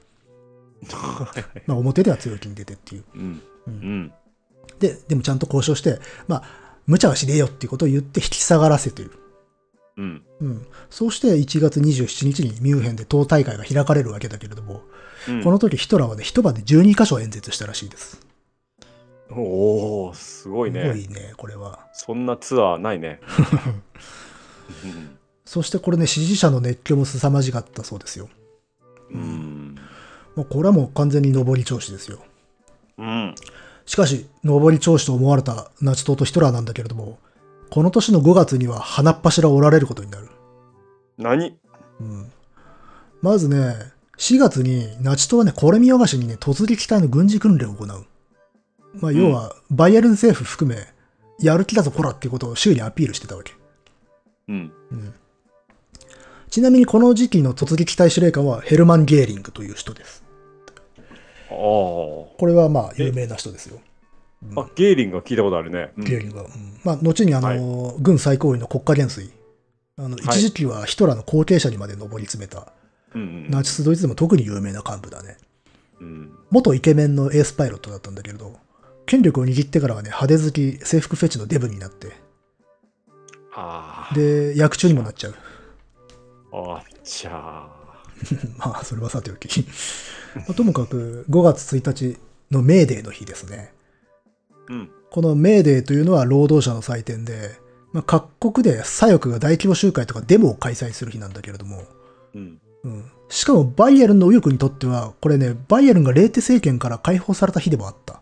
[1.67, 3.05] まあ、表では強気に出てっていう。
[3.15, 3.43] うん。
[3.67, 4.13] うん。
[4.81, 6.43] で、でもちゃんと交渉して、まあ、
[6.89, 9.13] 無茶はしねえよっていうことを言って引き下がらせている。
[9.97, 10.23] うん。
[10.41, 10.67] うん。
[10.91, 14.83] そうして1月27日にミュンヘンで党大会が開かれるわけだけれども、
[15.29, 18.21] うんこの時ヒトラーはね、一晩で12箇所演説したらしいです。
[19.31, 20.89] おおすごいすね。
[20.89, 21.87] ごいね、これは。
[21.95, 23.21] そんなツアーないね。
[25.47, 28.29] そしてこれね、支持者の熱狂も凄まじかったそうですよ。
[29.11, 29.21] うん。
[29.21, 29.79] うん。
[30.37, 32.19] もうこれはもう完全に上り調子ですよ。
[32.99, 33.35] うん。
[33.87, 37.19] しかし、上り調子と思われたナチ党とヒトラーなんだけれども、
[37.75, 40.29] この年の5月には鼻っ柱を折られることになる。
[41.19, 41.59] 何？
[42.01, 42.33] うん。
[43.21, 43.75] まずね、
[44.17, 48.07] 4月にナチ党はね、これ見よがしにね、突撃隊の軍事訓練を行う。
[49.01, 50.87] まあ、要は、バイエルン政府含め、
[51.41, 53.55] やる気だぞ、こらっていうことを周囲にアピールしてたわけ。
[54.47, 54.73] うん。
[54.93, 55.15] うん。
[56.51, 60.23] ちなみにこの時期の突撃隊司令官はヘルマン・ゲーリングという人です。
[61.51, 63.81] あこれはまあ、有名な人ですよ。
[64.57, 64.61] あ。
[64.63, 65.93] あ、ゲーリングは聞いたことあるね。
[65.97, 66.45] うんゲーリングは。
[66.45, 66.51] うん
[66.85, 69.31] まあ、後にあの、軍最高位の国家元帥。
[69.97, 72.73] あの、一時期はヒトラーの後継者にまで上り詰めた、
[73.15, 73.51] うんうん。
[73.51, 75.37] ナチスドイツでも特に有名な幹部だね。
[76.01, 76.33] うん。
[76.51, 78.57] 元イケメンのエースパイロットだったんだけれど、
[79.07, 82.13] 権力を握ってからはね、派手好き、制服フェチのデブになって。
[84.15, 85.35] で、役中にもなっちゃう。
[86.53, 87.69] あっちゃ
[88.59, 89.67] まあ、それはさておき。
[90.35, 92.19] まあともかく、5月1日
[92.51, 93.73] のメーデーの日ですね。
[94.69, 94.73] ー。
[94.73, 94.91] うん。
[95.11, 97.53] このメーデーというのは労働者の祭典で、
[97.93, 101.83] まあ、各国で左翼が大規模集会とかデモを開催する日なんだけれども、
[102.35, 102.59] うん。
[102.85, 103.05] うん。
[103.29, 108.21] しかもバイエルンの右翼にとっては、これね、バイエルンがレーテ政権から解放された日でもあった。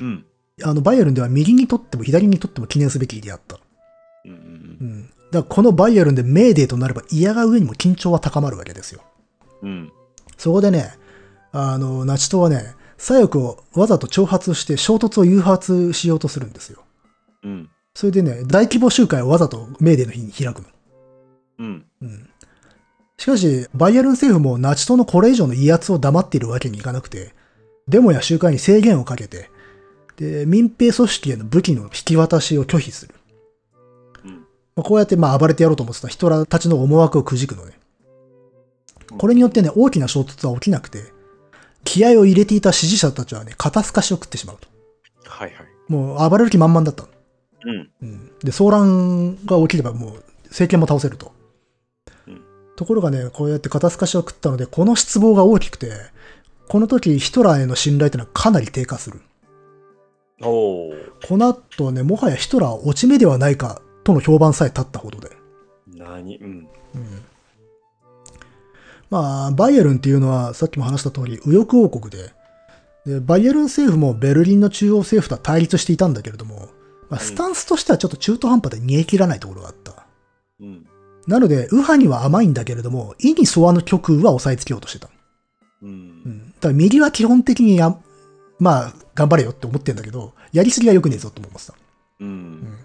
[0.00, 0.24] うん。
[0.62, 3.58] あの、バイエルンでは右にとっても左にとっても記念すべき日であった。
[4.24, 5.02] うんうんうん。
[5.02, 9.02] だからこのバイエルンでメーデーとなれば嫌が上にも緊張は高まるわけですよ。
[9.62, 9.92] うん。
[10.36, 10.92] そこでね、
[11.52, 16.82] あの、ナチ党はね、左翼をわざと挑発して衝突を誘発しようとするんですよ。
[17.44, 17.70] うん。
[17.94, 20.68] それでね、大規模集会をわざとメーデーの日に開くの。
[21.60, 21.84] うん。
[22.02, 22.30] うん。
[23.16, 27.34] しかし、バイエルン政府もナチ党のこれ以上の威圧を黙っているわけにいかなくて、
[27.88, 29.50] デモや集会に制限をかけて、
[30.16, 33.14] で、民兵組織への武器の引き渡しを拒否する。
[34.24, 34.32] うん。
[34.34, 34.40] ま
[34.78, 37.78] あ、こうやってまあ暴れてやろうと思ってたヒトラーたちの思惑をくじくのね。
[39.16, 41.17] これによってね、大きな衝突は起きなくて、
[41.88, 44.68] 気合を入れていた支持者たちはね、肩透かしを食ってしまうと。
[45.24, 45.66] はいはい。
[45.88, 47.08] もう暴れる気満々だったの。
[47.64, 47.90] うん。
[48.02, 48.26] うん。
[48.40, 51.32] で、騒乱が起きればもう政権も倒せると。
[52.26, 52.42] うん
[52.76, 55.90] ところがね、こうやって肩透かしを食ったので、この失望が大きくて、
[56.68, 59.20] この時ヒトラーへの信頼というのはかなり低下する。
[60.42, 60.92] おお。
[61.26, 65.30] この後ね、もはやヒトラーは落ち目ではないかとの評判さえ立ったほどで。
[65.88, 66.36] 何？
[66.36, 66.68] うん。
[69.10, 72.32] まあ、バイエルンっていうのは、さっきも話した通り、右翼王国で、
[73.06, 76.68] で、バイエルン政府もベルリンの中央政府とは対立していたんだけれども、
[77.08, 80.06] まあ、スタンスとしてはちょっと中途半端で煮え切らないところがあった。
[80.60, 80.86] うん。
[81.26, 85.08] なので、右派には甘いんだけれども、意に沿わぬ極右は抑えつけようとしてた。
[85.82, 85.86] う。
[85.86, 86.54] うんん。
[86.56, 87.96] だから右は基本的にや、
[88.58, 91.74] まあ、頑張れよって思ってんだけど、やりすぎは良くねえぞって思ってた。
[92.20, 92.76] うん。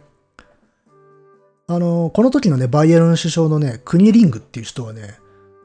[1.67, 5.17] あの、この時のね、バイエルン首相のね、クニリングっていう人はね、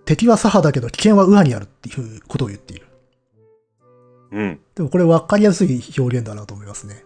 [0.09, 2.86] 敵は左派だけど危険は右派にあるっていうことを言っている。
[4.32, 4.61] うん。
[4.74, 7.04] でもこれ分かりやすい表現だなと思いますね。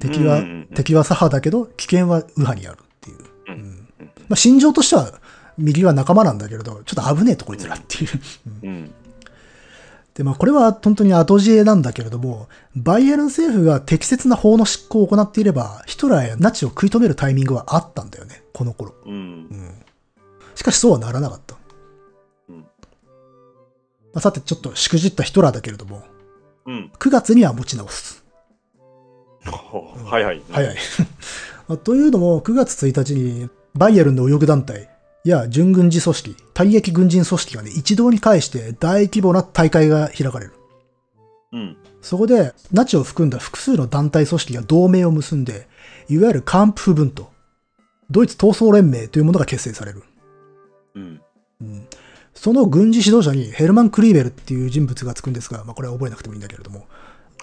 [0.00, 3.18] 敵は、うん敵は左派だけど危険は右派にあるっていう。
[3.46, 5.20] うんうんまあ、心情としては
[5.58, 8.10] 右は仲間なんだけれど、ちょっと危ねえとこいつらっていう。
[8.64, 8.94] うんうん。
[10.14, 18.94] で、まあこれは本当に後知恵なんだけれども、バイエルン政府が適切な法の執行を行っていれば、ヒトラーやナチを食い止めるタイミングはあったんだよね、この頃。
[19.06, 19.16] うんう。
[19.54, 19.70] ん。
[20.56, 21.57] しかしそうはならなかった。
[24.18, 26.02] うんまあ、さて、ちょっとしくじったヒトラーだけれども、
[26.66, 26.90] うん。
[26.98, 28.24] 9月には持ち直す。
[29.46, 30.42] ほうはいはい。
[30.50, 30.76] 早い。
[31.68, 34.88] まあというのも、9月1日に、バイエルンの右翼団体
[35.24, 40.52] や準軍事組織、退役軍人組織がね、一堂に会して大規模な大会が開かれる。
[41.52, 41.76] うん。
[42.02, 45.68] そこで、ナチを含んだ複数の団体組織が同盟を結んで、
[46.08, 47.30] いわゆるカンプフブント、
[48.10, 50.02] ドイツ闘争連盟というものが結成される。
[50.96, 51.20] うん。
[51.60, 51.86] うん
[52.38, 56.86] その軍事指導者にヘルマン・クリーベルっていう人物がつくんですが、まあ、これは覚えなくてもいいんだけれども、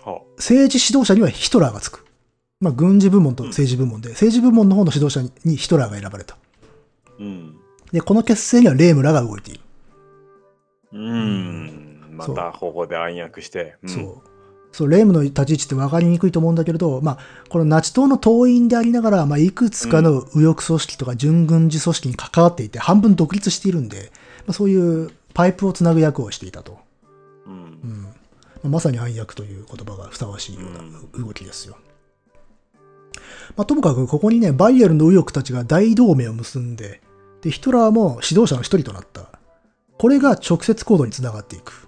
[0.05, 2.05] は政治指導者にはヒトラーがつく。
[2.61, 6.37] まあ、軍事部門と政治部門で、政治部門の方の指導者にヒトラーが選ばれた。
[7.19, 7.57] うん。
[7.91, 9.59] で、この結成にはレームラが動いている。
[10.93, 11.99] うん。
[12.13, 13.75] まそうたここで暗躍して。
[13.85, 14.17] んそう。
[14.71, 17.17] そう、レームの立ち位置って分かりにくいと思うんだけれど、まあ、
[17.49, 26.79] このナチ党の党員でありながら、まあ、いくつかの右翼組織とか準軍事組織に関わっていて、半分独立しているんで、まあ、そういうパイプをつなぐ役をしていたと。
[27.45, 27.49] う。
[27.49, 28.03] うんん。
[28.03, 28.09] ま
[28.65, 31.77] あまさに暗躍という言葉がふさわしいような動きですよ。
[33.55, 37.01] まあ、ともかくここにね、バイエルンの右翼たちが大同盟を結んで、
[37.41, 39.29] で、ヒトラーも指導者の一人となった。
[39.97, 41.87] これが直接行動につながっていく。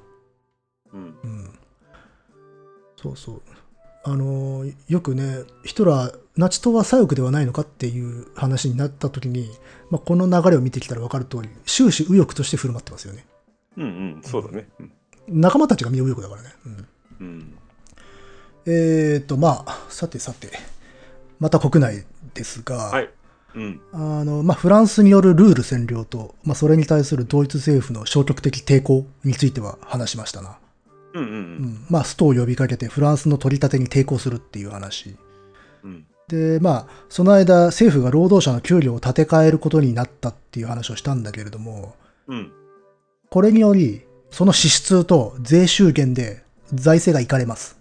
[0.93, 1.01] うん。
[1.01, 1.59] うん。
[2.95, 3.41] そうそう。
[4.03, 9.49] あのーよくね、ヒトラー、ナチ党は左翼ではないのかっていう話になった時に、
[9.89, 13.25] まあ、この流れを見てきたら分かる通り、終始右翼として振る舞ってますよね。
[13.77, 13.87] うんう
[14.19, 14.21] ん。
[14.23, 14.67] そうだね。
[14.79, 14.91] うん
[15.29, 16.55] 仲間たちがみんな右翼だからね。
[16.65, 16.87] うん
[17.19, 17.57] うん。
[18.65, 20.51] えーと、まあ、さてさて、
[21.39, 23.09] また国内ですが、はい。
[23.55, 23.81] うん。
[23.91, 30.59] あの、まあ、フランスによるルール占領と、まあ、それに対するドイツ政府の消極的抵抗については話しましたな。
[31.13, 31.85] うんううんん。
[31.89, 35.17] まあ、ストを呼びかけてフランスの取り立てに抵抗するっていう話。
[35.83, 36.05] うん。
[36.27, 41.95] で、まあ、その間、政府が労働者の給料を立て替えることになったっていう話をしたんだけれども、
[42.27, 42.51] うん。
[43.29, 46.43] これにより、その支出と税収減で
[46.73, 47.79] 財政がいかれます。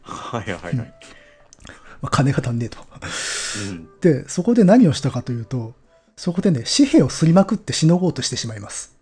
[0.00, 0.74] はいはいはい。
[0.76, 0.84] ま
[2.04, 2.78] あ、金が足んねえと。
[3.70, 3.88] うん。
[4.00, 5.74] で、そこで何をしたかというと、
[6.16, 8.96] そこでね、紙幣をすりまくってしのごうとしてしまいます。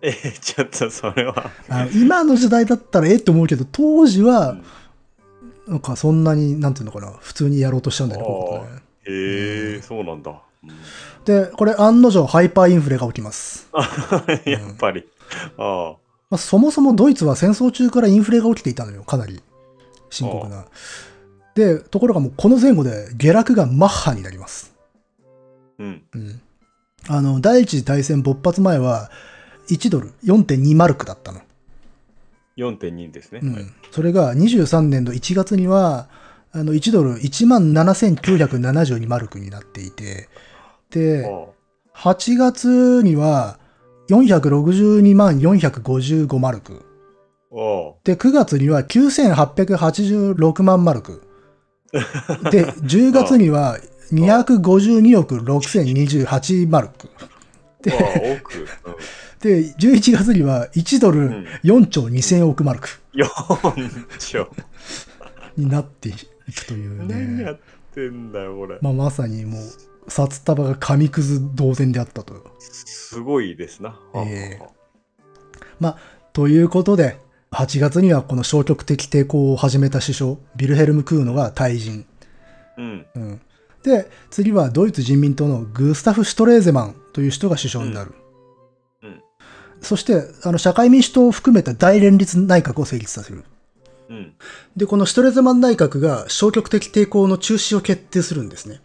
[0.00, 1.50] えー、ちょっとそれは。
[1.68, 4.58] あの今の時代だったらええって思うけど、当時は、
[5.66, 8.82] なんかそんなに、なんていうのかな、普通にやろうとしちゃうんだよね、こういうことね。
[9.06, 10.30] へえ、そうなんだ。
[10.30, 10.70] うん
[11.24, 13.68] で、これ案の定ハイパーインフレが起きます。
[14.44, 15.08] やっぱり。
[15.56, 15.96] あ
[16.30, 19.42] まあ、そもそもドイツは戦争中からインフレが起きていたのよ、かなり
[20.10, 20.66] 深刻な。
[21.54, 24.74] で、ところがもうこの前後で下落がマッハになります。
[25.78, 25.82] あ。
[25.82, 26.02] うん。
[26.14, 26.40] うん。
[27.08, 29.10] あの、第一次大戦勃発前は、
[29.68, 31.40] 1ドル4.2マルクだったの。
[32.56, 33.40] 4.2ですね。
[33.40, 33.72] はいうん。
[33.90, 36.08] それが23年の1月には、
[36.52, 40.28] あの、1ドル1万7972マルクになっていて、
[40.90, 41.54] で、あ
[41.94, 43.58] 8月には
[44.08, 46.84] 462万455マルク。
[47.52, 51.22] あで、9月には9886万 マルク。
[52.50, 53.78] で、10月には
[54.12, 57.08] 252億6028マルク。
[57.82, 57.92] で
[59.44, 64.48] で、11月には1ドルうん4兆2000億マルク4兆。
[65.58, 67.14] になっていくというね。
[67.14, 67.58] 何やっ
[67.94, 68.78] てんだよ、これ。
[68.80, 72.34] まあ、まさにもう、札束が紙くず同然であったと。
[72.58, 74.00] すごいですな。
[74.16, 74.58] え
[76.32, 77.18] ということで、
[77.50, 82.06] 8月にはこの消極的抵抗を始めた首相、ビルヘルム・クーノが退陣。
[82.78, 83.06] うん。
[83.14, 83.40] うん、
[83.82, 88.10] で、次はドイツ人民党のグスタフ・シュトレーゼマンという人が首相になる。
[88.10, 88.23] うんうん
[89.84, 93.44] そして、あの、社会民主党を含めた大連立内閣を成立させる。
[94.08, 94.34] うん。
[94.76, 98.80] で、このシュトレーゼマン内閣が消極的抵抗の中止を決定するんですね。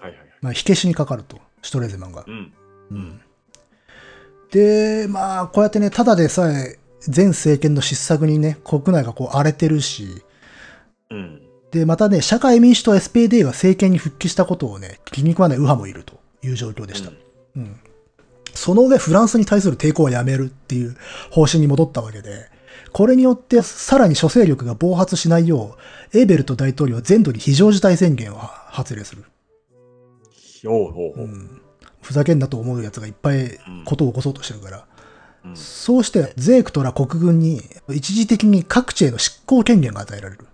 [0.00, 0.28] はいはいはい。
[0.40, 2.30] まあ、火消しにかかると、シュトレーゼマンがう。
[2.30, 2.52] ん。
[2.90, 3.20] うん
[4.50, 6.78] で、まあ、こうやってね、ただでさえ、
[7.14, 10.22] 前政権の失策にね、国内がこう荒れてるし、
[11.10, 11.42] うん。
[11.72, 17.10] で、またね、社会民主党 SPD が政権に復帰したことをね、気に食わない右派もいるという状況でした。
[17.56, 17.80] うん。
[18.54, 20.96] その上、フランスに対する抵抗はやめるっていう
[21.30, 22.48] 方針に戻ったわけで、
[22.92, 25.76] これによって、さらに諸勢力が暴発しないよ
[26.12, 29.24] う、エーベルト大統領は全土に非常事態宣言を発令する。
[30.66, 31.24] おうおうおう。
[31.24, 31.60] うん。
[32.02, 34.76] ふざけんなと思う奴がいっぱいことを起こそうとしてるから。
[34.78, 34.94] うん
[35.54, 37.60] そうして、ゼークトら国軍に
[37.90, 40.46] 一時的に各地への執行権限が与えられる。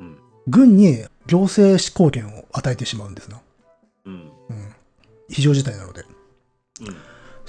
[0.00, 0.18] うん。
[0.46, 3.40] 軍に行政執行権を与えてしまうんですな。
[4.04, 4.12] うん。
[4.12, 4.30] うん。
[5.30, 6.04] 非常事態なので。
[6.82, 6.96] うん。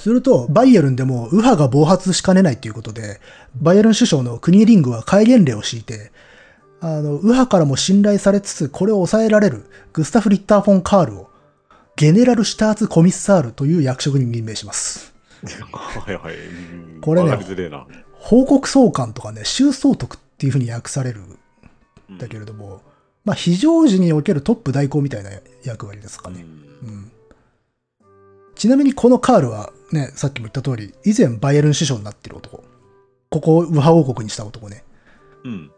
[0.04, 3.22] すると、バイエルンでも右派が暴発しかねないということで、
[3.56, 6.12] バイエルン首相のクニーリングは戒厳令を敷いて、
[6.82, 9.64] あの、右派からも信頼されつつ、これを抑えられる
[9.94, 11.30] グスタフ・リッター・フォン・カールを、
[11.96, 15.14] ゲネラル・シュターツ・コミッサールという役職に任命します。
[15.72, 16.36] はいはい。
[16.36, 17.40] うんこれね。
[18.12, 21.22] 報告総監とかね、州総督っていうふうに訳される
[22.10, 22.82] うんんだけれども、
[23.24, 25.30] まあ、非常時におけるトップ代行みたいな
[25.64, 26.46] 役割ですかね。
[26.84, 27.12] うんうん
[28.56, 32.64] ちなみにこのカールはね、さっきも言った通り、以前バイエルン首相になってる男。
[33.30, 34.84] ここを右派王国にした男ね。
[35.44, 35.72] うん。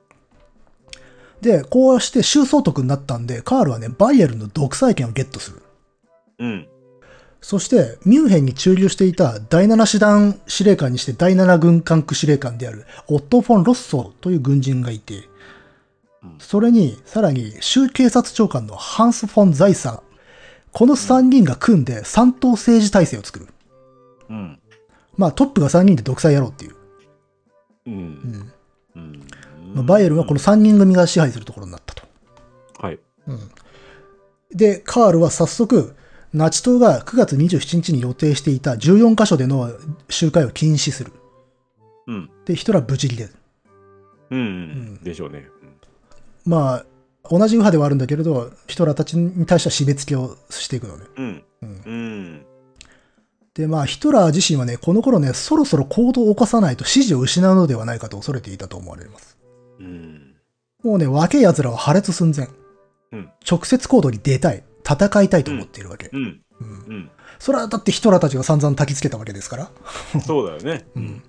[1.41, 5.61] で、こうして州総督になったんで、カールはね、バイエルンの独裁権をゲットする。
[6.39, 6.67] うん。
[7.41, 20.01] そして、ミュンヘンに駐留していた第7師団司令官にして第7軍管区司令官であるオット・フォン・ロッソーという軍人がいて、うんそれに、さらに、州警察長官のハンス・フォン・ザイサー。
[20.71, 23.47] この3人が組んで三党政治体制を作る。
[24.29, 24.59] うん。
[25.17, 26.71] まあ、トップが3人で独裁やろうっていう。
[26.71, 26.75] う。
[27.87, 28.53] うんん。
[28.95, 29.27] うん。
[29.73, 32.03] まあバイエルンはこの3人組が支配するところになったと。
[32.79, 32.99] はい。
[33.27, 33.39] うん。
[34.51, 35.95] で、カールは早速、
[36.33, 39.71] ナチ党が9月27日に予定していた14カ所での
[40.09, 41.11] 集会を禁止する。
[42.07, 42.29] うん。
[42.45, 43.33] で、ヒトラーブチギレる。
[44.31, 44.95] うん。
[44.95, 45.47] んでしょうね。
[46.45, 46.85] まあ、
[47.29, 51.05] 同じ右派ではあるんだけれど、ヒトラーたちに対しては締め付けをしていくのね。
[51.17, 51.43] うん。
[51.61, 52.45] うんうん。
[53.55, 59.37] で、まあ、ヒトラー自身はね、この頃ね、そろそろ行動を起こさないと支持を失うのではないかと恐れていたと思われます。
[59.79, 60.35] うん。
[60.83, 62.47] もうね、若い奴らは破裂寸前。
[63.11, 64.63] うん直接行動に出たい。
[64.87, 66.09] 戦いたいと思っているわけ。
[66.11, 66.41] うん。
[66.61, 67.09] うんうん。
[67.39, 69.71] それはだってヒトラーたちが散々焚きつけたわけですから。
[70.21, 70.85] そうだよね。
[70.95, 71.23] うん。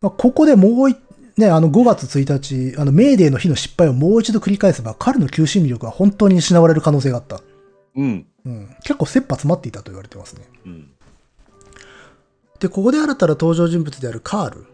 [0.00, 0.98] まあ、ここでもう一、
[1.36, 7.40] ね、あの5月1日、あのメーデーの日の失敗をもう一度繰り返せば、彼の求心力は本当に失われる可能性があった。
[7.96, 8.26] うん。
[8.44, 8.76] うん。
[8.82, 10.42] 結構切羽詰まっていたと言われてますね。
[10.66, 10.90] うん。
[12.60, 14.66] で、ここで新たな登場人物であるカール。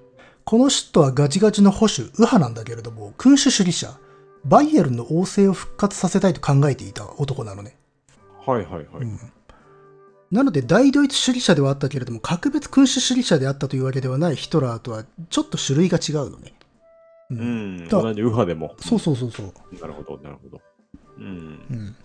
[0.44, 3.98] この人はガチガチの保守、右派なんだけれども、君主主義者、
[4.44, 7.76] バイエルンの王政を復活させたいと考えていた男なのね。
[8.46, 8.84] はいはいはい。
[9.02, 9.18] うん
[10.30, 16.54] なので、大ドイツ主義者ではあったけれども、格別君主主義者であったというわけではないヒトラーとは、ちょっと種類が違うのね。
[17.30, 17.88] ううん。
[17.88, 18.74] だ同じ右派でも。
[18.80, 19.52] そうそうそうそう。
[19.80, 20.60] なるほど、なるほど。
[21.18, 21.24] うん。
[21.24, 21.28] う
[21.72, 21.96] ん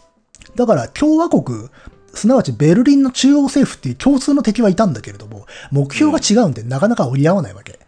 [0.56, 1.70] だから、共和国、
[2.14, 7.80] すなわちベルリンの中央政府っていう共通の敵はいたんだけれども、目標が違うんで、なかなか折り合わないわけ。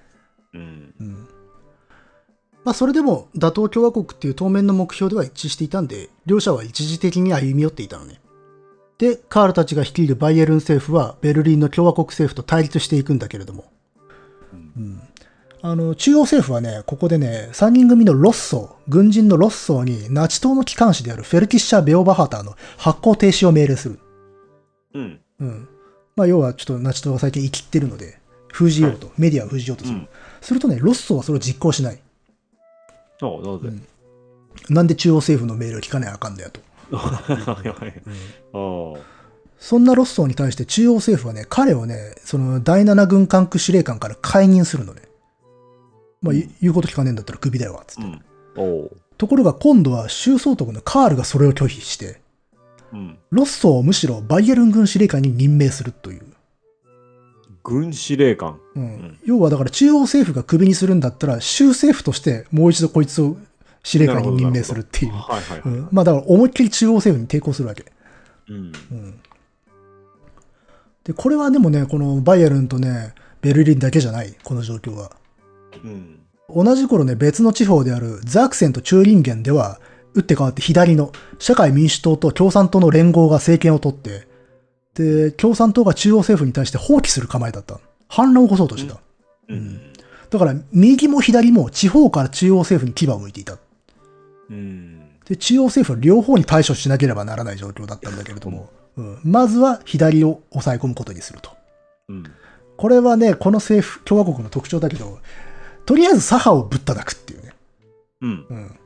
[0.54, 0.94] うん。
[1.00, 1.28] うん
[2.64, 8.22] まあ、それでも、打倒共和国っていう当面の目標では一致していたんで、両者は一時的に歩み寄っていたのね。
[9.00, 13.66] で、カールたちが率いるバイエルン政府は、ベルリンの共和国政府と対立していくんだけれども、
[14.54, 15.02] うん
[15.64, 24.00] あの、中央政府はね、ここでね、3人組のロッソー、軍人のロッソーに、ナチ党の機関紙であるフェルキッシャー・ベオバハターの発行停止を命令する。
[24.94, 25.20] うん。
[25.40, 25.68] うん。
[26.16, 28.20] まあ、要はちょっとナチ党が最近生きってるので、
[28.52, 29.98] 封じようと、メディアを封じようとする。
[29.98, 30.08] うん
[30.42, 32.00] するとね、ロッソーはそれを実行しない。
[33.22, 33.78] あ、なぜ？
[34.70, 36.60] なんで中央政府の命令を聞かないあかんだよと。
[36.98, 38.02] はいはい。
[38.54, 39.22] ああ。
[39.60, 45.04] そんなロッソーに対して中央政府はね、彼をね、その第7軍管区司令官から解任するのね。
[46.24, 48.22] まあ、言言うこと聞かねえんだったらクビだよ、つって。
[49.18, 52.21] ところが今度は州総督のカールがそれを拒否して、
[52.94, 53.18] うん。
[53.30, 56.24] ロッソーをむしろバイエルン軍司令官に任命するという。
[57.64, 58.60] 軍司令官。
[58.76, 63.38] うんん要はだから中央政府がクビにするんだったら、州政府としてもう一度こいつを
[63.84, 65.12] 司令官に任命するっていう。
[65.12, 65.70] はいはいはい。
[65.70, 67.86] うん、まあだから思いっきり中央政府に抵抗するわけ。
[68.50, 68.72] うん。
[71.04, 75.12] で、これはでもね、このバイエルンとね、ベルリンだけじゃない、この状況は。
[75.84, 76.20] うん。
[76.54, 79.80] 同じ頃ね、別の地方であるザークセンとチューリンゲンでは、
[80.14, 84.28] 打って変わって左の社会民主党と共産党の連合が政権を取って、
[84.96, 87.80] で、共産党が中央政府に対して放棄する構えだった。
[88.08, 89.00] 反乱を起こそうとしてた。
[89.48, 89.94] うん。
[90.30, 93.58] だから、右も左も地方から中央政府に牙を向いていた。
[94.50, 95.02] うん。
[95.26, 101.52] で、中央政府は両方に対処しなければならない状況だったんだけれども、うん、まずは左を抑え込むことにすると。
[102.10, 102.24] うん。
[102.78, 105.20] これはね、この政府、共和国の特徴だけど、
[105.86, 107.54] とりあえず左派をぶったたくっていうね。
[108.22, 108.46] うん。
[108.50, 108.80] うん。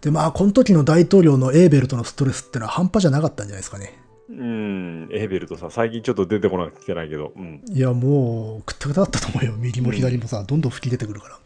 [0.00, 3.98] で、まあ、この時の大統領のエーベルとのストレスってのは半端じゃなかったんじゃないですかね。
[4.30, 5.08] うん。
[5.12, 7.32] エーベルトさ、最近ちょっと出てこなきてないけど。
[7.36, 7.62] うん。
[7.68, 9.54] いや、もう、くったくただったと思うよ。
[9.56, 11.38] 右も左もさ、どんどん吹き出てくるから。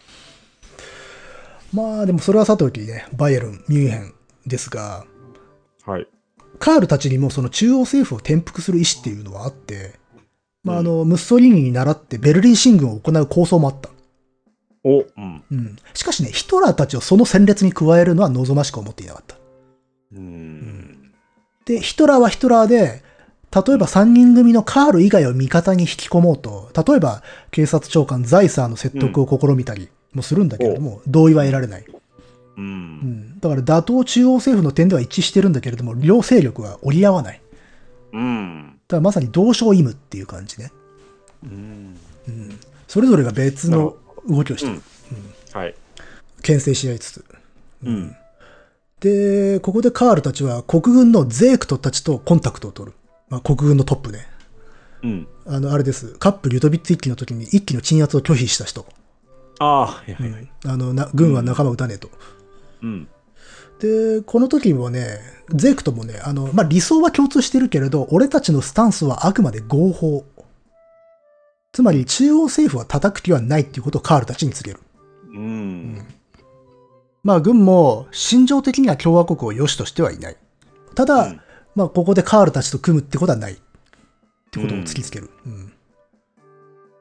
[1.73, 4.15] まあ、でもそれはさておきね、バイエルン、ミュンヘン
[4.47, 5.05] ですが、
[5.85, 6.07] はい。
[6.59, 9.99] カールたちにもその中央政府を転覆する意思っていうのはあって、
[10.63, 13.91] まあ、あうんの、ムッソリーニに倣ってベルリン進軍を行う構想もあった。
[14.85, 15.43] お、うん。
[15.51, 15.77] うん。
[15.95, 19.37] しかしね、ヒトラーたちをその戦列に加えるのは望ましく思っていなかった。
[20.15, 21.13] うん。
[21.65, 23.03] で、ヒトラーはヒトラーで、
[23.55, 31.85] 例えば3人組のカール以外を味方に引き込もうと、例えば警察長官ザイサーの説得を試みたりもするんだけれども、同意は得られない。
[31.87, 31.95] う。
[32.57, 32.67] うん
[32.99, 33.41] ん。
[33.41, 37.41] だから打倒中央政府の点では一致してるんだけれども、両勢力は折り合わない。
[38.13, 38.79] うん。
[38.89, 40.73] だからまさに同床異夢っていう感じね。
[41.45, 41.97] うん。
[42.29, 42.59] うん。
[42.89, 43.97] それぞれが別の
[44.29, 44.81] 動きをしてる。
[45.53, 45.75] はい。
[46.43, 47.25] 牽制し合いつつ。
[47.85, 48.17] うん。
[49.01, 52.97] で、ここでカールたちは国軍のゼークトたちとコンタクトを取る。
[53.29, 54.27] まあ、国軍のトップね。
[55.03, 55.29] うん。
[55.47, 56.15] あの、あれです。
[56.19, 58.87] カップ・リュトビッツ一揆の時に一揆の鎮圧を拒否した人。
[59.59, 60.49] ああ、はいはいはい。
[60.67, 62.09] あの、な軍は仲間撃たねえと。
[62.83, 63.09] うん。
[63.81, 65.19] で、この時もね、
[65.51, 70.25] ゼークトもね、あの、まあ、理想は共通してるけれど、俺たちのスタンスはあくまで合法。
[71.75, 74.81] つまり、中央政府は叩く気はないっていうことをカールたちに告げる。
[75.33, 76.07] うん。
[77.25, 80.37] まあ、軍も、心情的には共和国を良しとしてはいない。
[80.95, 81.41] ただ、うん
[81.75, 83.55] まあ、ここでカールたちと組むってことはない。
[83.55, 83.57] っ
[84.53, 85.31] てことを突きつける。
[85.45, 85.73] うん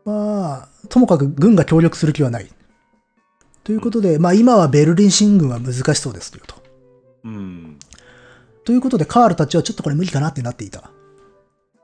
[0.05, 2.51] まあ、ともかく軍が協力する気はない。
[3.63, 6.55] ということで、まあ今はベルリン進軍は難しそうですというと。
[7.25, 7.77] うん。
[8.65, 10.89] ということで、カールたちはちょっとこれ無理かなってなっていた。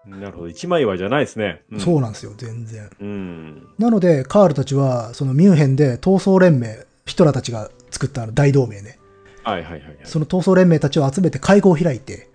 [0.05, 0.47] なるほど。
[0.47, 1.61] 一枚岩じゃないですね。
[1.71, 2.89] うんそうなんですよ、全然。
[2.99, 3.67] うん。
[3.77, 8.97] なので、カールたちは、そのミュンヘンで闘争連盟、ヒトラーたちが作った大同盟ね。
[9.43, 9.97] はいはいはいはい。
[10.03, 12.29] その闘争連盟たちを集めて会合を開いて、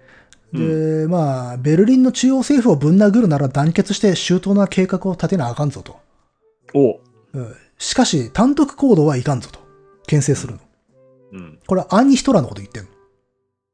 [0.52, 5.98] で、まあ、ベルリンの中央政府をぶん殴るなら団結して周到な計画を立てなあかんぞと。
[6.74, 7.00] お
[7.32, 9.58] うんしかし、単独行動はいかんぞと。
[10.06, 10.60] 牽制するの。
[11.32, 11.58] うん。
[11.66, 12.88] これは暗にヒトラーのこと言ってんの。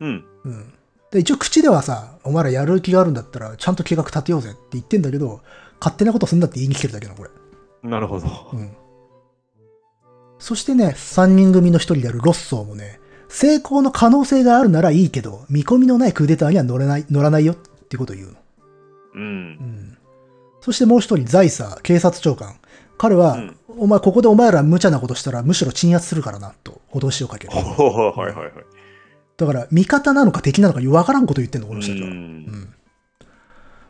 [0.00, 0.24] うん。
[0.44, 0.72] うん。
[1.10, 5.40] で、一応口ではさ、お前らやる気があるんだったら、ちゃんと計画立てようぜって言ってんだけど、
[5.80, 7.30] 勝手なことすんだって言いに来てるだけなの、これ。
[7.88, 8.26] なるほど。
[8.52, 8.70] うん。
[10.38, 18.32] そしてね、三人組の一人であるロッソーもね、成功の可能性があるならいいけど、見込みのないクーデターには乗れない、乗らないよってことを言うの。
[18.32, 19.18] う。
[19.18, 19.98] うんん。
[20.60, 22.54] そしてもう一人、ザイサー、警察長官。
[22.98, 27.52] 彼は、うんお前、ここでお前ら無茶なことしたら、むしろ鎮圧するからな、と脅しをかける。
[27.54, 28.52] はいはいはい。
[29.46, 32.08] だから、味方なのか敵なのかわからんこと言ってんの、この人たちは。
[32.08, 32.74] ううんん。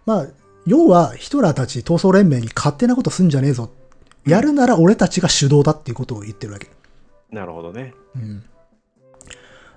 [0.06, 0.26] まあ、
[0.66, 3.70] 要は、ヒトラーたち闘争連盟に勝手なことすんじゃねえぞ。
[4.26, 6.68] やるなら俺たちが主導だっていうことを言ってるわけ。
[7.30, 7.94] なるほどね。
[8.14, 8.44] うん。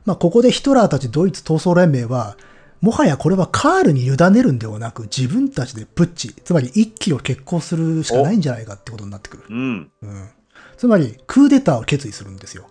[0.06, 2.38] まあ、ここでヒトラーたちドイツ闘争連盟は、
[2.82, 9.44] もはやこれはカールに委ねるんではなく、自分たちでプッチ、つまり一気を決行するしかないんじゃないかってことになってくる。
[9.50, 9.92] うん。
[10.02, 10.30] うん。
[10.76, 12.68] つまり、クーデターを決意するんですよ。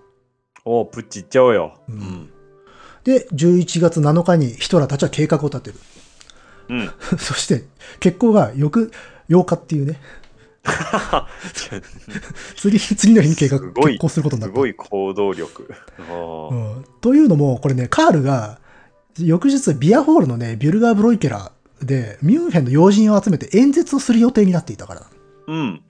[0.65, 1.81] おプッチいっちゃおうよ。
[1.89, 2.31] ううんん。
[3.05, 5.77] で、11月7日にヒトラーたちは計画を立てる。
[6.69, 6.91] うん。
[7.19, 7.65] そして、
[8.01, 8.93] 決行が翌
[9.29, 10.01] 8日っていうね、
[12.57, 14.55] 次、次の日に計画、すごい決行することになった。
[14.55, 15.69] すごい行動力。
[15.99, 16.85] うん。
[17.01, 18.61] というのも、これね、カールが、
[19.19, 25.07] 翌日、ビアホールのね、ビュルガー・ブロイケラーで、ミュンヘンの要人を集めて演説をする予定になっていたから。
[25.49, 25.83] うん。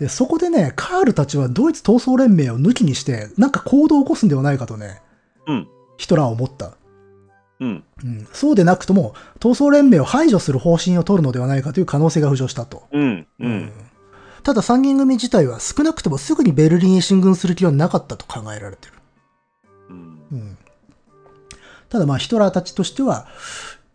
[0.00, 5.00] で、そこでね、カールたちはドイツ闘争連盟を抜きにして、なんか行動を起こすんではないかとね、
[5.46, 5.68] うん。
[5.98, 6.72] ヒトラーは思った。
[7.60, 7.84] うん。
[8.04, 12.84] うん、そうでなくとも、闘争連盟を排除する方針を取るのではないかという可能性が浮上したと。
[12.92, 13.26] うん。
[13.40, 13.72] うん。
[14.44, 18.94] ただ三人組自体は少なくともすぐにベルリンへ進軍する気はなかったと考えられてる。
[19.90, 20.22] うん。
[20.30, 20.58] うん、
[21.88, 23.26] ただまあヒトラーたちとしては、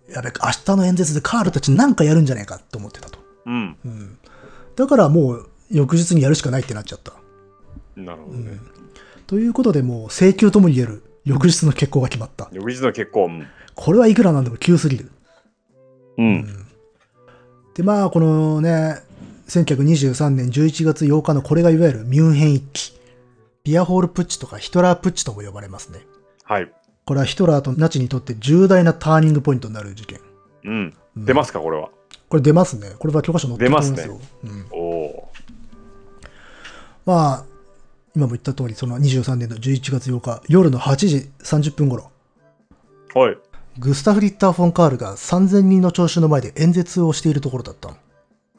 [0.09, 3.19] やべ、明日の演説でカールたちなんかやるんじゃないかと思ってたと。
[3.45, 3.77] うん。
[3.85, 4.17] うん、
[4.75, 7.13] だからもう翌日にやるしかないってなっちゃった。
[7.95, 8.59] なるほどね。
[9.25, 12.49] ということでもう請求とも言える翌日の決行が決まった。
[12.51, 13.47] 翌日の結婚。
[13.75, 15.11] これはいくらなんでも急すぎる。
[16.17, 16.65] うん。
[17.75, 19.01] で、まあ、このね、
[19.47, 22.93] 1923年11月8日のこれがいわゆるミュンヘン一揆。
[23.63, 25.99] ビアホールプッチとかヒトラープッチとも呼ばれますね。
[26.43, 26.71] はい。
[27.05, 30.19] これはヒトラーとナチにとって重大なターニングポイントになる事件。
[30.65, 30.73] うん。
[30.73, 30.75] う
[31.19, 31.89] ん出ますか、これは？
[32.27, 32.95] これ出ますね。
[32.97, 34.19] これは教科書載ってると思いますよ。
[34.43, 35.29] うん、おお
[37.05, 37.45] まあ、
[38.15, 43.19] 今も言った通り、その23年の11月8日、夜の8時30分頃、ー。
[43.19, 43.37] はい。
[43.79, 47.97] グスタフ・リッター・フォン・カールが3000人の聴衆の前で演説をしているところだったの。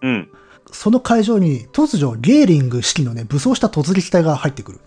[0.02, 0.28] うん。
[0.72, 4.80] その会場に突如ゲーリング指揮のね、武装した突撃隊が入ってくる。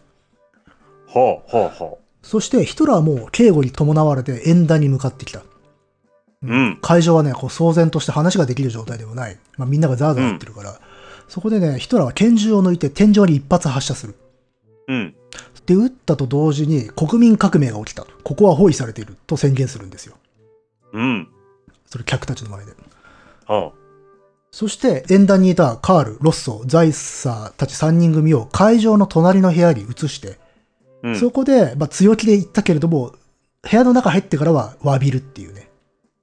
[1.08, 1.98] はあ、はあ、はあ。
[2.22, 5.44] そしてヒトラーも警護に伴われて演壇に向かってきた。
[6.44, 6.80] うん。
[6.82, 9.38] 会場はね、こう騒然として話ができる状態ではない。
[9.58, 10.78] まあ、みんながザーザー言ってるから、
[11.30, 14.16] そこでね、ヒトラーは拳銃を抜いて天井に一発発射する。
[14.88, 15.16] うん。
[15.66, 18.12] で、撃ったと同時に国民革命が起きたと。
[18.24, 20.16] ここは包囲されていると宣言するんですよ。
[20.94, 21.28] うん。
[21.86, 22.72] それ客たちの前で。
[23.48, 23.72] は
[24.52, 30.40] そして演壇にいたカール、ロッソ、ザイサーたち3人組を会場の隣の部屋に移して、
[31.04, 31.10] あ。
[31.10, 31.16] うん。
[31.16, 33.14] そこで、まあ、強気で言ったけれども、
[33.70, 35.70] 部屋の中入ってからは詫びるっていうね。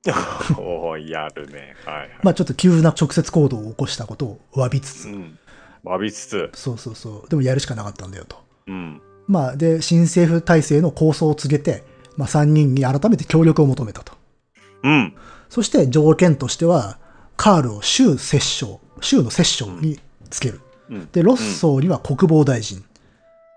[0.59, 1.77] おおやるね。
[1.85, 2.11] はい、はい。
[2.23, 5.39] まあちょっと急な直接行動を起こしたことを詫びつつ、うん。
[5.85, 6.51] 詫びつつ。
[6.55, 7.29] そうそうそう。
[7.29, 8.44] でもやるしかなかったんだよと。
[8.67, 9.01] うん。
[9.27, 11.85] まあで、新政府体制の構想を告げて、
[12.17, 14.13] まあ3人に改めて協力を求めたと。
[14.83, 15.15] うん。
[15.49, 16.99] そして条件としては、
[17.37, 19.99] カールを州摂政、州の摂政に
[20.31, 20.61] つける。
[20.91, 21.09] うん。
[21.11, 22.85] で、ロッソーには国防大臣、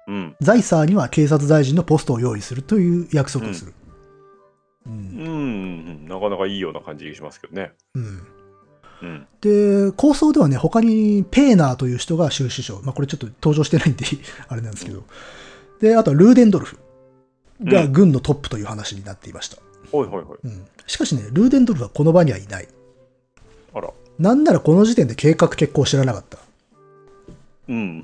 [0.08, 0.36] うん。
[0.40, 3.74] ザイサーには警察大臣のポストを用意するという約束をする。
[4.86, 5.00] うんうん。
[5.00, 6.08] うん。
[6.08, 7.74] なかなかいいような感じがしますけどね。
[7.94, 8.37] うん
[9.02, 9.28] うん。
[9.42, 12.82] で、構想ではね、他にペーナーという人が州首相。
[12.82, 14.06] まあこれちょっと登場してないんで、
[14.48, 15.04] あれなんですけど。
[15.80, 16.78] で、あとはルーデンドルフ
[17.64, 19.58] が軍のトップという話になっていました。
[19.92, 20.38] ほいほいほい。
[20.44, 22.68] うんしかしね、ルーデンドルフはこの場にはいない。
[23.74, 23.92] あら。
[24.18, 26.40] なんならこの時点で計画決行を知らなかった。
[27.68, 28.04] うん。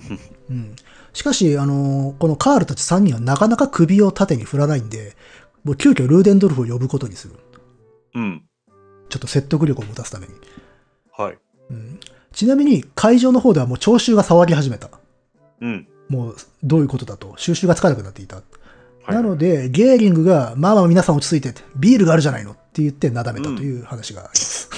[0.49, 0.75] うん。
[1.13, 5.15] しかし、あのーこのカールたち3人はなかなか首を縦に振らないんで、
[5.63, 7.35] もう急遽ルーデンドルフを呼ぶことにする。
[8.15, 8.43] うん。
[9.09, 10.33] ちょっと説得力を持たすために。
[11.15, 11.37] はい。
[11.69, 11.99] うん、
[12.31, 14.89] ちなみに、会場の方ではもう聴衆が騒ぎ始めた。
[15.61, 15.87] うん。
[16.09, 18.37] もう、どういうことだと、収集がつかなくなっていた。
[18.37, 18.45] はい
[19.07, 24.69] なので、ゲーリングが、まあまあ皆さん落ち着いてって、ビールがあるじゃないのって言ってなだめたという話があります。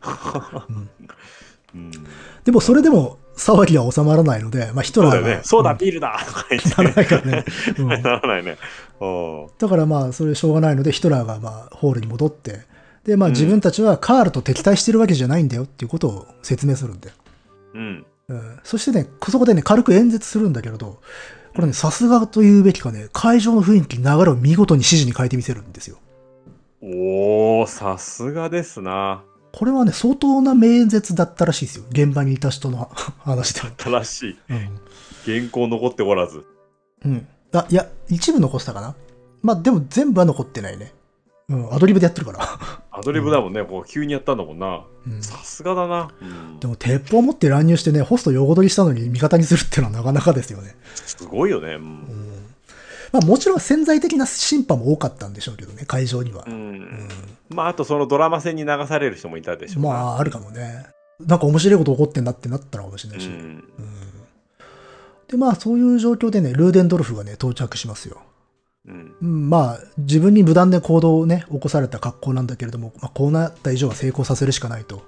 [1.74, 1.92] うん。
[2.44, 5.18] でもそれでも騒ぎは収まらないので、まあヒトラーが。
[5.18, 5.42] そうだよね。
[5.44, 6.68] そうだ、んビールだとか言って。
[6.70, 7.44] ならないからね。
[7.78, 8.56] うん ならないね。
[9.58, 12.60] だからまあそれしょうがないので、ヒトラーがまあホールに戻って、
[13.04, 17.14] でまあうん自分たちはカールと敵対してるわけじゃないんだよっていうことを説明するんだよ。
[17.74, 18.06] うん。
[18.28, 21.00] うん、そしてね、そこでね、軽く演説するんだけれど、
[21.54, 25.98] これね、さすがと言うべきかね、会場の雰囲気、流れを見事に指示に変えてみせるんですよ。
[26.82, 29.22] おー、さすがですな。
[29.52, 31.84] これはね、相当な名演説だったらしいですよ。
[31.90, 33.70] 現場にいた人の 話では。
[33.76, 34.38] 正しい。
[34.48, 34.80] うん。
[35.24, 36.44] 原稿残っておらず。
[37.04, 37.26] うん。
[37.52, 38.94] あ、いや、一部残したかな。
[39.42, 40.94] まあ、でも全部は残ってないね。
[41.48, 42.81] うん、アドリブでやってるから。
[42.92, 43.64] アドリブだもんね。
[43.64, 44.84] こう急にやったんだもんな。
[45.06, 46.10] うんさすがだな。
[46.20, 50.76] うんでも、鉄砲持って乱入してね、ホスト横取りしたのに味方にするっていうのはなかなかですよね。
[50.94, 51.74] すごいよね。
[51.74, 52.46] うんうん。
[53.12, 56.44] まあ、もちろん潜在的な審判も多かったんでしょうけどね、会場には。
[56.46, 57.08] うん。
[57.50, 59.88] まあ、あとそのドラマ戦に流される人もいたでしょうな。
[59.88, 60.86] まあ、あるかもね。
[61.20, 63.28] なんか面白いこと起こってんなってなったのかもしれないし。
[63.28, 63.34] うん。
[63.34, 63.64] うん
[65.32, 68.20] で、まあ、そういう状況でね、ルーデンドルフがね、到着しますよ。
[68.86, 69.14] うん。
[69.20, 75.02] うん、まあ、自分に無断で行動をね、起こされた格好なんだけれども、まあ、こうなった以上は成功させるしかないと。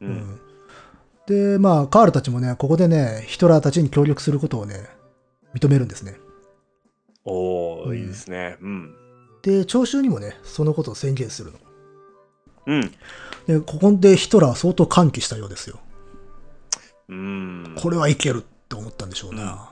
[0.00, 0.06] う。
[0.06, 0.40] うんん
[1.26, 4.86] で、まあ、カールたちもね、ここでね、ヒトラーたちに協力することをね、
[5.54, 6.16] 認めるんですね。
[7.24, 8.56] おー、うんいいですね。
[8.62, 8.94] うん。
[9.42, 11.58] で、聴衆にもね、そのことを宣言するの。
[12.66, 12.80] うん。
[13.46, 15.78] で、ここでヒトラーは相当歓喜したようですよ。
[17.08, 17.76] うん。
[17.78, 19.70] これはいけるって思ったんでしょうな。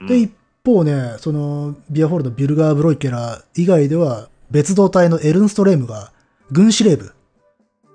[0.00, 0.30] うんで、一
[0.66, 6.12] 方ね、その、ビアホールのビルガー・ブロイケラー以外では、別動隊のエルンストレームが、
[6.50, 7.12] 軍司令部、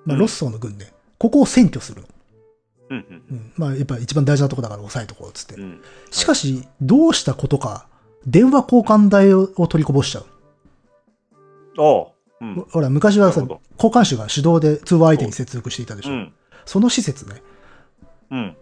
[0.06, 2.08] まあ、うんロッソーの軍で、ここを占拠するの。
[2.90, 3.52] うんうんうん。
[3.56, 5.56] まあ、やっぱ一番大事なとこだから押さえとこうっつって。
[5.56, 5.82] うん。
[6.10, 7.88] しかし、どうしたことか、
[8.26, 10.26] 電話交換台を取りこぼしちゃう。
[11.78, 12.12] ああ。
[12.42, 12.66] うん。
[12.70, 16.12] ほら、昔はさ交換手が手動で通話相手に接続していたでしょ。
[16.12, 16.34] うん。
[16.66, 17.42] その施設ね、
[18.32, 18.58] うん。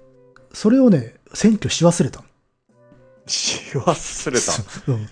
[0.53, 2.25] それをね、占拠し忘れたの。
[3.29, 4.91] し忘れた。
[4.91, 5.09] う ん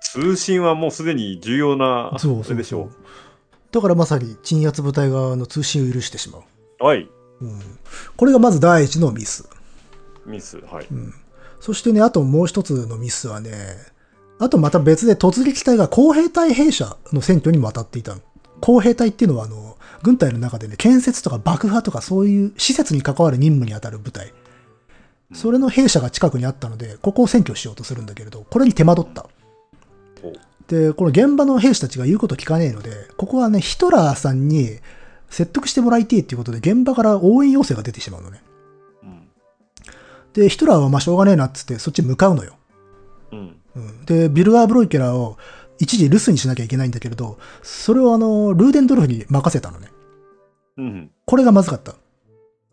[0.00, 3.04] 通信はもうすでに重要な、そうあれでしょそうそう。
[3.72, 6.42] だからまさに鎮圧部隊側の通信を許してしまう。
[6.80, 6.84] う。
[6.84, 7.08] はい。
[7.40, 7.60] うん、
[8.16, 9.48] これがまず第一のミス。
[10.26, 10.58] ミス。
[10.58, 10.86] はい。
[11.60, 13.52] そしてね、あともう一つのミスはね、
[14.38, 18.20] あとまた別で突撃隊が公兵隊兵舎の選挙にも当たっていたの。
[18.60, 24.32] 公兵隊っていうのは、あの、軍隊の中でね、建設とか爆破とかそういう施設に関わる任務に当たる部隊。
[25.32, 29.26] それの兵舎が近くにあったので、ここを占拠しようとするんだけれど、これに手間取った。
[30.22, 30.32] お
[30.68, 34.78] で、この現場の兵士たちが言うこと聞かねえので、ここはね、ヒトラーさんに
[35.30, 38.42] 説得してもらいてえっていうことで、現場から応援要請が出てしまうのね。
[39.02, 39.28] うん。
[40.32, 42.56] で、ヒトラーはまあしょうがねえなっつって、そっち向かうのよ。
[43.32, 43.56] うん。
[43.76, 45.36] うんで、ビルガー・ブロイケラーを
[45.78, 49.88] 一時留守にしなきゃいけないんだけれど、それをあの、ルーデンドルフに任せたのね。
[50.76, 51.10] うん。
[51.24, 51.94] これがまずかった。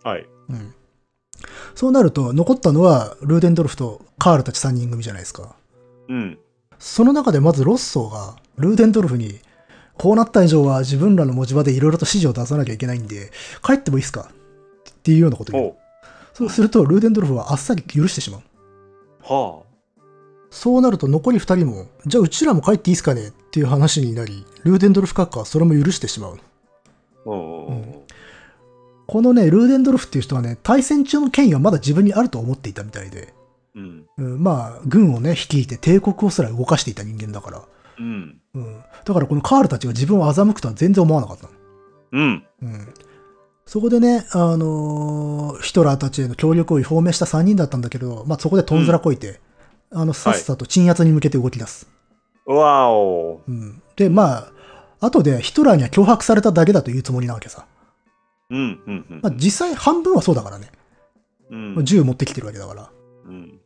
[0.03, 0.27] はい。
[0.49, 0.74] うん。
[1.75, 5.55] そうなると、残ったのは、ルーデンドルフとカールたち3人組じゃないですか。
[6.07, 6.37] うん。
[6.79, 9.39] その中でまずロッソーが、ルーデンドルフに、
[9.97, 13.31] こうなった以上は自分らの持ち場でいろいろと指示を出さなきゃいけないんで、
[13.63, 14.29] 帰ってもいいっすか？
[14.89, 15.75] っていうようなことを言う。
[16.33, 18.41] そうすると、ルーデンドルフはあっさり許してしまう。
[19.21, 19.61] は
[20.49, 23.27] そうなると残り2人も、じゃあうちらも帰っていいっすかね？
[23.27, 26.39] っていう話になり、ルーデンドルフ閣下はそれも許してしまう。
[27.25, 27.29] あ。
[27.29, 27.33] う
[27.73, 27.95] ん。
[29.07, 29.13] うん。
[29.13, 33.33] このね、ルーデンドルフっていう人はね、対戦中の権威はまだ自分にあると思っていたみたいで、
[33.75, 34.05] うん。
[34.17, 37.63] うん、まあ、軍をね、率いて帝国をすら動かしていた人間だから、
[37.99, 38.39] うん。
[38.53, 38.83] うん。
[39.05, 41.49] だからこのカールたちが自分を欺くとは全然思わなかったの。
[42.13, 42.43] うん。
[42.61, 42.93] うん。
[43.65, 49.39] そこでね、あのーヒトラーたちへの協力を表明した3人だったんだけど、まあそこでとんずらこいて、
[49.91, 51.87] あの、さっさと鎮圧に向けて動き出す。
[52.45, 53.41] わお。
[53.47, 53.81] うん。
[53.95, 54.51] で、まあ、
[54.99, 57.65] 後でヒトラーには脅迫されただけだというつもりなわけさ。
[58.49, 58.59] うん。
[58.59, 59.05] うん。
[59.09, 60.71] うんまあ実際半分はそうだからね。
[61.49, 61.85] うん。
[61.85, 62.91] 銃持ってきてるわけだから。
[63.25, 63.59] うん。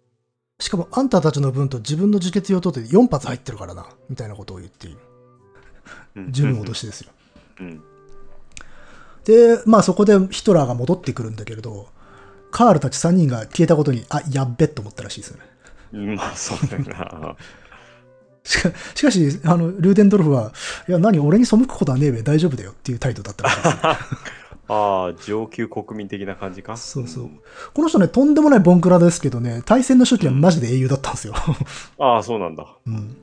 [0.60, 4.98] しかもあんたたちの分と自分の自決用とって4発入ってるからな、みたいなことを言っている。
[6.16, 7.12] うん十分脅しですよ。
[7.62, 7.82] うん。
[9.26, 11.88] で、まあそこでヒトラーが戻ってくるんだけれど、
[12.52, 16.16] カールたち3人が消えたことに、あ、やっべと思ったらしいですよね。
[16.16, 17.36] まあ、そうだよな。
[18.44, 20.52] しかしかし、あの、ルーデンドルフは、
[20.88, 23.82] いや、何、俺に背くことはねえべ、大丈夫だよっていう態度だったらしいですね
[24.70, 26.78] ああ、上級国民的な感じか？
[26.78, 27.30] そうそう。
[27.74, 31.34] この人ね、とんでもないボンクラですけどね、対戦の初期はマジで英雄だったんですよ。
[31.98, 32.68] ああ、そうなんだ。
[32.86, 33.18] うん。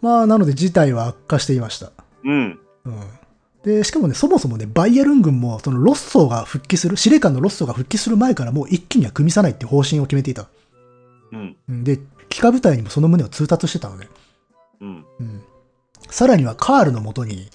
[0.00, 1.92] まあ、なので事態は悪化していました。
[2.24, 2.58] うん。
[2.84, 3.00] うん。
[3.62, 10.48] で、しかもね、そもそもね、バイエルン軍も、そのロッソーが復帰する、司令官のロッソーが復帰する前からもう一気には組みさないって方針を決めていた。
[11.32, 11.56] うん。
[11.68, 14.08] うんで、機下部隊にもその旨を通達してたのね。
[14.80, 15.04] うん。
[15.20, 15.42] うん。
[16.08, 17.50] さらにはカールのもとに、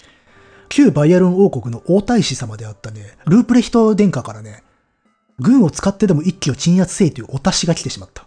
[0.68, 4.62] 旧バイエルン王国の王太子様であったね、ループレヒト殿下からね、
[5.38, 8.24] 軍を使ってでも一気を鎮圧せいというお達しが来てしまった。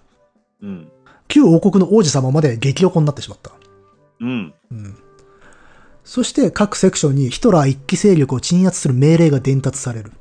[0.61, 0.91] うん。
[1.27, 3.51] 旧王国の王子様まで激横になってしまった。
[4.19, 4.53] うん。
[4.71, 4.97] うん。
[6.03, 10.11] そして各セクションにヒトラー一気勢力を鎮圧する命令が伝達される。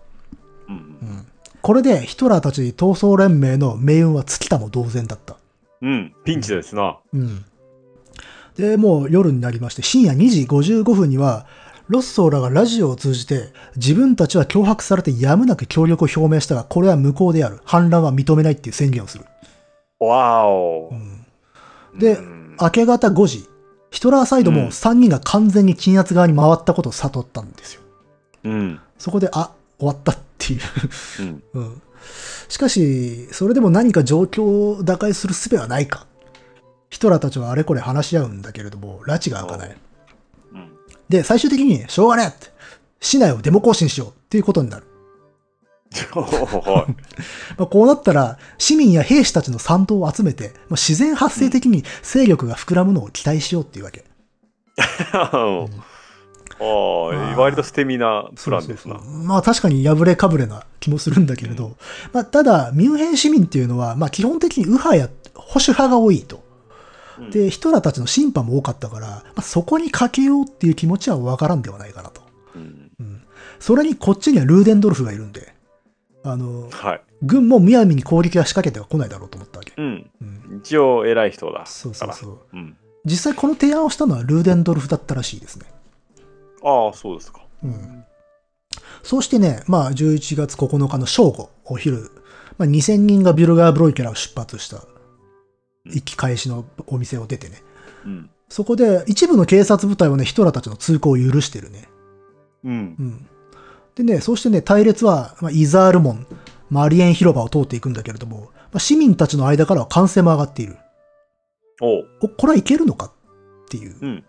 [0.68, 1.26] うん。
[1.62, 5.36] これでヒトラーたち闘争連盟の命運は尽きたも同然だった。
[5.80, 6.14] うん。
[6.24, 6.98] ピンチですな。
[7.12, 7.44] うん。
[8.56, 11.46] で、もう夜になりまして、深夜2時55分には、
[11.88, 17.60] ロッソーらがラジオを通じて、自分たちは脅迫されてやむなく協力を表明したが、これは無効である。
[17.64, 19.24] 反乱は認めないっていう宣言をする。
[19.98, 20.92] わお。
[21.98, 23.48] でうん明け方5時、
[23.90, 27.82] ヒトラーサイドも3人が完全に鎮圧側に回ったことを悟ったんですよ。
[28.44, 28.80] うん。
[28.98, 30.60] そこで、あ、終わったっていう。
[31.20, 31.42] うん。
[31.54, 31.82] うん。
[32.48, 34.42] しかし、それでも何か状況
[34.78, 36.06] を打開する術はないか。
[36.90, 39.76] ヒトラーたちはあれこれ話し合うんだけれども、拉致が開かない。
[41.10, 41.16] うん。
[41.16, 42.48] で、最終的に、しょうがねえって、
[43.00, 44.86] 市内をデモ行進しようっていうことになる。
[46.12, 46.92] はい。
[47.56, 54.04] まあ、こうなったら、市民や兵士たちの賛同を集めて、まあ、自然発生的に勢力が膨らむのを期待しようっていうわけ。
[56.60, 61.76] ああ、割と捨て身なプランですなまあ確かに破れかぶれな気もするんだけれど、
[62.12, 66.42] まあただ、ミュンヘン市民っていうのは、まあ基本的に右派や保守派が多いと。
[67.18, 72.22] うんで、ヒトラーたちの審判も多かったから、まあ、そこにかけようっていう気持ちはわからんではないかなと。
[72.54, 73.22] うんうん。
[73.58, 75.52] それにこっちにはルーデンドルフがいるんで、
[76.24, 77.00] あの、はい。
[77.22, 79.72] 軍もむやみに攻撃は仕掛けては来ないだろうと思ったわけ。
[79.76, 80.10] うん。
[80.20, 80.58] うん。
[80.58, 81.66] 一応偉い人だ。
[81.66, 82.38] そうそうそう。
[82.52, 82.76] うん。
[83.04, 85.66] 実際この提案をしたのはルーデンドルフだったらしいですね。
[86.62, 87.40] ああ、そうですか。
[87.64, 88.04] うん。
[89.02, 92.10] そうしてね、まあ11月9日の正午、お昼、
[92.58, 94.82] まあ、2000人がビュルガーブロイケラを出発した。
[95.90, 97.62] 一気開始のお店を出てね。
[98.04, 98.30] うん。
[98.48, 101.88] そこで一部の警察部隊はね、ヒトラーたちの通行を許してるね。
[102.64, 102.72] うん。
[102.72, 103.26] うん。
[103.94, 106.26] でね、そうしてね、隊列は、まあ、イザール門、
[106.70, 110.76] マリエン広場を通っていくんだけれども、まあ、市民たちの間からは歓声も上がっている。
[111.80, 112.08] おう。
[112.22, 113.96] お、これはいけるのかっていう。
[114.00, 114.24] うん。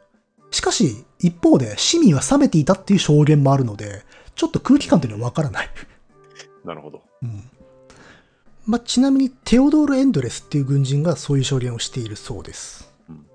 [0.52, 4.04] しかし、一方で市民は冷めていたっていう証言もあるので、
[4.36, 5.70] ちょっと空気感というのはわからない。
[6.66, 7.02] なるほど。
[7.22, 7.44] うん。
[8.70, 12.94] まあ、ちなみに、テオドール・エンドレスっていう軍人がそういう証言をしているそうです。
[13.10, 13.26] うん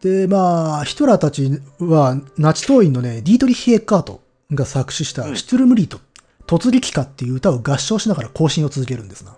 [0.00, 4.20] で、まあ、ヒトラーたちは、ナチ党員のね、ディートリヒ・エッカート
[4.52, 5.98] が作詞した、うんシュトゥルムリート、
[6.46, 9.36] 突撃歌っていう歌を合唱しながら行進を続けるんですな。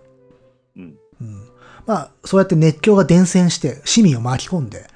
[0.76, 0.98] うん。
[1.22, 1.48] うん。
[1.86, 4.86] まあ、そうやって熱狂が伝染して、市民を巻き込んで、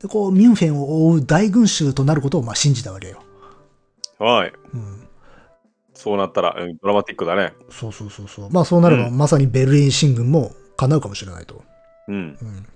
[0.00, 3.20] で、こう、ミュンフェンを覆う大群衆となることを、まあ、信じたわけよ。
[4.20, 4.52] はい。
[4.72, 5.07] うん。
[5.98, 7.54] そうなったら、うん、ドラマティックだね。
[7.70, 8.50] そうそうそうそう。
[8.52, 11.64] まあ、そうなれば、うんまさにベルリン進軍も叶うかもしれないと。
[12.06, 12.14] うん。
[12.40, 12.66] うん。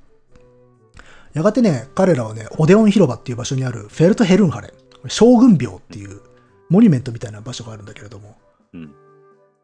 [1.32, 4.74] やがてね、彼らはね、オデオン広場っていう場所にあるフェルトヘルンハレ、
[5.06, 6.20] 将軍廟っていう
[6.68, 8.36] モニュメントみたいな場所があるんだけれども、
[8.74, 8.92] うん。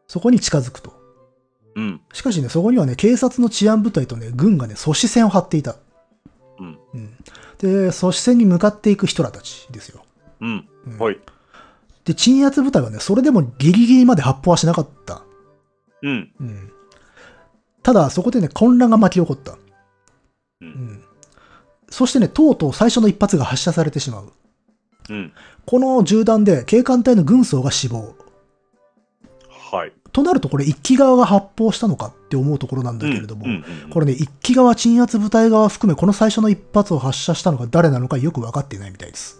[0.07, 0.93] そこに近づくと。
[1.75, 2.01] うん。
[2.13, 5.75] しかしね、そこにはね、警察の治安部隊とね、軍がね、阻止線を張っていた。
[6.59, 6.79] うん。
[6.93, 7.17] うん。
[7.57, 10.05] で、阻止線に向かっていくヒトラーたちですよ。
[10.39, 10.65] うん。
[10.87, 11.19] うんはい。
[12.09, 15.21] で、鎮圧部隊はね、それでもギリギリまで発砲はしなかった。
[16.01, 16.31] うん。
[16.39, 16.71] うん。
[17.83, 19.51] ただ、そこでね、混乱が巻き起こった。
[19.51, 19.57] う。
[20.61, 21.03] うんん。
[21.87, 24.31] そしてね、とうとう最初の一発が発射されてしまう。
[25.11, 25.31] うん。
[25.67, 28.15] この銃弾で警官隊の軍曹が死亡。
[29.71, 29.93] はい。
[30.11, 33.45] となるとこれ一機側が発砲したのかって思うところなんだけれども、
[33.91, 39.38] これね、一機側鎮圧部隊側含めこの最初の一発を発射したのが誰なのかよく分かっていないみたいです。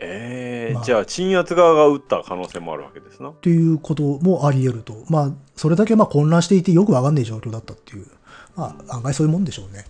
[0.00, 3.32] まあえーじゃあ鎮圧側が撃った可能性もあるわけですな。
[3.32, 5.04] ということもあり得ると。
[5.08, 8.06] まあ、それだけまあ混乱していてよくわかんない状況だったっていう。
[8.54, 9.84] まあ、案外そういうもんでしょうね。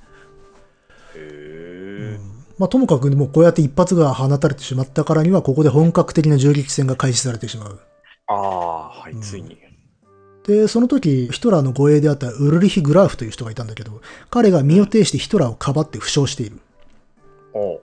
[1.14, 2.18] へえ。
[2.58, 7.80] まあ、ともかくもうこうやって一発が放たれてしまったからには、ここで本格的な銃撃戦が開始されてしまう。
[8.26, 9.58] ああ、はい、うんついに。
[10.46, 16.58] で、その時、ヒトラーの護衛であったウルリヒ・グラーフという人がいたんだけど、彼が身を挺してヒトラーをかばって負傷している。
[17.52, 17.82] おう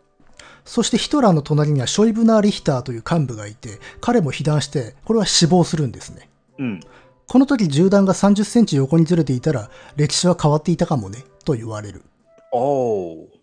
[0.65, 6.27] そしてヒトラーの隣にはショイブナー・リヒターという幹部がいて、彼も被弾して、これは死亡するんですね。
[6.57, 6.79] うん。
[7.27, 12.03] この時銃弾が30センチ横にずれていたら、歴史は変わっていたかもね、と言われる。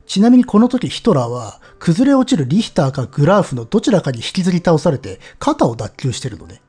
[0.07, 6.61] ちなみにこの時ヒトラーは、崩れ落ちるリヒターかグラーフのどちらかに引きずり倒されて、肩を脱臼してるのね。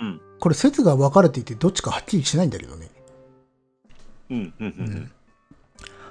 [0.00, 0.20] うん。
[0.40, 2.88] これ説が分かれていて、どっちかはっきりしないんだけどね。
[4.30, 4.54] うん。
[4.58, 4.66] うん。
[4.66, 5.12] うん。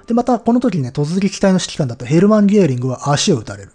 [0.06, 3.72] で、またこの時にね、突撃隊の指揮官だったヘルマン・ゲーリングは足を撃たれる。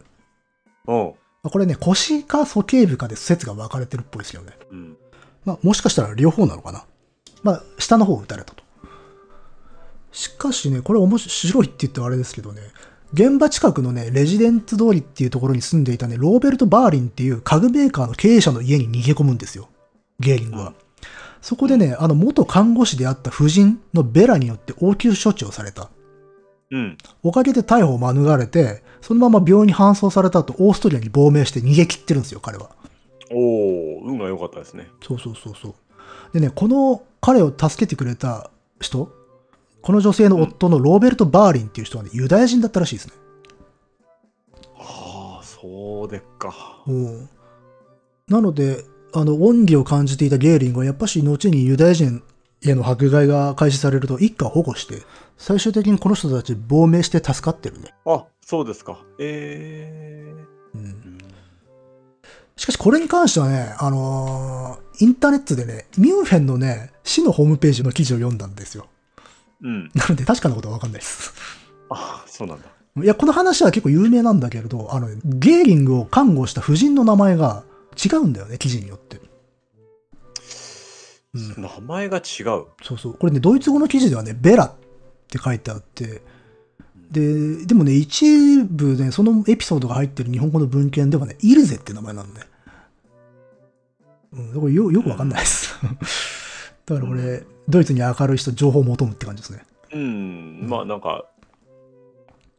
[0.86, 4.54] おうまあこれね、腰か鼠径部かで説が分かれてるっぽいですよね。
[4.72, 4.98] うん。
[5.46, 6.86] まあ、もしかしたら両方なのかな。
[7.44, 8.64] まあ、下の方を撃たれたと。
[10.12, 12.62] しかしね、これ面白いって言ってはあれですけどね、
[13.14, 19.70] 現場近くのね、レジデンツ通りっていうところに住んでいたね、ローベルト・バーリンっていう家具メーカーの経営者の家に逃げ込むんですよ。
[20.20, 20.68] ゲーリングは。
[20.70, 20.76] うん
[21.42, 25.90] そこでね、あの元看護師であった夫人のベラによって応急処置をされた。
[26.72, 26.98] うん。
[27.24, 32.70] おかげで逮捕を免れて、そのまま病院に搬送された後、オーストリアに亡命して逃げ切ってるんですよ、彼は。
[33.32, 34.90] おお運が良かったですね。
[35.02, 35.74] そうそうそうそう。
[36.34, 39.12] でね、この彼を助けてくれた人、
[39.82, 43.14] この女性の夫のローベルト・バーリンっていう人はね、ユダヤ人だったらしいですね。
[44.78, 46.84] ああ、そうでっか。
[46.88, 47.30] うん
[48.28, 48.84] なので、
[49.14, 52.22] あの、恩義を感じていたゲーリングは、やっぱし後にユダヤ人
[52.64, 55.04] への迫害が開始されると、一家を保護して、
[55.38, 57.94] 最終的にこの人たち亡命して助かってるね。
[58.06, 59.00] あ、そうですか。
[59.20, 60.34] え
[60.74, 61.18] うんえうん。
[62.56, 68.88] しかしこれに関してはね、あのーインターネットでね、ミュンフェンのね、市のホームページの記事を読んだんですよ。
[69.62, 69.92] うん。
[69.94, 71.34] なので確かなことはわかんないです。
[71.90, 72.68] あそうなんだ。
[73.04, 77.64] いや、この話は結構有名なんだけれど、あの、ゲーリングを看護した夫人の名前が
[78.04, 79.22] 違うんだよね、記事によって。
[81.58, 82.66] うん、名前が違う。
[82.84, 83.14] そうそう。
[83.14, 84.74] これね、ドイツ語の記事ではね、ベラっ
[85.30, 86.22] て書いてあって、
[87.12, 92.42] で、でもね、一部ね、そのエピソードが入ってる日本語の文献ではね、イルゼって名前なのね。
[94.34, 95.74] うん、だからよよくわかんないです。
[96.86, 99.66] だから俺、ドイツに明るい人、情報を求むって感じですね。
[99.94, 100.68] うん。
[100.68, 101.26] まあなんか、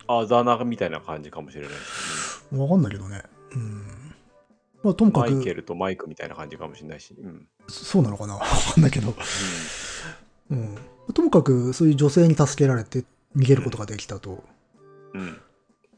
[0.06, 3.22] あざなみたいな感じかもしれないですわかんないけどね。
[3.52, 3.97] うん。
[4.82, 5.14] まあ、ともね。
[5.14, 7.14] かく、マイケルとマイクみたいな感じかもしれないし。
[7.18, 7.46] うん。
[7.68, 8.34] そうなのかな？
[8.36, 8.46] わか
[8.80, 9.14] んないけど。
[10.50, 10.76] うん。
[11.14, 13.04] ともかく、そういう女性に助けられて
[13.36, 14.44] 逃げることができたと。
[15.14, 15.36] うん。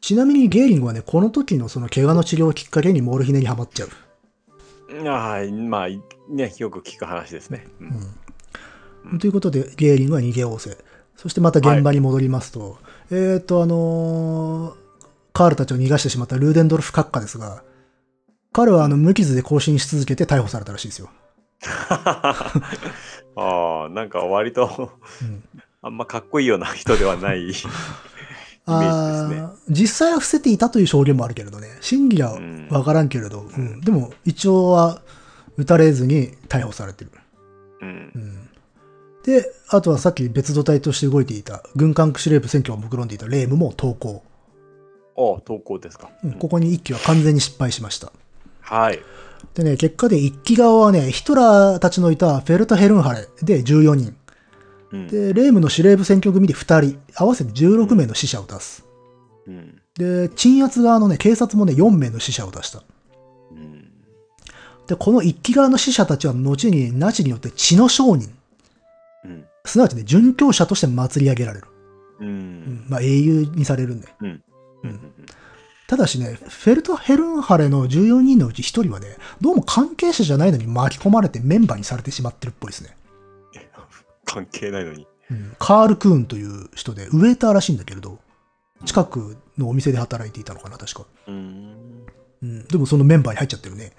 [0.00, 3.88] ちなみにゲーリングはね、この時のその怪我の治療をきっかけにモルヒネにはまっちゃう。
[4.90, 5.08] うん。
[5.08, 5.88] ああ、まあ、
[6.28, 7.66] ね、よく聞く話ですね。
[7.80, 7.84] う。
[7.84, 9.18] うんん。
[9.18, 10.78] ということで、ゲーリングは逃げおおせ。
[11.16, 12.78] そしてまた現場に戻りますと、
[13.10, 14.80] えっ、と、あのー
[15.32, 17.62] カールたちを逃がしてしまったルーデンドルフ閣下ですが、
[18.52, 21.10] 彼はあの無傷で更新し続けて逮捕されたらしいですよ。
[21.68, 22.52] あ
[23.36, 24.90] あ、なんか割と
[25.22, 25.42] うん
[25.82, 29.48] あんまかっこいいような人ではない イメージですね。
[29.70, 32.38] 実際は伏せていたという証言もあるけれどね、真偽は
[32.70, 35.00] わからんけれど、うんでも一応は
[35.56, 37.10] 撃たれずに逮捕されてる。
[37.80, 38.18] うんう。
[38.18, 38.48] ん
[39.24, 44.22] で、あとはさっき別動隊として動いていた、軍艦司令部選挙を目論んでいたレームも投降。
[45.16, 46.10] ああ、投稿ですか。
[46.24, 48.12] うんここに一機は完全に失敗しました。
[48.70, 49.00] はい。
[49.54, 54.16] でね、結果で一機側はね、ヒトラーたちのいたフェルト・ヘルンハレで14人。
[54.92, 55.06] うん。
[55.08, 57.00] で、レームの司令部選挙組で2人。
[57.16, 58.86] 合わせて16名の死者を出す。
[59.46, 59.80] うん。
[59.98, 62.84] で、鎮圧側のね、警察もね、4名の死者を出した。
[63.50, 63.90] うん。
[64.86, 68.32] で、この一機側の死者たちは後にナチによって血の商人。
[69.24, 69.44] うん。
[69.64, 71.66] すなわちね、殉教者として祭り上げられる。
[72.88, 74.08] まあ英雄にされるんで。
[74.20, 74.42] うん。
[74.84, 75.00] うん。
[75.90, 82.96] ただしね、フェルト・ヘルンハレの14人のうち1人はね、どうも関係者じゃないのに巻き込まれてメンバーにされてしまってるっぽいですね。
[84.24, 85.08] 関係ないのに。
[85.32, 88.20] うんカール・クーンという人で、ウェーターらしいんだけれど、
[88.84, 91.06] 近くのお店で働いていたのかな、確か。
[91.26, 91.74] うん。
[92.40, 93.90] うん、でもそのメンバーに入っちゃってるね。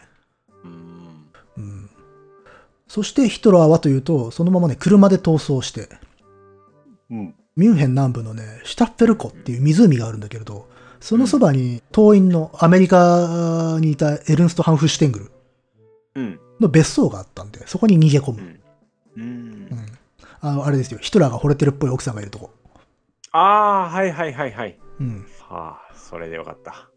[0.63, 1.25] うん。
[1.57, 1.89] うん。
[2.87, 5.89] そしてヒトラーはというと、そのままね、車で逃走して、
[7.09, 7.35] うん。
[7.57, 10.70] ミュンヘン南部のね、シュタッフェル湖っていう湖があるんだけれど、
[11.01, 15.31] そのそばに党員のアメリカにいたエルンスト・ハンフシュテングル
[16.15, 16.39] うん。
[16.59, 18.41] の別荘があったんで、そこに逃げ込む。
[19.17, 19.23] うん。
[19.23, 19.69] ううんん。
[20.39, 22.51] あの、あれですよ、ヒトラーが惚れてるっぽい奥さんがいるとこ。
[23.31, 24.77] ああ、はいはいはいはい。
[24.99, 25.25] うん。
[25.49, 26.89] はあ、それでよかった。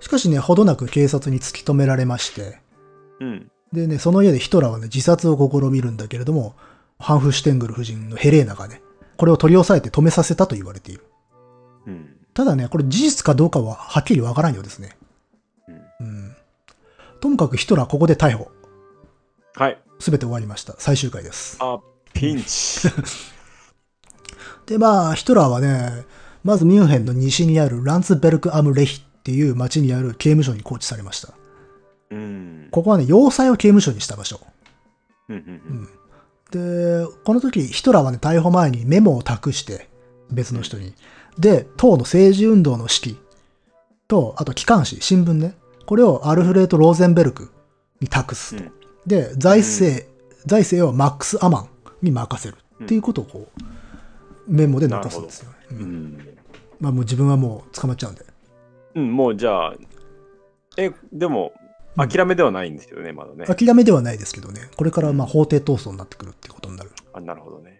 [0.00, 2.58] しかしね、ほどなく警察に突き止められまして、
[3.20, 3.50] うん。
[3.72, 6.54] でね、その家でヒトラーはね、自殺を試みるんだけれども、
[6.98, 8.82] ハンフシュテングル夫人のヘレーナがね、
[9.16, 11.04] これを取り押さえて止めさせたと言われている。
[11.86, 12.13] うん。
[12.34, 14.96] ただね、これ事実かどうかははっきりわからんようですね。
[15.68, 16.06] うん。
[16.06, 16.36] うん。
[17.20, 18.50] ともかくヒトラーここで逮捕。
[19.54, 19.78] はい。
[20.00, 20.74] すべて終わりました。
[20.78, 21.56] 最終回です。
[21.60, 21.78] あ、
[22.12, 22.88] ピンチ。
[24.66, 26.04] で、まあ、ヒトラーはね、
[26.42, 31.34] まずミュンヘンの西にあるランツベルク・アム・レヒっていう町にある刑務所に拘置されました。
[32.10, 32.68] うん。
[32.70, 34.40] ここはね、要塞を刑務所にした場所。
[35.28, 35.36] うん。
[35.36, 35.88] うん。
[37.06, 39.88] で、この時、ヒトラーはね、逮捕前にメモを託して、
[40.30, 40.94] 別の人に。
[41.38, 43.16] で、党の政治運動の指揮
[44.08, 45.54] と、あと機関紙、新聞ね。
[45.86, 47.50] これをアルフレート・ローゼンベルク
[48.00, 48.64] に託すと。
[48.64, 48.72] うん
[49.06, 50.06] で、財政、
[50.46, 51.68] 財政をマックス・アマン
[52.02, 53.60] に任せるっていうことをこう、
[54.46, 55.50] メモで残すんですよ。
[55.72, 56.28] ううんん。
[56.80, 58.24] まあもう自分はもう捕まっちゃうんで。
[58.94, 59.74] うん、もうじゃあ、
[60.76, 61.52] え、でも、
[61.96, 63.46] 諦めではないんですよね、まだね。
[63.46, 64.62] 諦めではないですけどね。
[64.76, 66.90] これからまあ法廷闘争になってくるってことになる。
[67.12, 67.73] あ、なるほどね。